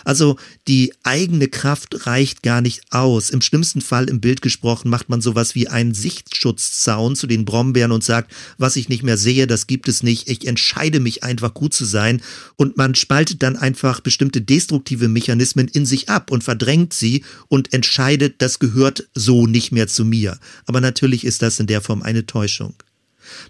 Also 0.04 0.38
die 0.68 0.94
eigene 1.04 1.48
Kraft 1.48 2.06
reicht 2.06 2.44
gar 2.44 2.62
nicht 2.62 2.82
aus. 2.92 3.30
Im 3.30 3.42
schlimmsten 3.42 3.82
Fall 3.82 4.10
im 4.10 4.22
Bild 4.22 4.42
gesprochen 4.42 4.90
macht 4.90 5.10
man 5.10 5.22
sowas 5.22 5.56
wie 5.56 5.68
einen 5.68 5.94
Sichtschutzzaun 5.94 7.16
zu 7.16 7.28
den 7.28 7.46
Brombeeren 7.46 7.92
und 7.92 8.04
sagt, 8.04 8.32
was 8.58 8.76
ich 8.76 8.90
nicht 8.90 9.04
mehr 9.04 9.18
sehe, 9.18 9.48
das 9.48 9.68
gibt 9.68 9.88
es 9.88 10.04
nicht. 10.04 10.30
Ich 10.30 10.48
entscheide 10.48 11.00
mich 11.00 11.24
einfach 11.24 11.54
gut 11.54 11.74
zu 11.74 11.86
sein. 11.86 12.22
Und 12.56 12.78
man 12.78 12.96
spaltet 12.96 13.44
dann 13.44 13.56
einfach 13.56 14.00
bestimmte 14.00 14.42
destruktive 14.42 15.08
Mechanismen 15.08 15.68
in 15.68 15.86
sich 15.86 16.10
ab 16.10 16.32
und 16.32 16.44
verdrängt 16.44 16.94
sie 16.94 17.24
und 17.48 17.74
entscheidet, 17.74 18.36
das 18.42 18.60
gehört 18.60 19.08
so 19.14 19.48
nicht 19.48 19.72
mehr 19.72 19.88
zu 19.88 20.06
mir. 20.06 20.40
Aber 20.66 20.82
natürlich 20.82 21.26
ist 21.26 21.42
das 21.42 21.60
in 21.60 21.68
der 21.68 21.82
Form 21.82 22.02
eine 22.02 22.26
Täuschung. 22.26 22.76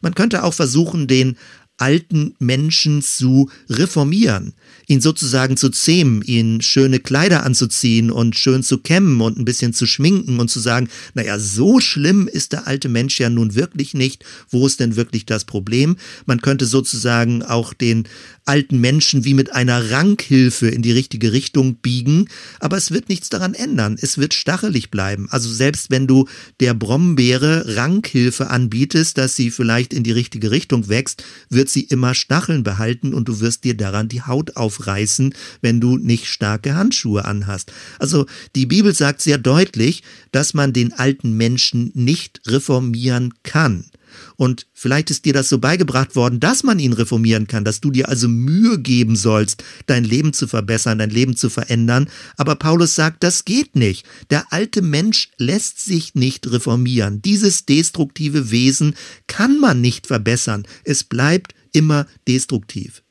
Man 0.01 0.15
könnte 0.15 0.43
auch 0.43 0.53
versuchen, 0.53 1.07
den 1.07 1.37
alten 1.77 2.35
Menschen 2.39 3.01
zu 3.01 3.49
reformieren, 3.69 4.53
ihn 4.87 5.01
sozusagen 5.01 5.57
zu 5.57 5.69
zähmen, 5.69 6.21
ihn 6.21 6.61
schöne 6.61 6.99
Kleider 6.99 7.43
anzuziehen 7.43 8.11
und 8.11 8.37
schön 8.37 8.63
zu 8.63 8.77
kämmen 8.77 9.19
und 9.21 9.37
ein 9.37 9.45
bisschen 9.45 9.73
zu 9.73 9.87
schminken 9.87 10.39
und 10.39 10.49
zu 10.49 10.59
sagen, 10.59 10.87
naja, 11.13 11.39
so 11.39 11.79
schlimm 11.79 12.27
ist 12.27 12.51
der 12.53 12.67
alte 12.67 12.89
Mensch 12.89 13.19
ja 13.19 13.29
nun 13.29 13.55
wirklich 13.55 13.93
nicht. 13.93 14.23
Wo 14.49 14.67
ist 14.67 14.79
denn 14.79 14.95
wirklich 14.95 15.25
das 15.25 15.45
Problem? 15.45 15.97
Man 16.25 16.41
könnte 16.41 16.65
sozusagen 16.65 17.43
auch 17.43 17.73
den 17.73 18.07
alten 18.45 18.79
Menschen 18.79 19.23
wie 19.25 19.33
mit 19.33 19.53
einer 19.53 19.91
Rankhilfe 19.91 20.67
in 20.67 20.81
die 20.81 20.91
richtige 20.91 21.31
Richtung 21.31 21.75
biegen, 21.75 22.27
aber 22.59 22.77
es 22.77 22.91
wird 22.91 23.09
nichts 23.09 23.29
daran 23.29 23.53
ändern. 23.53 23.97
Es 23.99 24.17
wird 24.17 24.33
stachelig 24.33 24.91
bleiben. 24.91 25.27
Also 25.29 25.51
selbst 25.51 25.91
wenn 25.91 26.07
du 26.07 26.27
der 26.59 26.73
Brombeere 26.73 27.77
Rankhilfe 27.77 28.49
anbietest, 28.49 29.17
dass 29.17 29.35
sie 29.35 29.49
vielleicht 29.49 29.93
in 29.93 30.03
die 30.03 30.11
richtige 30.11 30.51
Richtung 30.51 30.89
wächst, 30.89 31.23
wird 31.49 31.62
sie 31.69 31.83
immer 31.83 32.13
Stacheln 32.13 32.63
behalten 32.63 33.13
und 33.13 33.27
du 33.27 33.39
wirst 33.39 33.63
dir 33.63 33.75
daran 33.75 34.09
die 34.09 34.21
Haut 34.21 34.55
aufreißen, 34.55 35.33
wenn 35.61 35.79
du 35.79 35.97
nicht 35.97 36.27
starke 36.27 36.75
Handschuhe 36.75 37.25
anhast. 37.25 37.71
Also 37.99 38.25
die 38.55 38.65
Bibel 38.65 38.93
sagt 38.93 39.21
sehr 39.21 39.37
deutlich, 39.37 40.03
dass 40.31 40.53
man 40.53 40.73
den 40.73 40.93
alten 40.93 41.33
Menschen 41.33 41.91
nicht 41.93 42.41
reformieren 42.47 43.33
kann. 43.43 43.85
Und 44.35 44.67
vielleicht 44.73 45.11
ist 45.11 45.25
dir 45.25 45.33
das 45.33 45.49
so 45.49 45.59
beigebracht 45.59 46.15
worden, 46.15 46.39
dass 46.39 46.63
man 46.63 46.79
ihn 46.79 46.93
reformieren 46.93 47.47
kann, 47.47 47.65
dass 47.65 47.81
du 47.81 47.91
dir 47.91 48.09
also 48.09 48.27
Mühe 48.27 48.79
geben 48.79 49.15
sollst, 49.15 49.63
dein 49.85 50.03
Leben 50.03 50.33
zu 50.33 50.47
verbessern, 50.47 50.97
dein 50.97 51.09
Leben 51.09 51.35
zu 51.35 51.49
verändern. 51.49 52.09
Aber 52.37 52.55
Paulus 52.55 52.95
sagt, 52.95 53.23
das 53.23 53.45
geht 53.45 53.75
nicht. 53.75 54.05
Der 54.29 54.51
alte 54.51 54.81
Mensch 54.81 55.29
lässt 55.37 55.83
sich 55.83 56.15
nicht 56.15 56.51
reformieren. 56.51 57.21
Dieses 57.21 57.65
destruktive 57.65 58.51
Wesen 58.51 58.95
kann 59.27 59.59
man 59.59 59.81
nicht 59.81 60.07
verbessern. 60.07 60.65
Es 60.83 61.03
bleibt 61.03 61.53
immer 61.71 62.07
destruktiv. 62.27 63.02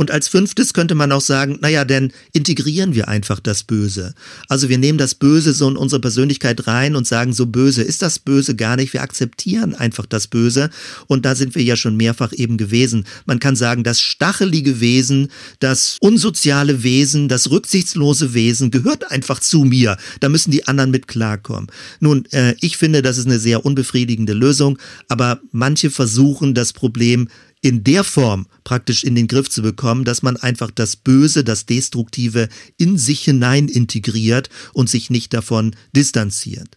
Und 0.00 0.12
als 0.12 0.28
fünftes 0.28 0.74
könnte 0.74 0.94
man 0.94 1.10
auch 1.10 1.20
sagen, 1.20 1.58
naja, 1.60 1.84
denn 1.84 2.12
integrieren 2.32 2.94
wir 2.94 3.08
einfach 3.08 3.40
das 3.40 3.64
Böse. 3.64 4.14
Also 4.48 4.68
wir 4.68 4.78
nehmen 4.78 4.96
das 4.96 5.16
Böse 5.16 5.52
so 5.52 5.68
in 5.68 5.76
unsere 5.76 6.00
Persönlichkeit 6.00 6.68
rein 6.68 6.94
und 6.94 7.04
sagen, 7.04 7.32
so 7.32 7.46
böse 7.46 7.82
ist 7.82 8.00
das 8.00 8.20
Böse 8.20 8.54
gar 8.54 8.76
nicht. 8.76 8.92
Wir 8.92 9.02
akzeptieren 9.02 9.74
einfach 9.74 10.06
das 10.06 10.28
Böse. 10.28 10.70
Und 11.08 11.24
da 11.26 11.34
sind 11.34 11.56
wir 11.56 11.64
ja 11.64 11.74
schon 11.74 11.96
mehrfach 11.96 12.32
eben 12.32 12.58
gewesen. 12.58 13.06
Man 13.26 13.40
kann 13.40 13.56
sagen, 13.56 13.82
das 13.82 14.00
stachelige 14.00 14.78
Wesen, 14.78 15.32
das 15.58 15.96
unsoziale 16.00 16.84
Wesen, 16.84 17.28
das 17.28 17.50
rücksichtslose 17.50 18.34
Wesen 18.34 18.70
gehört 18.70 19.10
einfach 19.10 19.40
zu 19.40 19.64
mir. 19.64 19.96
Da 20.20 20.28
müssen 20.28 20.52
die 20.52 20.68
anderen 20.68 20.92
mit 20.92 21.08
klarkommen. 21.08 21.66
Nun, 21.98 22.24
äh, 22.30 22.54
ich 22.60 22.76
finde, 22.76 23.02
das 23.02 23.18
ist 23.18 23.26
eine 23.26 23.40
sehr 23.40 23.66
unbefriedigende 23.66 24.32
Lösung, 24.32 24.78
aber 25.08 25.40
manche 25.50 25.90
versuchen 25.90 26.54
das 26.54 26.72
Problem 26.72 27.28
in 27.60 27.84
der 27.84 28.04
Form 28.04 28.46
praktisch 28.64 29.04
in 29.04 29.14
den 29.14 29.28
Griff 29.28 29.50
zu 29.50 29.62
bekommen, 29.62 30.04
dass 30.04 30.22
man 30.22 30.36
einfach 30.36 30.70
das 30.70 30.96
Böse, 30.96 31.44
das 31.44 31.66
Destruktive 31.66 32.48
in 32.76 32.98
sich 32.98 33.22
hinein 33.22 33.68
integriert 33.68 34.48
und 34.72 34.88
sich 34.88 35.10
nicht 35.10 35.34
davon 35.34 35.74
distanziert. 35.94 36.68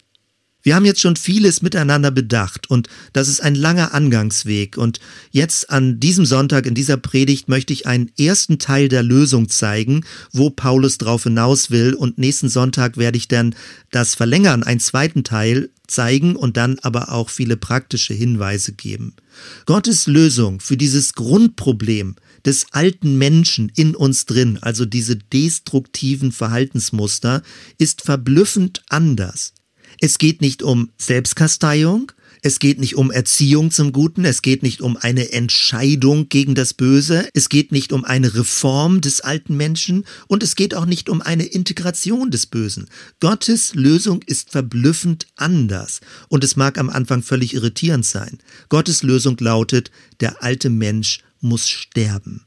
Wir 0.62 0.76
haben 0.76 0.84
jetzt 0.84 1.00
schon 1.00 1.16
vieles 1.16 1.60
miteinander 1.60 2.12
bedacht 2.12 2.70
und 2.70 2.88
das 3.12 3.26
ist 3.26 3.42
ein 3.42 3.56
langer 3.56 3.94
Angangsweg 3.94 4.78
und 4.78 5.00
jetzt 5.32 5.70
an 5.70 5.98
diesem 5.98 6.24
Sonntag 6.24 6.66
in 6.66 6.74
dieser 6.74 6.96
Predigt 6.96 7.48
möchte 7.48 7.72
ich 7.72 7.88
einen 7.88 8.12
ersten 8.16 8.60
Teil 8.60 8.88
der 8.88 9.02
Lösung 9.02 9.48
zeigen, 9.48 10.04
wo 10.30 10.50
Paulus 10.50 10.98
drauf 10.98 11.24
hinaus 11.24 11.72
will 11.72 11.94
und 11.94 12.18
nächsten 12.18 12.48
Sonntag 12.48 12.96
werde 12.96 13.18
ich 13.18 13.26
dann 13.26 13.56
das 13.90 14.14
verlängern, 14.14 14.62
einen 14.62 14.80
zweiten 14.80 15.24
Teil 15.24 15.70
zeigen 15.92 16.36
und 16.36 16.56
dann 16.56 16.78
aber 16.80 17.12
auch 17.12 17.30
viele 17.30 17.56
praktische 17.56 18.14
Hinweise 18.14 18.72
geben. 18.72 19.14
Gottes 19.66 20.06
Lösung 20.06 20.60
für 20.60 20.76
dieses 20.76 21.14
Grundproblem 21.14 22.16
des 22.44 22.66
alten 22.72 23.18
Menschen 23.18 23.70
in 23.76 23.94
uns 23.94 24.26
drin, 24.26 24.58
also 24.60 24.84
diese 24.84 25.16
destruktiven 25.16 26.32
Verhaltensmuster, 26.32 27.42
ist 27.78 28.02
verblüffend 28.02 28.82
anders. 28.88 29.54
Es 30.00 30.18
geht 30.18 30.40
nicht 30.40 30.62
um 30.62 30.90
Selbstkasteiung, 30.98 32.10
es 32.44 32.58
geht 32.58 32.80
nicht 32.80 32.96
um 32.96 33.12
Erziehung 33.12 33.70
zum 33.70 33.92
Guten, 33.92 34.24
es 34.24 34.42
geht 34.42 34.64
nicht 34.64 34.80
um 34.80 34.96
eine 34.96 35.32
Entscheidung 35.32 36.28
gegen 36.28 36.56
das 36.56 36.74
Böse, 36.74 37.28
es 37.34 37.48
geht 37.48 37.70
nicht 37.70 37.92
um 37.92 38.04
eine 38.04 38.34
Reform 38.34 39.00
des 39.00 39.20
alten 39.20 39.56
Menschen 39.56 40.04
und 40.26 40.42
es 40.42 40.56
geht 40.56 40.74
auch 40.74 40.84
nicht 40.84 41.08
um 41.08 41.22
eine 41.22 41.44
Integration 41.44 42.32
des 42.32 42.46
Bösen. 42.46 42.88
Gottes 43.20 43.74
Lösung 43.74 44.22
ist 44.26 44.50
verblüffend 44.50 45.28
anders 45.36 46.00
und 46.28 46.42
es 46.42 46.56
mag 46.56 46.78
am 46.78 46.90
Anfang 46.90 47.22
völlig 47.22 47.54
irritierend 47.54 48.04
sein. 48.04 48.38
Gottes 48.68 49.04
Lösung 49.04 49.36
lautet, 49.38 49.92
der 50.18 50.42
alte 50.42 50.68
Mensch 50.68 51.20
muss 51.40 51.68
sterben. 51.68 52.44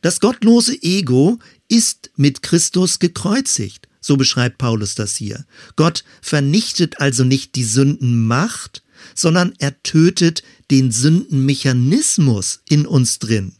Das 0.00 0.18
gottlose 0.18 0.80
Ego 0.82 1.38
ist 1.68 2.10
mit 2.16 2.42
Christus 2.42 3.00
gekreuzigt. 3.00 3.86
So 4.08 4.16
beschreibt 4.16 4.56
Paulus 4.56 4.94
das 4.94 5.16
hier. 5.16 5.44
Gott 5.76 6.02
vernichtet 6.22 6.98
also 6.98 7.24
nicht 7.24 7.56
die 7.56 7.64
Sündenmacht, 7.64 8.82
sondern 9.14 9.52
er 9.58 9.82
tötet 9.82 10.42
den 10.70 10.90
Sündenmechanismus 10.90 12.62
in 12.70 12.86
uns 12.86 13.18
drin. 13.18 13.52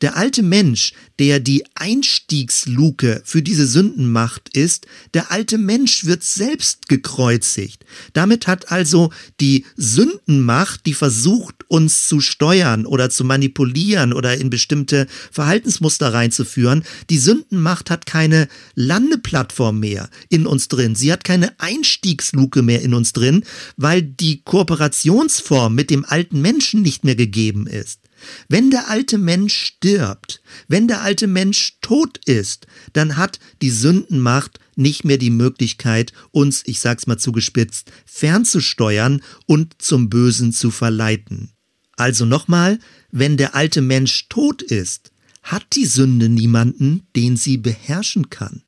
Der 0.00 0.16
alte 0.16 0.42
Mensch, 0.42 0.92
der 1.18 1.40
die 1.40 1.64
Einstiegsluke 1.74 3.22
für 3.24 3.42
diese 3.42 3.66
Sündenmacht 3.66 4.56
ist, 4.56 4.86
der 5.14 5.30
alte 5.32 5.58
Mensch 5.58 6.04
wird 6.04 6.22
selbst 6.22 6.88
gekreuzigt. 6.88 7.84
Damit 8.12 8.46
hat 8.46 8.70
also 8.70 9.10
die 9.40 9.64
Sündenmacht, 9.76 10.86
die 10.86 10.94
versucht, 10.94 11.64
uns 11.68 12.08
zu 12.08 12.20
steuern 12.20 12.86
oder 12.86 13.10
zu 13.10 13.24
manipulieren 13.24 14.12
oder 14.12 14.36
in 14.36 14.50
bestimmte 14.50 15.06
Verhaltensmuster 15.30 16.12
reinzuführen, 16.12 16.84
die 17.10 17.18
Sündenmacht 17.18 17.90
hat 17.90 18.06
keine 18.06 18.48
Landeplattform 18.74 19.80
mehr 19.80 20.08
in 20.28 20.46
uns 20.46 20.68
drin. 20.68 20.94
Sie 20.94 21.12
hat 21.12 21.24
keine 21.24 21.58
Einstiegsluke 21.58 22.62
mehr 22.62 22.82
in 22.82 22.94
uns 22.94 23.12
drin, 23.12 23.44
weil 23.76 24.02
die 24.02 24.42
Kooperationsform 24.42 25.74
mit 25.74 25.90
dem 25.90 26.04
alten 26.04 26.40
Menschen 26.40 26.82
nicht 26.82 27.04
mehr 27.04 27.16
gegeben 27.16 27.66
ist. 27.66 28.00
Wenn 28.48 28.70
der 28.70 28.88
alte 28.88 29.18
Mensch 29.18 29.54
stirbt, 29.54 30.42
wenn 30.66 30.88
der 30.88 31.02
alte 31.02 31.26
Mensch 31.26 31.78
tot 31.80 32.18
ist, 32.26 32.66
dann 32.92 33.16
hat 33.16 33.38
die 33.62 33.70
Sündenmacht 33.70 34.58
nicht 34.76 35.04
mehr 35.04 35.18
die 35.18 35.30
Möglichkeit, 35.30 36.12
uns, 36.30 36.62
ich 36.66 36.80
sag's 36.80 37.06
mal 37.06 37.18
zugespitzt, 37.18 37.92
fernzusteuern 38.06 39.22
und 39.46 39.80
zum 39.82 40.08
Bösen 40.08 40.52
zu 40.52 40.70
verleiten. 40.70 41.50
Also 41.96 42.24
nochmal, 42.24 42.78
wenn 43.10 43.36
der 43.36 43.54
alte 43.54 43.82
Mensch 43.82 44.28
tot 44.28 44.62
ist, 44.62 45.10
hat 45.42 45.66
die 45.74 45.86
Sünde 45.86 46.28
niemanden, 46.28 47.02
den 47.16 47.36
sie 47.36 47.56
beherrschen 47.56 48.30
kann. 48.30 48.62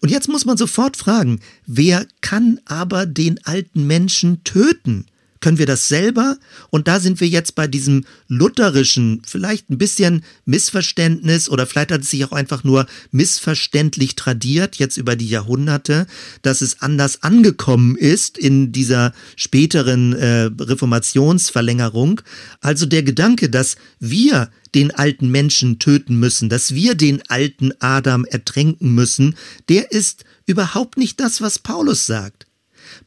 Und 0.00 0.08
jetzt 0.08 0.28
muss 0.28 0.46
man 0.46 0.56
sofort 0.56 0.96
fragen, 0.96 1.40
wer 1.66 2.06
kann 2.22 2.60
aber 2.64 3.04
den 3.04 3.44
alten 3.44 3.86
Menschen 3.86 4.42
töten? 4.44 5.06
Können 5.40 5.58
wir 5.58 5.66
das 5.66 5.88
selber? 5.88 6.36
Und 6.68 6.86
da 6.86 7.00
sind 7.00 7.20
wir 7.20 7.28
jetzt 7.28 7.54
bei 7.54 7.66
diesem 7.66 8.04
lutherischen, 8.28 9.22
vielleicht 9.26 9.70
ein 9.70 9.78
bisschen 9.78 10.22
Missverständnis 10.44 11.48
oder 11.48 11.66
vielleicht 11.66 11.92
hat 11.92 12.02
es 12.02 12.10
sich 12.10 12.24
auch 12.26 12.32
einfach 12.32 12.62
nur 12.62 12.86
missverständlich 13.10 14.16
tradiert, 14.16 14.76
jetzt 14.76 14.98
über 14.98 15.16
die 15.16 15.28
Jahrhunderte, 15.28 16.06
dass 16.42 16.60
es 16.60 16.82
anders 16.82 17.22
angekommen 17.22 17.96
ist 17.96 18.36
in 18.36 18.70
dieser 18.70 19.14
späteren 19.36 20.12
äh, 20.12 20.50
Reformationsverlängerung. 20.58 22.20
Also 22.60 22.84
der 22.84 23.02
Gedanke, 23.02 23.48
dass 23.48 23.76
wir 23.98 24.50
den 24.74 24.90
alten 24.94 25.30
Menschen 25.30 25.78
töten 25.78 26.18
müssen, 26.18 26.48
dass 26.48 26.74
wir 26.74 26.94
den 26.94 27.22
alten 27.28 27.72
Adam 27.80 28.24
ertränken 28.26 28.94
müssen, 28.94 29.36
der 29.68 29.90
ist 29.90 30.24
überhaupt 30.46 30.98
nicht 30.98 31.18
das, 31.18 31.40
was 31.40 31.58
Paulus 31.58 32.06
sagt. 32.06 32.46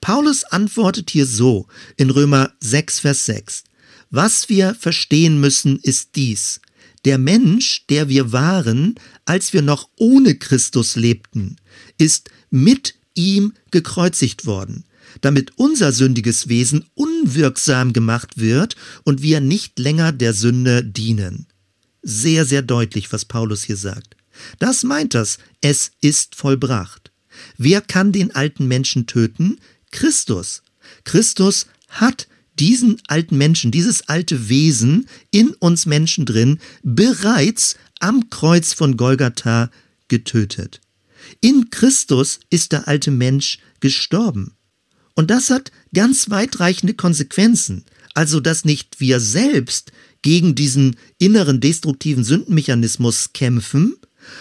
Paulus 0.01 0.43
antwortet 0.43 1.09
hier 1.09 1.25
so 1.25 1.67
in 1.97 2.09
Römer 2.09 2.53
6, 2.59 2.99
Vers 2.99 3.25
6. 3.25 3.63
Was 4.09 4.49
wir 4.49 4.75
verstehen 4.75 5.39
müssen, 5.39 5.79
ist 5.79 6.15
dies. 6.15 6.61
Der 7.05 7.17
Mensch, 7.17 7.85
der 7.87 8.09
wir 8.09 8.31
waren, 8.31 8.95
als 9.25 9.53
wir 9.53 9.61
noch 9.61 9.89
ohne 9.97 10.35
Christus 10.35 10.95
lebten, 10.95 11.57
ist 11.97 12.29
mit 12.49 12.95
ihm 13.15 13.53
gekreuzigt 13.71 14.45
worden, 14.45 14.85
damit 15.21 15.53
unser 15.57 15.91
sündiges 15.91 16.47
Wesen 16.47 16.85
unwirksam 16.93 17.91
gemacht 17.91 18.37
wird 18.37 18.75
und 19.03 19.21
wir 19.21 19.41
nicht 19.41 19.79
länger 19.79 20.11
der 20.11 20.33
Sünde 20.33 20.83
dienen. 20.83 21.47
Sehr, 22.01 22.45
sehr 22.45 22.61
deutlich, 22.61 23.11
was 23.11 23.25
Paulus 23.25 23.63
hier 23.63 23.77
sagt. 23.77 24.15
Das 24.59 24.83
meint 24.83 25.13
das, 25.13 25.37
es 25.61 25.91
ist 26.01 26.35
vollbracht. 26.35 27.11
Wer 27.57 27.81
kann 27.81 28.11
den 28.11 28.35
alten 28.35 28.67
Menschen 28.67 29.07
töten? 29.07 29.59
Christus. 29.93 30.63
Christus 31.05 31.67
hat 31.87 32.27
diesen 32.59 33.01
alten 33.07 33.37
Menschen, 33.37 33.71
dieses 33.71 34.09
alte 34.09 34.49
Wesen 34.49 35.07
in 35.31 35.51
uns 35.51 35.85
Menschen 35.85 36.25
drin 36.25 36.59
bereits 36.83 37.77
am 37.99 38.29
Kreuz 38.29 38.73
von 38.73 38.97
Golgatha 38.97 39.71
getötet. 40.07 40.81
In 41.39 41.69
Christus 41.69 42.39
ist 42.49 42.73
der 42.73 42.87
alte 42.87 43.11
Mensch 43.11 43.59
gestorben. 43.79 44.55
Und 45.15 45.29
das 45.29 45.49
hat 45.49 45.71
ganz 45.93 46.29
weitreichende 46.29 46.95
Konsequenzen. 46.95 47.85
Also, 48.13 48.39
dass 48.39 48.65
nicht 48.65 48.99
wir 48.99 49.19
selbst 49.19 49.91
gegen 50.21 50.55
diesen 50.55 50.97
inneren 51.17 51.59
destruktiven 51.59 52.23
Sündenmechanismus 52.23 53.33
kämpfen, 53.33 53.95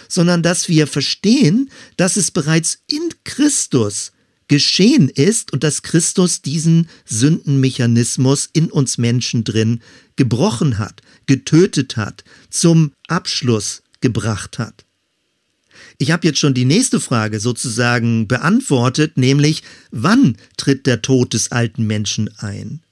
sondern 0.09 0.43
dass 0.43 0.69
wir 0.69 0.87
verstehen, 0.87 1.71
dass 1.97 2.17
es 2.17 2.31
bereits 2.31 2.79
in 2.87 3.11
Christus 3.25 4.13
geschehen 4.53 5.09
ist 5.09 5.51
und 5.55 5.65
dass 5.65 5.81
Christus 5.81 6.43
diesen 6.43 6.87
Sündenmechanismus 7.07 8.51
in 8.53 8.71
uns 8.71 8.99
Menschen 8.99 9.45
drin 9.45 9.81
gebrochen 10.17 10.77
hat, 10.77 11.01
getötet 11.25 11.97
hat, 11.97 12.23
zum 12.51 12.93
Abschluss 13.09 13.83
gebracht 14.03 14.59
hat. 14.59 14.85
Ich 15.97 16.11
habe 16.11 16.27
jetzt 16.27 16.39
schon 16.39 16.53
die 16.53 16.67
nächste 16.67 17.01
Frage 17.01 17.41
sozusagen 17.41 18.29
beantwortet, 18.29 19.17
nämlich 19.17 19.63
wann 19.91 20.37
tritt 20.59 20.87
der 20.87 21.01
Tod 21.01 21.33
des 21.33 21.51
alten 21.51 21.87
Menschen 21.87 22.29
ein? 22.37 22.83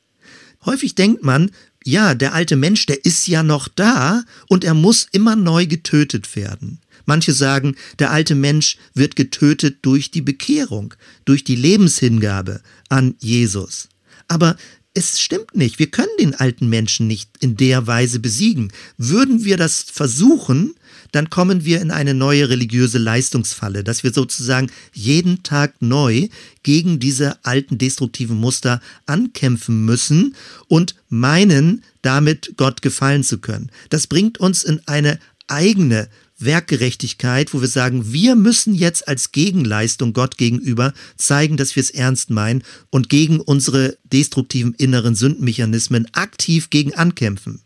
Häufig 0.64 0.94
denkt 0.94 1.24
man, 1.24 1.50
ja, 1.84 2.14
der 2.14 2.32
alte 2.32 2.56
Mensch, 2.56 2.86
der 2.86 3.04
ist 3.04 3.28
ja 3.28 3.42
noch 3.42 3.68
da 3.68 4.24
und 4.48 4.64
er 4.64 4.72
muss 4.72 5.08
immer 5.12 5.36
neu 5.36 5.66
getötet 5.66 6.34
werden. 6.36 6.80
Manche 7.10 7.32
sagen, 7.32 7.74
der 7.98 8.12
alte 8.12 8.36
Mensch 8.36 8.76
wird 8.94 9.16
getötet 9.16 9.78
durch 9.82 10.12
die 10.12 10.20
Bekehrung, 10.20 10.94
durch 11.24 11.42
die 11.42 11.56
Lebenshingabe 11.56 12.60
an 12.88 13.16
Jesus. 13.18 13.88
Aber 14.28 14.56
es 14.94 15.18
stimmt 15.18 15.56
nicht. 15.56 15.80
Wir 15.80 15.90
können 15.90 16.16
den 16.20 16.36
alten 16.36 16.68
Menschen 16.68 17.08
nicht 17.08 17.30
in 17.40 17.56
der 17.56 17.88
Weise 17.88 18.20
besiegen. 18.20 18.72
Würden 18.96 19.44
wir 19.44 19.56
das 19.56 19.82
versuchen, 19.82 20.76
dann 21.10 21.30
kommen 21.30 21.64
wir 21.64 21.80
in 21.80 21.90
eine 21.90 22.14
neue 22.14 22.48
religiöse 22.48 22.98
Leistungsfalle, 22.98 23.82
dass 23.82 24.04
wir 24.04 24.12
sozusagen 24.12 24.70
jeden 24.92 25.42
Tag 25.42 25.82
neu 25.82 26.28
gegen 26.62 27.00
diese 27.00 27.44
alten 27.44 27.76
destruktiven 27.76 28.36
Muster 28.36 28.80
ankämpfen 29.06 29.84
müssen 29.84 30.36
und 30.68 30.94
meinen, 31.08 31.82
damit 32.02 32.54
Gott 32.56 32.82
gefallen 32.82 33.24
zu 33.24 33.38
können. 33.38 33.72
Das 33.88 34.06
bringt 34.06 34.38
uns 34.38 34.62
in 34.62 34.80
eine 34.86 35.18
eigene 35.48 36.08
Werkgerechtigkeit, 36.40 37.52
wo 37.52 37.60
wir 37.60 37.68
sagen, 37.68 38.12
wir 38.12 38.34
müssen 38.34 38.74
jetzt 38.74 39.06
als 39.08 39.32
Gegenleistung 39.32 40.12
Gott 40.12 40.38
gegenüber 40.38 40.92
zeigen, 41.16 41.56
dass 41.56 41.76
wir 41.76 41.82
es 41.82 41.90
ernst 41.90 42.30
meinen 42.30 42.62
und 42.90 43.08
gegen 43.08 43.40
unsere 43.40 43.98
destruktiven 44.04 44.74
inneren 44.74 45.14
Sündenmechanismen 45.14 46.06
aktiv 46.12 46.70
gegen 46.70 46.94
ankämpfen. 46.94 47.62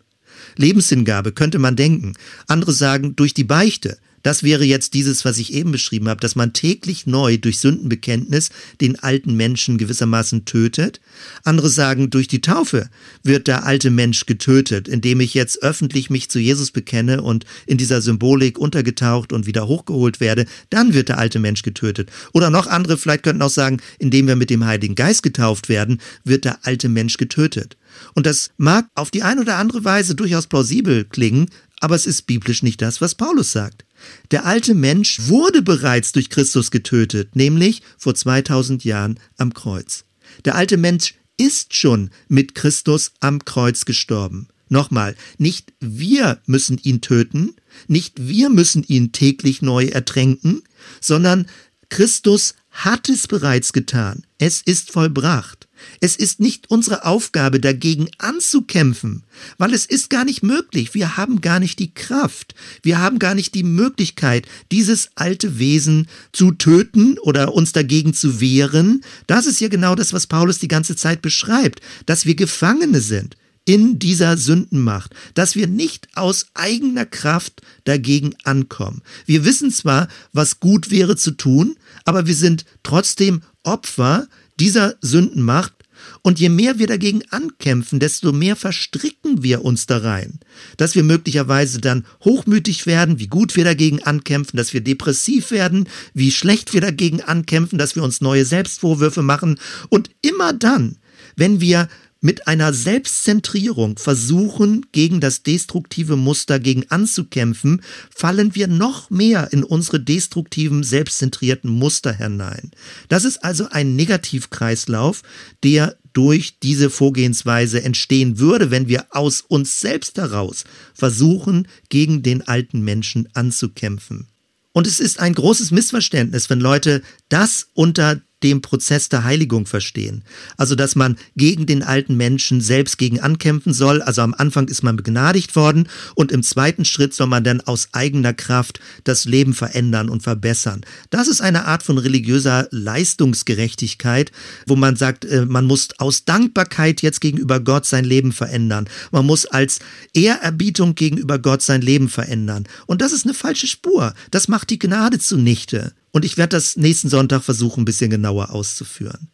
Lebenshingabe 0.57 1.33
könnte 1.33 1.59
man 1.59 1.77
denken. 1.77 2.15
Andere 2.47 2.73
sagen 2.73 3.17
durch 3.17 3.35
die 3.35 3.45
Beichte. 3.45 3.99
Das 4.25 4.43
wäre 4.43 4.65
jetzt 4.65 4.95
dieses, 4.95 5.27
was 5.27 5.37
ich 5.37 5.53
eben 5.53 5.71
beschrieben 5.71 6.09
habe, 6.09 6.21
dass 6.21 6.35
man 6.35 6.55
täglich 6.55 7.07
neu 7.07 7.37
durch 7.37 7.61
Sündenbekenntnis 7.61 8.49
den 8.81 8.99
alten 8.99 9.37
Menschen 9.37 9.77
gewissermaßen 9.77 10.47
tötet. 10.47 11.01
Andere 11.45 11.69
sagen, 11.69 12.09
durch 12.09 12.27
die 12.27 12.41
Taufe 12.41 12.89
wird 13.23 13.47
der 13.47 13.67
alte 13.67 13.91
Mensch 13.91 14.25
getötet, 14.25 14.89
indem 14.89 15.21
ich 15.21 15.35
jetzt 15.35 15.63
öffentlich 15.63 16.09
mich 16.09 16.31
zu 16.31 16.39
Jesus 16.39 16.71
bekenne 16.71 17.21
und 17.21 17.45
in 17.67 17.77
dieser 17.77 18.01
Symbolik 18.01 18.59
untergetaucht 18.59 19.31
und 19.31 19.45
wieder 19.45 19.69
hochgeholt 19.69 20.21
werde, 20.21 20.47
dann 20.71 20.95
wird 20.95 21.11
der 21.11 21.19
alte 21.19 21.39
Mensch 21.39 21.61
getötet. 21.61 22.11
Oder 22.33 22.49
noch 22.49 22.67
andere 22.67 22.97
vielleicht 22.97 23.25
könnten 23.25 23.43
auch 23.43 23.51
sagen, 23.51 23.83
indem 23.99 24.27
wir 24.27 24.37
mit 24.37 24.49
dem 24.49 24.65
Heiligen 24.65 24.95
Geist 24.95 25.23
getauft 25.23 25.69
werden, 25.69 26.01
wird 26.25 26.47
der 26.47 26.65
alte 26.65 26.89
Mensch 26.89 27.19
getötet. 27.19 27.77
Und 28.15 28.25
das 28.25 28.49
mag 28.57 28.87
auf 28.95 29.11
die 29.11 29.23
eine 29.23 29.43
oder 29.43 29.57
andere 29.57 29.85
Weise 29.85 30.15
durchaus 30.15 30.47
plausibel 30.47 31.05
klingen, 31.05 31.51
aber 31.81 31.95
es 31.95 32.07
ist 32.07 32.23
biblisch 32.23 32.63
nicht 32.63 32.81
das, 32.81 33.03
was 33.03 33.15
Paulus 33.15 33.53
sagt. 33.53 33.85
Der 34.31 34.47
alte 34.47 34.75
Mensch 34.75 35.29
wurde 35.29 35.63
bereits 35.63 36.13
durch 36.13 36.31
Christus 36.31 36.71
getötet, 36.71 37.37
nämlich 37.37 37.83
vor 37.99 38.15
2000 38.15 38.85
Jahren 38.85 39.19
am 39.37 39.55
Kreuz. 39.55 40.05
Der 40.45 40.55
alte 40.55 40.77
Mensch 40.77 41.15
ist 41.37 41.75
schon 41.75 42.11
mit 42.29 42.55
Christus 42.55 43.13
am 43.21 43.45
Kreuz 43.45 43.85
gestorben. 43.85 44.49
Nochmal, 44.69 45.15
nicht 45.39 45.73
wir 45.81 46.41
müssen 46.47 46.79
ihn 46.79 47.01
töten, 47.01 47.55
nicht 47.87 48.27
wir 48.29 48.49
müssen 48.49 48.83
ihn 48.83 49.13
täglich 49.13 49.63
neu 49.63 49.87
ertränken, 49.87 50.63
sondern 51.01 51.47
Christus 51.91 52.55
hat 52.71 53.09
es 53.09 53.29
bereits 53.29 53.73
getan. 53.73 54.25
Es 54.39 54.63
ist 54.63 54.91
vollbracht. 54.91 55.64
Es 56.01 56.17
ist 56.17 56.41
nicht 56.41 56.71
unsere 56.71 57.05
Aufgabe, 57.05 57.61
dagegen 57.61 58.09
anzukämpfen, 58.19 59.23
weil 59.59 59.75
es 59.75 59.87
ist 59.87 60.11
gar 60.11 60.25
nicht 60.25 60.43
möglich. 60.43 60.95
Wir 60.95 61.17
haben 61.17 61.41
gar 61.41 61.61
nicht 61.61 61.79
die 61.79 61.93
Kraft. 61.93 62.55
Wir 62.83 62.99
haben 62.99 63.19
gar 63.19 63.35
nicht 63.35 63.55
die 63.55 63.63
Möglichkeit, 63.63 64.47
dieses 64.73 65.11
alte 65.15 65.59
Wesen 65.59 66.09
zu 66.33 66.53
töten 66.53 67.19
oder 67.19 67.55
uns 67.55 67.73
dagegen 67.73 68.15
zu 68.15 68.41
wehren. 68.41 69.03
Das 69.27 69.47
ist 69.47 69.61
ja 69.61 69.69
genau 69.69 69.95
das, 69.95 70.13
was 70.13 70.27
Paulus 70.27 70.59
die 70.59 70.69
ganze 70.69 70.97
Zeit 70.97 71.23
beschreibt, 71.23 71.81
dass 72.07 72.27
wir 72.27 72.35
Gefangene 72.35 73.01
sind 73.01 73.37
in 73.65 73.99
dieser 73.99 74.37
Sündenmacht, 74.37 75.15
dass 75.35 75.57
wir 75.57 75.67
nicht 75.67 76.09
aus 76.15 76.47
eigener 76.55 77.07
Kraft 77.07 77.63
dagegen 77.85 78.35
ankommen. 78.45 79.03
Wir 79.27 79.45
wissen 79.45 79.71
zwar, 79.71 80.09
was 80.33 80.61
gut 80.61 80.91
wäre 80.91 81.17
zu 81.17 81.33
tun, 81.33 81.77
aber 82.05 82.27
wir 82.27 82.35
sind 82.35 82.65
trotzdem 82.83 83.43
Opfer 83.63 84.29
dieser 84.59 84.95
Sündenmacht 85.01 85.75
und 86.23 86.41
je 86.41 86.49
mehr 86.49 86.79
wir 86.79 86.87
dagegen 86.87 87.23
ankämpfen, 87.31 88.01
desto 88.01 88.33
mehr 88.33 88.57
verstricken 88.57 89.43
wir 89.43 89.65
uns 89.65 89.87
da 89.87 89.99
rein. 89.99 90.41
Dass 90.77 90.95
wir 90.95 91.03
möglicherweise 91.03 91.81
dann 91.81 92.05
hochmütig 92.25 92.87
werden, 92.87 93.19
wie 93.19 93.27
gut 93.27 93.57
wir 93.57 93.65
dagegen 93.65 94.03
ankämpfen, 94.03 94.57
dass 94.57 94.73
wir 94.73 94.81
depressiv 94.81 95.51
werden, 95.51 95.89
wie 96.13 96.31
schlecht 96.31 96.73
wir 96.73 96.81
dagegen 96.81 97.21
ankämpfen, 97.21 97.79
dass 97.79 97.97
wir 97.97 98.03
uns 98.03 98.21
neue 98.21 98.45
Selbstvorwürfe 98.45 99.23
machen. 99.23 99.59
Und 99.89 100.11
immer 100.23 100.53
dann, 100.53 100.97
wenn 101.37 101.61
wir 101.61 101.89
mit 102.25 102.49
einer 102.49 102.73
Selbstzentrierung 102.73 103.99
versuchen, 103.99 104.87
gegen 104.93 105.21
das 105.21 105.43
destruktive 105.43 106.17
Muster 106.17 106.59
gegen 106.59 106.91
anzukämpfen, 106.91 107.83
fallen 108.09 108.55
wir 108.55 108.67
noch 108.67 109.11
mehr 109.11 109.53
in 109.53 109.63
unsere 109.63 110.01
destruktiven, 110.01 110.85
selbstzentrierten 110.85 111.71
Muster 111.71 112.15
hinein. 112.15 112.71
Das 113.09 113.27
ist 113.27 113.45
also 113.45 113.69
ein 113.69 113.95
Negativkreislauf, 113.95 115.21
der 115.63 115.99
durch 116.15 116.59
diese 116.61 116.89
Vorgehensweise 116.89 117.85
entstehen 117.85 118.39
würde, 118.39 118.71
wenn 118.71 118.89
wir 118.89 119.05
aus 119.11 119.43
uns 119.43 119.83
selbst 119.83 120.17
heraus 120.17 120.65
versuchen, 120.95 121.69
gegen 121.91 122.23
den 122.23 122.41
alten 122.49 122.81
Menschen 122.81 123.29
anzukämpfen. 123.35 124.29
Und 124.73 124.87
es 124.87 124.99
ist 124.99 125.21
ein 125.21 125.35
großes 125.35 125.73
Missverständnis, 125.73 126.49
wenn 126.49 126.61
Leute 126.61 127.03
das 127.29 127.69
unter 127.75 128.23
dem 128.45 128.61
Prozess 128.61 129.09
der 129.09 129.25
Heiligung 129.25 129.67
verstehen. 129.67 130.23
Also, 130.57 130.75
dass 130.75 130.95
man 130.95 131.17
gegen 131.35 131.67
den 131.67 131.83
alten 131.83 132.17
Menschen 132.17 132.61
selbst 132.61 132.99
gegen 132.99 133.19
ankämpfen 133.19 133.73
soll. 133.73 134.03
Also 134.03 134.21
am 134.23 134.35
Anfang 134.35 134.69
ist 134.69 134.83
man 134.83 134.97
begnadigt 134.97 135.57
worden 135.57 135.89
und 136.15 136.31
im 136.31 136.43
zweiten 136.43 136.85
Schritt 136.85 137.15
soll 137.15 137.27
man 137.27 137.43
dann 137.43 137.63
aus 137.63 137.89
eigener 137.93 138.35
Kraft 138.35 138.81
das 139.05 139.25
Leben 139.25 139.55
verändern 139.55 140.11
und 140.11 140.23
verbessern. 140.23 140.83
Das 141.11 141.27
ist 141.27 141.41
eine 141.41 141.65
Art 141.65 141.83
von 141.83 141.97
religiöser 141.97 142.69
Leistungsgerechtigkeit, 142.71 144.31
wo 144.67 144.77
man 144.77 144.97
sagt, 144.97 145.25
äh, 145.25 145.47
man 145.47 145.65
muss 145.65 145.89
aus 145.99 146.27
Dankbarkeit 146.27 147.01
jetzt 147.01 147.23
gegenüber 147.23 147.61
Gott 147.61 147.87
sein 147.87 148.05
Leben 148.05 148.33
verändern. 148.33 148.89
Man 149.11 149.25
muss 149.25 149.47
als 149.47 149.79
Ehrerbietung 150.13 150.95
gegenüber 150.95 151.39
Gott 151.39 151.63
sein 151.63 151.81
Leben 151.81 152.11
verändern. 152.11 152.65
Und 152.87 153.01
das 153.01 153.13
ist 153.13 153.25
eine 153.25 153.35
falsche 153.35 153.67
Spur. 153.67 154.13
Das 154.31 154.49
macht 154.49 154.69
die 154.69 154.79
Gnade 154.79 155.19
zunichte. 155.19 155.95
Und 156.15 156.25
ich 156.25 156.37
werde 156.37 156.57
das 156.57 156.77
nächsten 156.77 157.09
Sonntag 157.09 157.43
versuchen, 157.43 157.81
ein 157.81 157.85
bisschen 157.85 158.09
genauer 158.09 158.51
auszuführen. 158.51 159.27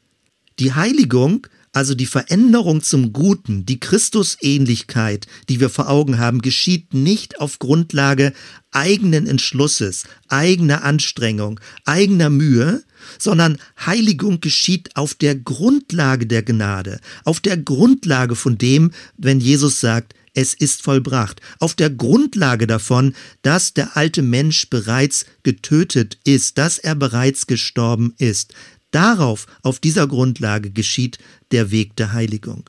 Die 0.58 0.72
Heiligung, 0.72 1.46
also 1.72 1.94
die 1.94 2.06
Veränderung 2.06 2.82
zum 2.82 3.12
Guten, 3.12 3.66
die 3.66 3.78
Christusähnlichkeit, 3.78 5.26
die 5.50 5.60
wir 5.60 5.68
vor 5.68 5.90
Augen 5.90 6.16
haben, 6.16 6.40
geschieht 6.40 6.94
nicht 6.94 7.38
auf 7.38 7.58
Grundlage 7.58 8.32
eigenen 8.70 9.26
Entschlusses, 9.26 10.04
eigener 10.28 10.82
Anstrengung, 10.82 11.60
eigener 11.84 12.30
Mühe, 12.30 12.82
sondern 13.18 13.58
Heiligung 13.84 14.40
geschieht 14.40 14.96
auf 14.96 15.12
der 15.12 15.34
Grundlage 15.34 16.26
der 16.26 16.42
Gnade, 16.42 17.00
auf 17.24 17.40
der 17.40 17.58
Grundlage 17.58 18.36
von 18.36 18.56
dem, 18.56 18.90
wenn 19.18 19.38
Jesus 19.38 19.80
sagt, 19.80 20.14
es 20.34 20.54
ist 20.54 20.82
vollbracht, 20.82 21.40
auf 21.58 21.74
der 21.74 21.90
Grundlage 21.90 22.66
davon, 22.66 23.14
dass 23.42 23.74
der 23.74 23.96
alte 23.96 24.22
Mensch 24.22 24.68
bereits 24.70 25.26
getötet 25.42 26.18
ist, 26.24 26.58
dass 26.58 26.78
er 26.78 26.94
bereits 26.94 27.46
gestorben 27.46 28.14
ist. 28.18 28.54
Darauf, 28.90 29.46
auf 29.62 29.78
dieser 29.78 30.06
Grundlage 30.06 30.70
geschieht 30.70 31.18
der 31.52 31.70
Weg 31.70 31.96
der 31.96 32.12
Heiligung. 32.12 32.68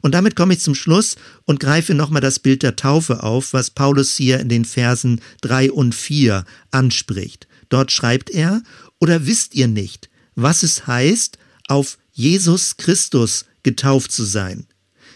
Und 0.00 0.12
damit 0.14 0.36
komme 0.36 0.54
ich 0.54 0.60
zum 0.60 0.74
Schluss 0.74 1.16
und 1.44 1.60
greife 1.60 1.94
nochmal 1.94 2.22
das 2.22 2.38
Bild 2.38 2.62
der 2.62 2.76
Taufe 2.76 3.22
auf, 3.22 3.52
was 3.52 3.70
Paulus 3.70 4.16
hier 4.16 4.40
in 4.40 4.48
den 4.48 4.64
Versen 4.64 5.20
drei 5.40 5.70
und 5.70 5.94
vier 5.94 6.44
anspricht. 6.70 7.46
Dort 7.68 7.92
schreibt 7.92 8.30
er, 8.30 8.62
oder 8.98 9.26
wisst 9.26 9.54
ihr 9.54 9.68
nicht, 9.68 10.08
was 10.34 10.62
es 10.62 10.86
heißt, 10.86 11.38
auf 11.68 11.98
Jesus 12.12 12.76
Christus 12.76 13.44
getauft 13.62 14.12
zu 14.12 14.24
sein? 14.24 14.66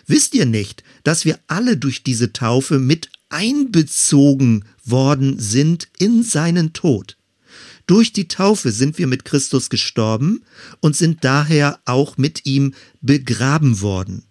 Wisst 0.06 0.34
ihr 0.34 0.46
nicht, 0.46 0.82
dass 1.04 1.24
wir 1.24 1.38
alle 1.46 1.76
durch 1.76 2.02
diese 2.02 2.32
Taufe 2.32 2.78
mit 2.78 3.10
einbezogen 3.28 4.64
worden 4.84 5.38
sind 5.38 5.88
in 5.98 6.22
seinen 6.22 6.72
Tod? 6.72 7.16
Durch 7.86 8.12
die 8.12 8.28
Taufe 8.28 8.70
sind 8.70 8.98
wir 8.98 9.06
mit 9.06 9.24
Christus 9.24 9.68
gestorben 9.68 10.42
und 10.80 10.96
sind 10.96 11.24
daher 11.24 11.80
auch 11.86 12.16
mit 12.16 12.46
ihm 12.46 12.74
begraben 13.00 13.80
worden. 13.80 14.24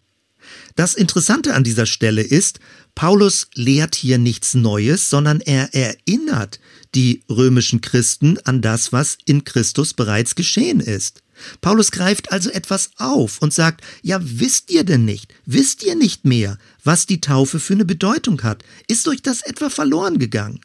Das 0.76 0.94
Interessante 0.94 1.54
an 1.54 1.64
dieser 1.64 1.86
Stelle 1.86 2.22
ist, 2.22 2.60
Paulus 2.96 3.48
lehrt 3.54 3.96
hier 3.96 4.18
nichts 4.18 4.54
Neues, 4.54 5.10
sondern 5.10 5.42
er 5.42 5.74
erinnert 5.74 6.60
die 6.96 7.24
römischen 7.30 7.82
Christen 7.82 8.38
an 8.46 8.62
das, 8.62 8.92
was 8.92 9.18
in 9.26 9.44
Christus 9.44 9.94
bereits 9.94 10.36
geschehen 10.36 10.80
ist. 10.80 11.22
Paulus 11.62 11.92
greift 11.92 12.32
also 12.32 12.50
etwas 12.50 12.92
auf 12.98 13.42
und 13.42 13.54
sagt, 13.54 13.84
ja, 14.02 14.20
wisst 14.22 14.72
ihr 14.72 14.84
denn 14.84 15.06
nicht, 15.06 15.34
wisst 15.46 15.84
ihr 15.84 15.96
nicht 15.96 16.26
mehr, 16.26 16.58
was 16.84 17.06
die 17.06 17.22
Taufe 17.22 17.60
für 17.60 17.74
eine 17.74 17.86
Bedeutung 17.86 18.42
hat? 18.44 18.64
Ist 18.88 19.08
euch 19.08 19.22
das 19.22 19.42
etwa 19.42 19.70
verloren 19.70 20.20
gegangen? 20.20 20.60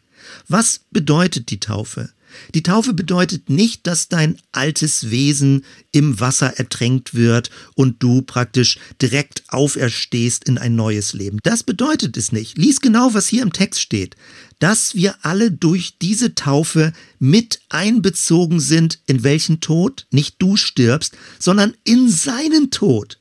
Was 0.48 0.80
bedeutet 0.90 1.50
die 1.50 1.60
Taufe? 1.60 2.10
Die 2.54 2.62
Taufe 2.62 2.94
bedeutet 2.94 3.50
nicht, 3.50 3.86
dass 3.86 4.08
dein 4.08 4.38
altes 4.52 5.10
Wesen 5.10 5.64
im 5.92 6.20
Wasser 6.20 6.58
ertränkt 6.58 7.14
wird 7.14 7.50
und 7.74 8.02
du 8.02 8.22
praktisch 8.22 8.78
direkt 9.00 9.44
auferstehst 9.48 10.44
in 10.44 10.58
ein 10.58 10.76
neues 10.76 11.12
Leben. 11.12 11.38
Das 11.42 11.62
bedeutet 11.62 12.16
es 12.16 12.32
nicht. 12.32 12.58
Lies 12.58 12.80
genau, 12.80 13.14
was 13.14 13.28
hier 13.28 13.42
im 13.42 13.52
Text 13.52 13.80
steht. 13.80 14.16
Dass 14.58 14.94
wir 14.94 15.16
alle 15.22 15.50
durch 15.50 15.98
diese 15.98 16.34
Taufe 16.34 16.92
mit 17.18 17.60
einbezogen 17.68 18.60
sind, 18.60 19.00
in 19.06 19.22
welchen 19.24 19.60
Tod 19.60 20.06
nicht 20.10 20.36
du 20.38 20.56
stirbst, 20.56 21.16
sondern 21.38 21.74
in 21.84 22.08
seinen 22.08 22.70
Tod. 22.70 23.20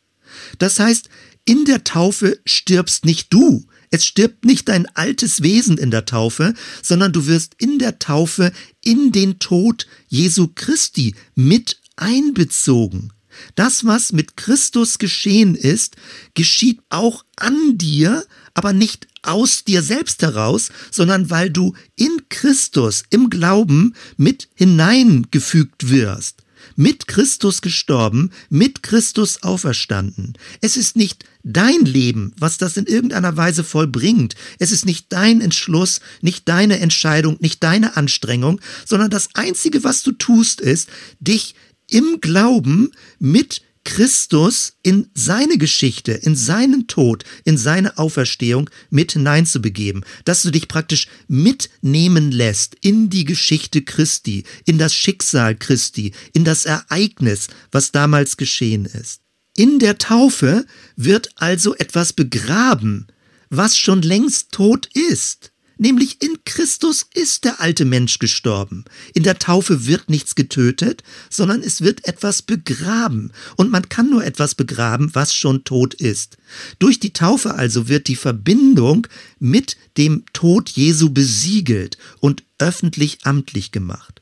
Das 0.60 0.80
heißt, 0.80 1.10
in 1.46 1.66
der 1.66 1.84
Taufe 1.84 2.40
stirbst 2.46 3.06
nicht 3.06 3.34
du, 3.34 3.66
es 3.94 4.06
stirbt 4.06 4.44
nicht 4.44 4.70
dein 4.70 4.88
altes 4.96 5.44
Wesen 5.44 5.78
in 5.78 5.92
der 5.92 6.06
Taufe, 6.06 6.56
sondern 6.82 7.14
du 7.14 7.28
wirst 7.28 7.54
in 7.60 7.78
der 7.78 8.00
Taufe 8.00 8.52
in 8.84 9.12
den 9.12 9.38
Tod 9.38 9.86
Jesu 10.08 10.50
Christi 10.56 11.14
mit 11.36 11.80
einbezogen. 11.96 13.14
Das, 13.54 13.86
was 13.86 14.12
mit 14.12 14.36
Christus 14.36 14.98
geschehen 14.98 15.54
ist, 15.54 15.96
geschieht 16.34 16.80
auch 16.90 17.24
an 17.36 17.78
dir, 17.78 18.26
aber 18.56 18.74
nicht 18.74 19.08
aus 19.22 19.64
dir 19.64 19.84
selbst 19.84 20.24
heraus, 20.24 20.72
sondern 20.90 21.30
weil 21.30 21.52
du 21.52 21.76
in 21.96 22.24
Christus 22.30 23.04
im 23.12 23.30
Glauben 23.30 23.94
mit 24.18 24.50
hineingefügt 24.56 25.92
wirst 25.92 26.44
mit 26.76 27.08
Christus 27.08 27.62
gestorben, 27.62 28.32
mit 28.50 28.84
Christus 28.84 29.44
auferstanden. 29.44 30.34
Es 30.62 30.78
ist 30.78 30.96
nicht 30.96 31.26
dein 31.44 31.86
Leben, 31.86 32.34
was 32.38 32.58
das 32.58 32.78
in 32.78 32.86
irgendeiner 32.86 33.36
Weise 33.38 33.64
vollbringt. 33.64 34.36
Es 34.60 34.72
ist 34.72 34.86
nicht 34.86 35.08
dein 35.10 35.42
Entschluss, 35.42 36.00
nicht 36.22 36.48
deine 36.48 36.80
Entscheidung, 36.80 37.38
nicht 37.40 37.64
deine 37.64 37.98
Anstrengung, 37.98 38.60
sondern 38.86 39.10
das 39.10 39.30
Einzige, 39.34 39.84
was 39.84 40.04
du 40.04 40.14
tust, 40.14 40.62
ist, 40.62 40.90
dich 41.20 41.56
im 41.90 42.20
Glauben 42.22 42.92
mit 43.20 43.62
Christus 43.86 44.78
in 44.82 45.10
seine 45.14 45.58
Geschichte, 45.58 46.14
in 46.14 46.36
seinen 46.36 46.88
Tod, 46.88 47.26
in 47.44 47.58
seine 47.58 47.98
Auferstehung 47.98 48.70
mit 48.90 49.12
hineinzubegeben, 49.12 50.06
dass 50.24 50.42
du 50.42 50.52
dich 50.52 50.70
praktisch 50.70 51.08
mitnehmen 51.28 52.32
lässt 52.32 52.76
in 52.82 53.10
die 53.10 53.26
Geschichte 53.26 53.82
Christi, 53.82 54.46
in 54.66 54.78
das 54.78 54.96
Schicksal 54.96 55.56
Christi, 55.56 56.14
in 56.34 56.46
das 56.46 56.66
Ereignis, 56.66 57.48
was 57.72 57.92
damals 57.92 58.38
geschehen 58.38 58.86
ist. 58.86 59.23
In 59.56 59.78
der 59.78 60.00
Taufe 60.00 60.66
wird 60.96 61.30
also 61.36 61.76
etwas 61.76 62.14
begraben, 62.14 63.08
was 63.50 63.78
schon 63.78 64.02
längst 64.02 64.52
tot 64.52 64.90
ist. 64.94 65.52
Nämlich 65.78 66.22
in 66.24 66.38
Christus 66.46 67.06
ist 67.14 67.44
der 67.44 67.60
alte 67.60 67.86
Mensch 67.86 68.18
gestorben. 68.18 68.86
In 69.14 69.24
der 69.24 69.38
Taufe 69.38 69.86
wird 69.86 70.10
nichts 70.10 70.34
getötet, 70.34 71.04
sondern 71.30 71.62
es 71.62 71.82
wird 71.82 72.08
etwas 72.08 72.42
begraben. 72.42 73.32
Und 73.56 73.72
man 73.72 73.90
kann 73.90 74.10
nur 74.10 74.24
etwas 74.24 74.56
begraben, 74.56 75.14
was 75.14 75.34
schon 75.34 75.64
tot 75.64 75.94
ist. 75.96 76.38
Durch 76.80 77.00
die 77.00 77.14
Taufe 77.14 77.56
also 77.56 77.88
wird 77.90 78.08
die 78.08 78.16
Verbindung 78.16 79.08
mit 79.40 79.78
dem 79.98 80.24
Tod 80.34 80.70
Jesu 80.70 81.10
besiegelt 81.10 81.98
und 82.20 82.44
öffentlich 82.60 83.20
amtlich 83.24 83.72
gemacht. 83.72 84.13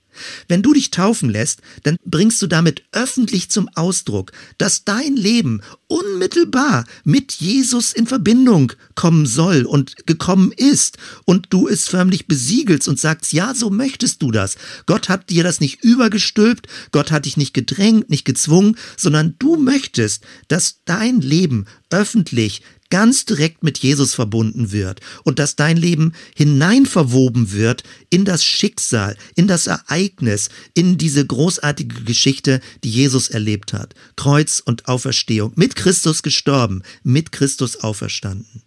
Wenn 0.47 0.61
du 0.61 0.73
dich 0.73 0.91
taufen 0.91 1.29
lässt, 1.29 1.61
dann 1.83 1.97
bringst 2.05 2.41
du 2.41 2.47
damit 2.47 2.83
öffentlich 2.91 3.49
zum 3.49 3.69
Ausdruck, 3.75 4.31
dass 4.57 4.83
dein 4.83 5.15
Leben 5.15 5.61
unmittelbar 5.87 6.85
mit 7.03 7.33
Jesus 7.33 7.93
in 7.93 8.07
Verbindung 8.07 8.73
kommen 8.95 9.25
soll 9.25 9.65
und 9.65 10.07
gekommen 10.07 10.51
ist 10.55 10.97
und 11.25 11.47
du 11.49 11.67
es 11.67 11.87
förmlich 11.87 12.27
besiegelst 12.27 12.87
und 12.87 12.99
sagst, 12.99 13.33
ja, 13.33 13.53
so 13.53 13.69
möchtest 13.69 14.21
du 14.21 14.31
das. 14.31 14.55
Gott 14.85 15.09
hat 15.09 15.29
dir 15.29 15.43
das 15.43 15.59
nicht 15.59 15.83
übergestülpt, 15.83 16.67
Gott 16.91 17.11
hat 17.11 17.25
dich 17.25 17.37
nicht 17.37 17.53
gedrängt, 17.53 18.09
nicht 18.09 18.25
gezwungen, 18.25 18.77
sondern 18.97 19.35
du 19.39 19.57
möchtest, 19.57 20.23
dass 20.47 20.79
dein 20.85 21.21
Leben 21.21 21.65
öffentlich 21.89 22.61
ganz 22.91 23.25
direkt 23.25 23.63
mit 23.63 23.79
Jesus 23.79 24.13
verbunden 24.13 24.71
wird 24.71 24.99
und 25.23 25.39
dass 25.39 25.55
dein 25.55 25.77
Leben 25.77 26.13
hineinverwoben 26.35 27.51
wird 27.51 27.83
in 28.11 28.25
das 28.25 28.43
Schicksal, 28.43 29.17
in 29.35 29.47
das 29.47 29.65
Ereignis, 29.65 30.49
in 30.75 30.99
diese 30.99 31.25
großartige 31.25 32.03
Geschichte, 32.03 32.61
die 32.83 32.91
Jesus 32.91 33.29
erlebt 33.29 33.73
hat. 33.73 33.95
Kreuz 34.15 34.61
und 34.63 34.87
Auferstehung, 34.87 35.53
mit 35.55 35.75
Christus 35.75 36.21
gestorben, 36.21 36.83
mit 37.01 37.31
Christus 37.31 37.77
auferstanden. 37.77 38.61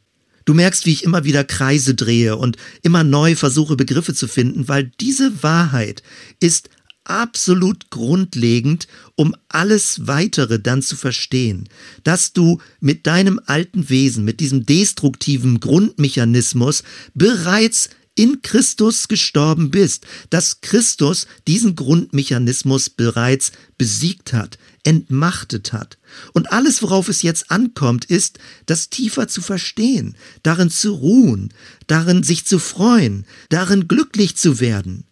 Du 0.45 0.53
merkst, 0.53 0.85
wie 0.85 0.93
ich 0.93 1.05
immer 1.05 1.25
wieder 1.25 1.45
Kreise 1.45 1.95
drehe 1.95 2.37
und 2.37 2.57
immer 2.83 3.05
neu 3.05 3.35
versuche, 3.37 3.77
Begriffe 3.77 4.15
zu 4.15 4.29
finden, 4.29 4.69
weil 4.69 4.91
diese 5.01 5.43
Wahrheit 5.43 6.03
ist 6.41 6.69
absolut 7.05 7.91
grundlegend, 7.91 8.89
um 9.15 9.35
alles 9.49 10.07
weitere 10.07 10.59
dann 10.59 10.83
zu 10.83 10.97
verstehen, 10.97 11.69
dass 12.03 12.33
du 12.33 12.61
mit 12.81 13.07
deinem 13.07 13.41
alten 13.47 13.89
Wesen, 13.89 14.25
mit 14.25 14.41
diesem 14.41 14.67
destruktiven 14.67 15.61
Grundmechanismus 15.61 16.83
bereits 17.15 17.91
in 18.17 18.43
Christus 18.43 19.09
gestorben 19.09 19.71
bist, 19.71 20.07
dass 20.31 20.61
Christus 20.61 21.27
diesen 21.49 21.75
Grundmechanismus 21.75 22.91
bereits 22.91 23.53
besiegt 23.77 24.33
hat, 24.33 24.59
entmachtet 24.85 25.73
hat. 25.73 25.99
Und 26.33 26.53
alles, 26.53 26.83
worauf 26.83 27.09
es 27.09 27.23
jetzt 27.23 27.51
ankommt, 27.51 28.05
ist, 28.05 28.39
das 28.67 28.89
tiefer 28.89 29.27
zu 29.27 29.41
verstehen, 29.43 30.17
darin 30.43 30.71
zu 30.71 30.93
ruhen, 30.93 31.53
darin 31.87 32.23
sich 32.23 32.45
zu 32.45 32.59
freuen, 32.59 33.27
darin 33.49 33.89
glücklich 33.89 34.37
zu 34.37 34.61
werden. 34.61 35.05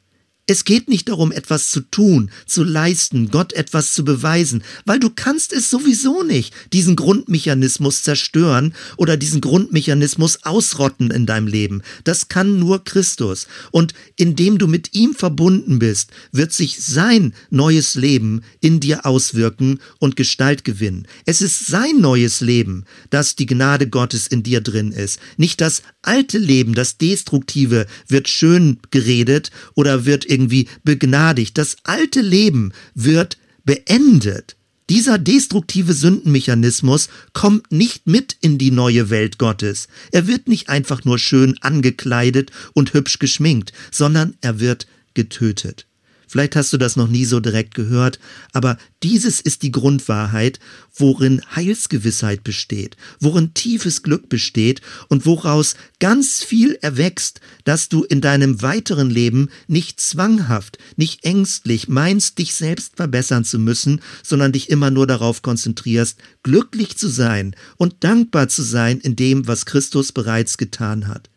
Es 0.49 0.65
geht 0.65 0.89
nicht 0.89 1.09
darum, 1.09 1.31
etwas 1.31 1.71
zu 1.71 1.83
tun, 1.83 2.33
zu 2.47 2.65
leisten, 2.65 3.31
Gott 3.31 3.53
etwas 3.53 3.95
zu 3.95 4.05
beweisen, 4.05 4.65
weil 4.85 4.99
du 4.99 5.09
kannst 5.09 5.53
es 5.53 5.71
sowieso 5.71 6.25
nicht, 6.25 6.53
diesen 6.73 6.97
Grundmechanismus 6.97 8.03
zerstören 8.03 8.75
oder 8.97 9.17
diesen 9.17 9.41
Grundmechanismus 9.41 10.43
ausrotten 10.43 11.13
in 11.13 11.27
deinem 11.27 11.47
Leben. 11.47 11.83
Das 12.03 12.27
kann 12.27 12.59
nur 12.59 12.83
Christus. 12.83 13.47
Und 13.71 13.95
indem 14.17 14.59
du 14.59 14.67
mit 14.67 14.95
ihm 14.97 15.15
verbunden 15.15 15.79
bist, 15.79 16.11
wird 16.33 16.53
sich 16.53 16.83
sein 16.83 17.35
neues 17.51 17.95
Leben 17.95 18.43
in 18.61 18.81
dir 18.81 19.07
auswirken 19.07 19.79
und 20.01 20.17
Gestalt 20.17 20.65
gewinnen. 20.65 21.07
Es 21.25 21.41
ist 21.41 21.69
sein 21.69 22.01
neues 22.01 22.41
Leben, 22.41 22.85
das 23.11 23.37
die 23.37 23.47
Gnade 23.47 23.89
Gottes 23.89 24.27
in 24.27 24.43
dir 24.43 24.61
drin 24.61 24.91
ist. 24.91 25.21
Nicht 25.37 25.61
das 25.61 25.83
alte 26.03 26.39
Leben, 26.39 26.75
das 26.75 26.99
destruktive, 26.99 27.87
wird 28.09 28.29
schön 28.29 28.79
geredet 28.91 29.53
oder 29.77 30.05
wird 30.05 30.32
irgendwie 30.33 30.69
begnadigt. 30.83 31.59
Das 31.59 31.77
alte 31.85 32.21
Leben 32.21 32.73
wird 32.95 33.39
beendet. 33.65 34.57
Dieser 34.91 35.19
destruktive 35.19 35.93
Sündenmechanismus 35.93 37.09
kommt 37.33 37.71
nicht 37.71 38.07
mit 38.07 38.37
in 38.41 38.59
die 38.59 38.71
neue 38.73 39.11
Welt 39.11 39.39
Gottes. 39.39 39.87
Er 40.11 40.27
wird 40.27 40.49
nicht 40.49 40.69
einfach 40.69 41.05
nur 41.05 41.19
schön 41.19 41.57
angekleidet 41.61 42.51
und 42.75 42.93
hübsch 42.93 43.19
geschminkt, 43.19 43.73
sondern 43.91 44.35
er 44.41 44.59
wird 44.59 44.87
getötet. 45.15 45.87
Vielleicht 46.33 46.57
hast 46.57 46.73
du 46.73 46.79
das 46.79 46.97
noch 46.97 47.09
nie 47.09 47.27
so 47.27 47.41
direkt 47.41 47.75
gehört, 47.75 48.19
aber 48.55 48.79
dieses 49.03 49.39
ist 49.39 49.63
die 49.63 49.71
Grundwahrheit, 49.71 50.61
worin 50.97 51.43
Heilsgewissheit 51.55 52.43
besteht, 52.43 52.97
worin 53.21 53.53
tiefes 53.53 54.03
Glück 54.03 54.31
besteht 54.31 54.81
und 55.09 55.27
woraus 55.27 55.75
ganz 56.01 56.43
viel 56.43 56.79
erwächst, 56.81 57.43
dass 57.65 57.91
du 57.91 58.05
in 58.05 58.23
deinem 58.23 58.63
weiteren 58.63 59.11
Leben 59.11 59.51
nicht 59.69 60.01
zwanghaft, 60.01 60.79
nicht 60.97 61.23
ängstlich 61.23 61.89
meinst, 61.89 62.39
dich 62.39 62.55
selbst 62.55 62.97
verbessern 62.97 63.45
zu 63.45 63.59
müssen, 63.59 64.01
sondern 64.23 64.53
dich 64.53 64.71
immer 64.71 64.91
nur 64.91 65.07
darauf 65.07 65.43
konzentrierst, 65.43 66.17
glücklich 66.43 66.97
zu 66.97 67.09
sein 67.09 67.55
und 67.77 68.05
dankbar 68.05 68.49
zu 68.49 68.63
sein 68.63 69.01
in 69.01 69.17
dem, 69.17 69.47
was 69.47 69.67
Christus 69.67 70.13
bereits 70.13 70.57
getan 70.57 71.09
hat. 71.09 71.29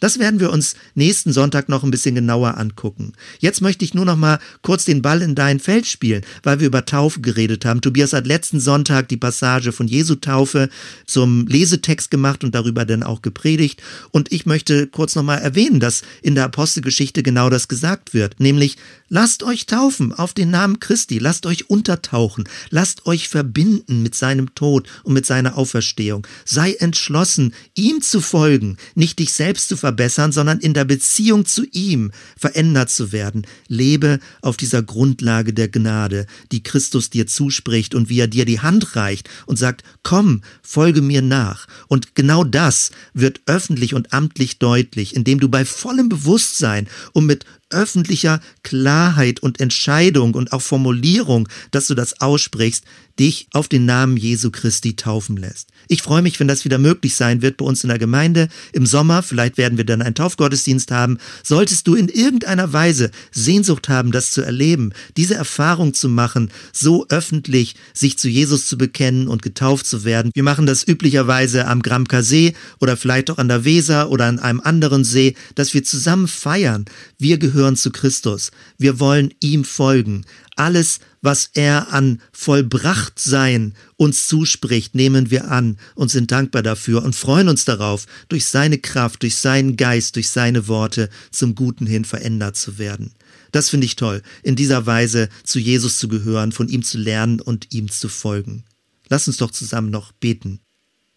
Das 0.00 0.18
werden 0.18 0.40
wir 0.40 0.50
uns 0.50 0.74
nächsten 0.94 1.32
Sonntag 1.32 1.68
noch 1.68 1.84
ein 1.84 1.90
bisschen 1.90 2.14
genauer 2.14 2.58
angucken. 2.58 3.12
Jetzt 3.38 3.60
möchte 3.60 3.84
ich 3.84 3.94
nur 3.94 4.04
noch 4.04 4.16
mal 4.16 4.38
kurz 4.62 4.84
den 4.84 5.02
Ball 5.02 5.22
in 5.22 5.34
dein 5.34 5.60
Feld 5.60 5.86
spielen, 5.86 6.24
weil 6.42 6.60
wir 6.60 6.66
über 6.66 6.84
Taufe 6.84 7.20
geredet 7.20 7.64
haben. 7.64 7.80
Tobias 7.80 8.12
hat 8.12 8.26
letzten 8.26 8.60
Sonntag 8.60 9.08
die 9.08 9.16
Passage 9.16 9.72
von 9.72 9.88
Jesu 9.88 10.14
Taufe 10.16 10.68
zum 11.06 11.46
Lesetext 11.46 12.10
gemacht 12.10 12.44
und 12.44 12.54
darüber 12.54 12.84
dann 12.84 13.02
auch 13.02 13.22
gepredigt. 13.22 13.82
Und 14.10 14.32
ich 14.32 14.46
möchte 14.46 14.86
kurz 14.86 15.14
noch 15.14 15.22
mal 15.22 15.38
erwähnen, 15.38 15.80
dass 15.80 16.02
in 16.22 16.34
der 16.34 16.44
Apostelgeschichte 16.44 17.22
genau 17.22 17.50
das 17.50 17.68
gesagt 17.68 18.14
wird, 18.14 18.40
nämlich 18.40 18.76
lasst 19.08 19.42
euch 19.42 19.66
taufen 19.66 20.12
auf 20.12 20.32
den 20.32 20.50
Namen 20.50 20.80
Christi, 20.80 21.18
lasst 21.18 21.46
euch 21.46 21.70
untertauchen, 21.70 22.44
lasst 22.70 23.06
euch 23.06 23.28
verbinden 23.28 24.02
mit 24.02 24.14
seinem 24.14 24.54
Tod 24.54 24.88
und 25.02 25.14
mit 25.14 25.26
seiner 25.26 25.56
Auferstehung. 25.56 26.26
Sei 26.44 26.74
entschlossen, 26.74 27.54
ihm 27.74 28.00
zu 28.00 28.20
folgen, 28.20 28.76
nicht 28.94 29.18
dich 29.18 29.32
selbst 29.32 29.68
zu 29.68 29.73
verbessern, 29.76 30.32
sondern 30.32 30.58
in 30.60 30.74
der 30.74 30.84
Beziehung 30.84 31.44
zu 31.46 31.64
ihm 31.72 32.10
verändert 32.36 32.90
zu 32.90 33.12
werden. 33.12 33.46
Lebe 33.68 34.18
auf 34.42 34.56
dieser 34.56 34.82
Grundlage 34.82 35.52
der 35.52 35.68
Gnade, 35.68 36.26
die 36.52 36.62
Christus 36.62 37.10
dir 37.10 37.26
zuspricht 37.26 37.94
und 37.94 38.08
wie 38.08 38.20
er 38.20 38.28
dir 38.28 38.44
die 38.44 38.60
Hand 38.60 38.96
reicht 38.96 39.28
und 39.46 39.58
sagt, 39.58 39.82
komm, 40.02 40.42
folge 40.62 41.02
mir 41.02 41.22
nach. 41.22 41.66
Und 41.88 42.14
genau 42.14 42.44
das 42.44 42.90
wird 43.12 43.40
öffentlich 43.46 43.94
und 43.94 44.12
amtlich 44.12 44.58
deutlich, 44.58 45.14
indem 45.16 45.40
du 45.40 45.48
bei 45.48 45.64
vollem 45.64 46.08
Bewusstsein 46.08 46.88
und 47.12 47.26
mit 47.26 47.44
öffentlicher 47.70 48.40
Klarheit 48.62 49.40
und 49.40 49.60
Entscheidung 49.60 50.34
und 50.34 50.52
auch 50.52 50.62
Formulierung, 50.62 51.48
dass 51.70 51.88
du 51.88 51.94
das 51.94 52.20
aussprichst, 52.20 52.84
dich 53.18 53.46
auf 53.52 53.68
den 53.68 53.86
Namen 53.86 54.16
Jesu 54.16 54.50
Christi 54.50 54.96
taufen 54.96 55.36
lässt. 55.36 55.68
Ich 55.88 56.02
freue 56.02 56.22
mich, 56.22 56.40
wenn 56.40 56.48
das 56.48 56.64
wieder 56.64 56.78
möglich 56.78 57.14
sein 57.14 57.42
wird 57.42 57.58
bei 57.58 57.64
uns 57.64 57.84
in 57.84 57.88
der 57.88 57.98
Gemeinde 57.98 58.48
im 58.72 58.86
Sommer. 58.86 59.22
Vielleicht 59.22 59.58
werden 59.58 59.78
wir 59.78 59.84
dann 59.84 60.02
einen 60.02 60.14
Taufgottesdienst 60.14 60.90
haben. 60.90 61.18
Solltest 61.42 61.86
du 61.86 61.94
in 61.94 62.08
irgendeiner 62.08 62.72
Weise 62.72 63.10
Sehnsucht 63.30 63.88
haben, 63.88 64.10
das 64.10 64.30
zu 64.30 64.42
erleben, 64.42 64.92
diese 65.16 65.34
Erfahrung 65.34 65.94
zu 65.94 66.08
machen, 66.08 66.50
so 66.72 67.06
öffentlich 67.08 67.74
sich 67.92 68.18
zu 68.18 68.28
Jesus 68.28 68.66
zu 68.66 68.78
bekennen 68.78 69.28
und 69.28 69.42
getauft 69.42 69.86
zu 69.86 70.04
werden. 70.04 70.30
Wir 70.34 70.42
machen 70.42 70.66
das 70.66 70.86
üblicherweise 70.86 71.66
am 71.66 71.82
Gramka 71.82 72.22
See 72.22 72.54
oder 72.80 72.96
vielleicht 72.96 73.30
auch 73.30 73.38
an 73.38 73.48
der 73.48 73.64
Weser 73.64 74.10
oder 74.10 74.26
an 74.26 74.38
einem 74.38 74.60
anderen 74.60 75.04
See, 75.04 75.34
dass 75.54 75.74
wir 75.74 75.84
zusammen 75.84 76.28
feiern. 76.28 76.86
Wir 77.18 77.38
gehören 77.38 77.76
zu 77.76 77.90
Christus. 77.90 78.50
Wir 78.78 79.00
wollen 79.00 79.32
ihm 79.40 79.64
folgen. 79.64 80.24
Alles, 80.56 81.00
was 81.24 81.48
er 81.54 81.90
an 81.90 82.20
Vollbrachtsein 82.32 83.72
uns 83.96 84.26
zuspricht, 84.26 84.94
nehmen 84.94 85.30
wir 85.30 85.50
an 85.50 85.78
und 85.94 86.10
sind 86.10 86.30
dankbar 86.30 86.62
dafür 86.62 87.02
und 87.02 87.16
freuen 87.16 87.48
uns 87.48 87.64
darauf, 87.64 88.06
durch 88.28 88.44
seine 88.44 88.76
Kraft, 88.76 89.22
durch 89.22 89.36
seinen 89.36 89.76
Geist, 89.76 90.16
durch 90.16 90.28
seine 90.28 90.68
Worte 90.68 91.08
zum 91.30 91.54
Guten 91.54 91.86
hin 91.86 92.04
verändert 92.04 92.56
zu 92.56 92.76
werden. 92.76 93.14
Das 93.52 93.70
finde 93.70 93.86
ich 93.86 93.96
toll, 93.96 94.20
in 94.42 94.54
dieser 94.54 94.84
Weise 94.84 95.30
zu 95.44 95.58
Jesus 95.58 95.98
zu 95.98 96.08
gehören, 96.08 96.52
von 96.52 96.68
ihm 96.68 96.82
zu 96.82 96.98
lernen 96.98 97.40
und 97.40 97.72
ihm 97.72 97.90
zu 97.90 98.10
folgen. 98.10 98.64
Lass 99.08 99.26
uns 99.26 99.38
doch 99.38 99.50
zusammen 99.50 99.90
noch 99.90 100.12
beten. 100.12 100.60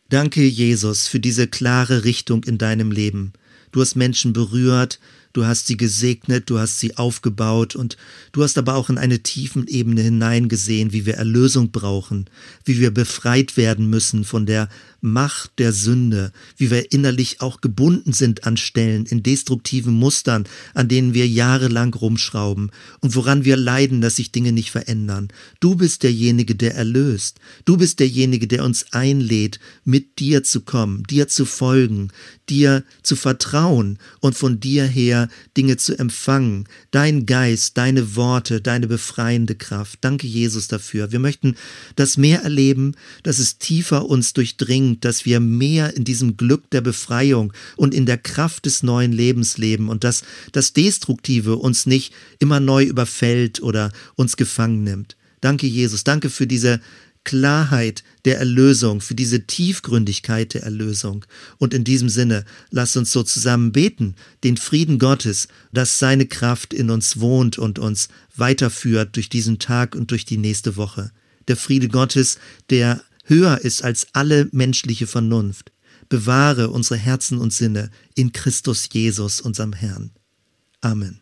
Danke, 0.07 0.41
Jesus, 0.45 1.07
für 1.07 1.19
diese 1.19 1.47
klare 1.47 2.05
Richtung 2.05 2.45
in 2.45 2.57
deinem 2.57 2.91
Leben. 2.91 3.33
Du 3.73 3.81
hast 3.81 3.95
Menschen 3.95 4.31
berührt, 4.31 5.01
du 5.37 5.45
hast 5.45 5.67
sie 5.67 5.77
gesegnet, 5.77 6.49
du 6.49 6.57
hast 6.57 6.79
sie 6.79 6.97
aufgebaut 6.97 7.75
und 7.75 7.95
du 8.31 8.41
hast 8.41 8.57
aber 8.57 8.73
auch 8.73 8.89
in 8.89 8.97
eine 8.97 9.19
tiefen 9.19 9.67
Ebene 9.67 10.01
hineingesehen, 10.01 10.93
wie 10.93 11.05
wir 11.05 11.13
Erlösung 11.13 11.69
brauchen, 11.71 12.25
wie 12.65 12.79
wir 12.79 12.89
befreit 12.89 13.55
werden 13.55 13.87
müssen 13.87 14.23
von 14.23 14.47
der 14.47 14.67
Macht 14.99 15.59
der 15.59 15.73
Sünde, 15.73 16.31
wie 16.57 16.71
wir 16.71 16.91
innerlich 16.91 17.39
auch 17.39 17.61
gebunden 17.61 18.13
sind 18.13 18.47
an 18.47 18.57
Stellen, 18.57 19.05
in 19.05 19.21
destruktiven 19.21 19.93
Mustern, 19.93 20.45
an 20.73 20.87
denen 20.87 21.13
wir 21.13 21.27
jahrelang 21.27 21.93
rumschrauben 21.93 22.71
und 23.01 23.15
woran 23.15 23.45
wir 23.45 23.57
leiden, 23.57 24.01
dass 24.01 24.15
sich 24.15 24.31
Dinge 24.31 24.51
nicht 24.51 24.71
verändern. 24.71 25.27
Du 25.59 25.75
bist 25.75 26.01
derjenige, 26.01 26.55
der 26.55 26.73
erlöst. 26.73 27.39
Du 27.63 27.77
bist 27.77 27.99
derjenige, 27.99 28.47
der 28.47 28.63
uns 28.63 28.91
einlädt, 28.91 29.59
mit 29.85 30.17
dir 30.17 30.43
zu 30.43 30.61
kommen, 30.61 31.03
dir 31.03 31.27
zu 31.27 31.45
folgen, 31.45 32.09
dir 32.49 32.83
zu 33.03 33.15
vertrauen 33.15 33.99
und 34.19 34.35
von 34.35 34.59
dir 34.59 34.85
her 34.85 35.29
Dinge 35.55 35.77
zu 35.77 35.97
empfangen. 35.97 36.67
Dein 36.91 37.25
Geist, 37.25 37.77
deine 37.77 38.15
Worte, 38.15 38.61
deine 38.61 38.87
befreiende 38.87 39.55
Kraft. 39.55 39.99
Danke, 40.01 40.27
Jesus, 40.27 40.67
dafür. 40.67 41.11
Wir 41.11 41.19
möchten 41.19 41.55
das 41.95 42.17
mehr 42.17 42.43
erleben, 42.43 42.95
dass 43.23 43.39
es 43.39 43.57
tiefer 43.57 44.05
uns 44.05 44.33
durchdringt 44.33 44.97
dass 45.01 45.25
wir 45.25 45.39
mehr 45.39 45.95
in 45.95 46.03
diesem 46.03 46.37
Glück 46.37 46.69
der 46.71 46.81
Befreiung 46.81 47.53
und 47.75 47.93
in 47.93 48.05
der 48.05 48.17
Kraft 48.17 48.65
des 48.65 48.83
neuen 48.83 49.11
Lebens 49.11 49.57
leben 49.57 49.89
und 49.89 50.03
dass 50.03 50.23
das 50.51 50.73
Destruktive 50.73 51.57
uns 51.57 51.85
nicht 51.85 52.13
immer 52.39 52.59
neu 52.59 52.83
überfällt 52.83 53.61
oder 53.61 53.91
uns 54.15 54.37
gefangen 54.37 54.83
nimmt. 54.83 55.15
Danke, 55.41 55.67
Jesus. 55.67 56.03
Danke 56.03 56.29
für 56.29 56.47
diese 56.47 56.81
Klarheit 57.27 58.05
der 58.23 58.37
Erlösung, 58.39 59.01
für 59.01 59.13
diese 59.13 59.45
Tiefgründigkeit 59.45 60.53
der 60.53 60.63
Erlösung. 60.63 61.25
Und 61.57 61.73
in 61.73 61.83
diesem 61.83 62.07
Sinne, 62.07 62.45
lass 62.71 62.95
uns 62.95 63.11
so 63.11 63.21
zusammen 63.21 63.73
beten, 63.73 64.15
den 64.45 64.55
Frieden 64.55 64.97
Gottes, 64.97 65.49
dass 65.73 65.99
seine 65.99 66.25
Kraft 66.25 66.73
in 66.73 66.89
uns 66.89 67.19
wohnt 67.19 67.57
und 67.57 67.79
uns 67.79 68.07
weiterführt 68.37 69.17
durch 69.17 69.27
diesen 69.27 69.59
Tag 69.59 69.93
und 69.93 70.11
durch 70.11 70.23
die 70.23 70.37
nächste 70.37 70.77
Woche. 70.77 71.11
Der 71.49 71.57
Friede 71.57 71.89
Gottes, 71.89 72.39
der 72.69 73.03
höher 73.25 73.59
ist 73.59 73.83
als 73.83 74.07
alle 74.13 74.47
menschliche 74.53 75.05
Vernunft. 75.05 75.73
Bewahre 76.07 76.69
unsere 76.69 76.97
Herzen 76.97 77.39
und 77.39 77.51
Sinne 77.51 77.91
in 78.15 78.31
Christus 78.31 78.87
Jesus, 78.89 79.41
unserem 79.41 79.73
Herrn. 79.73 80.11
Amen. 80.79 81.19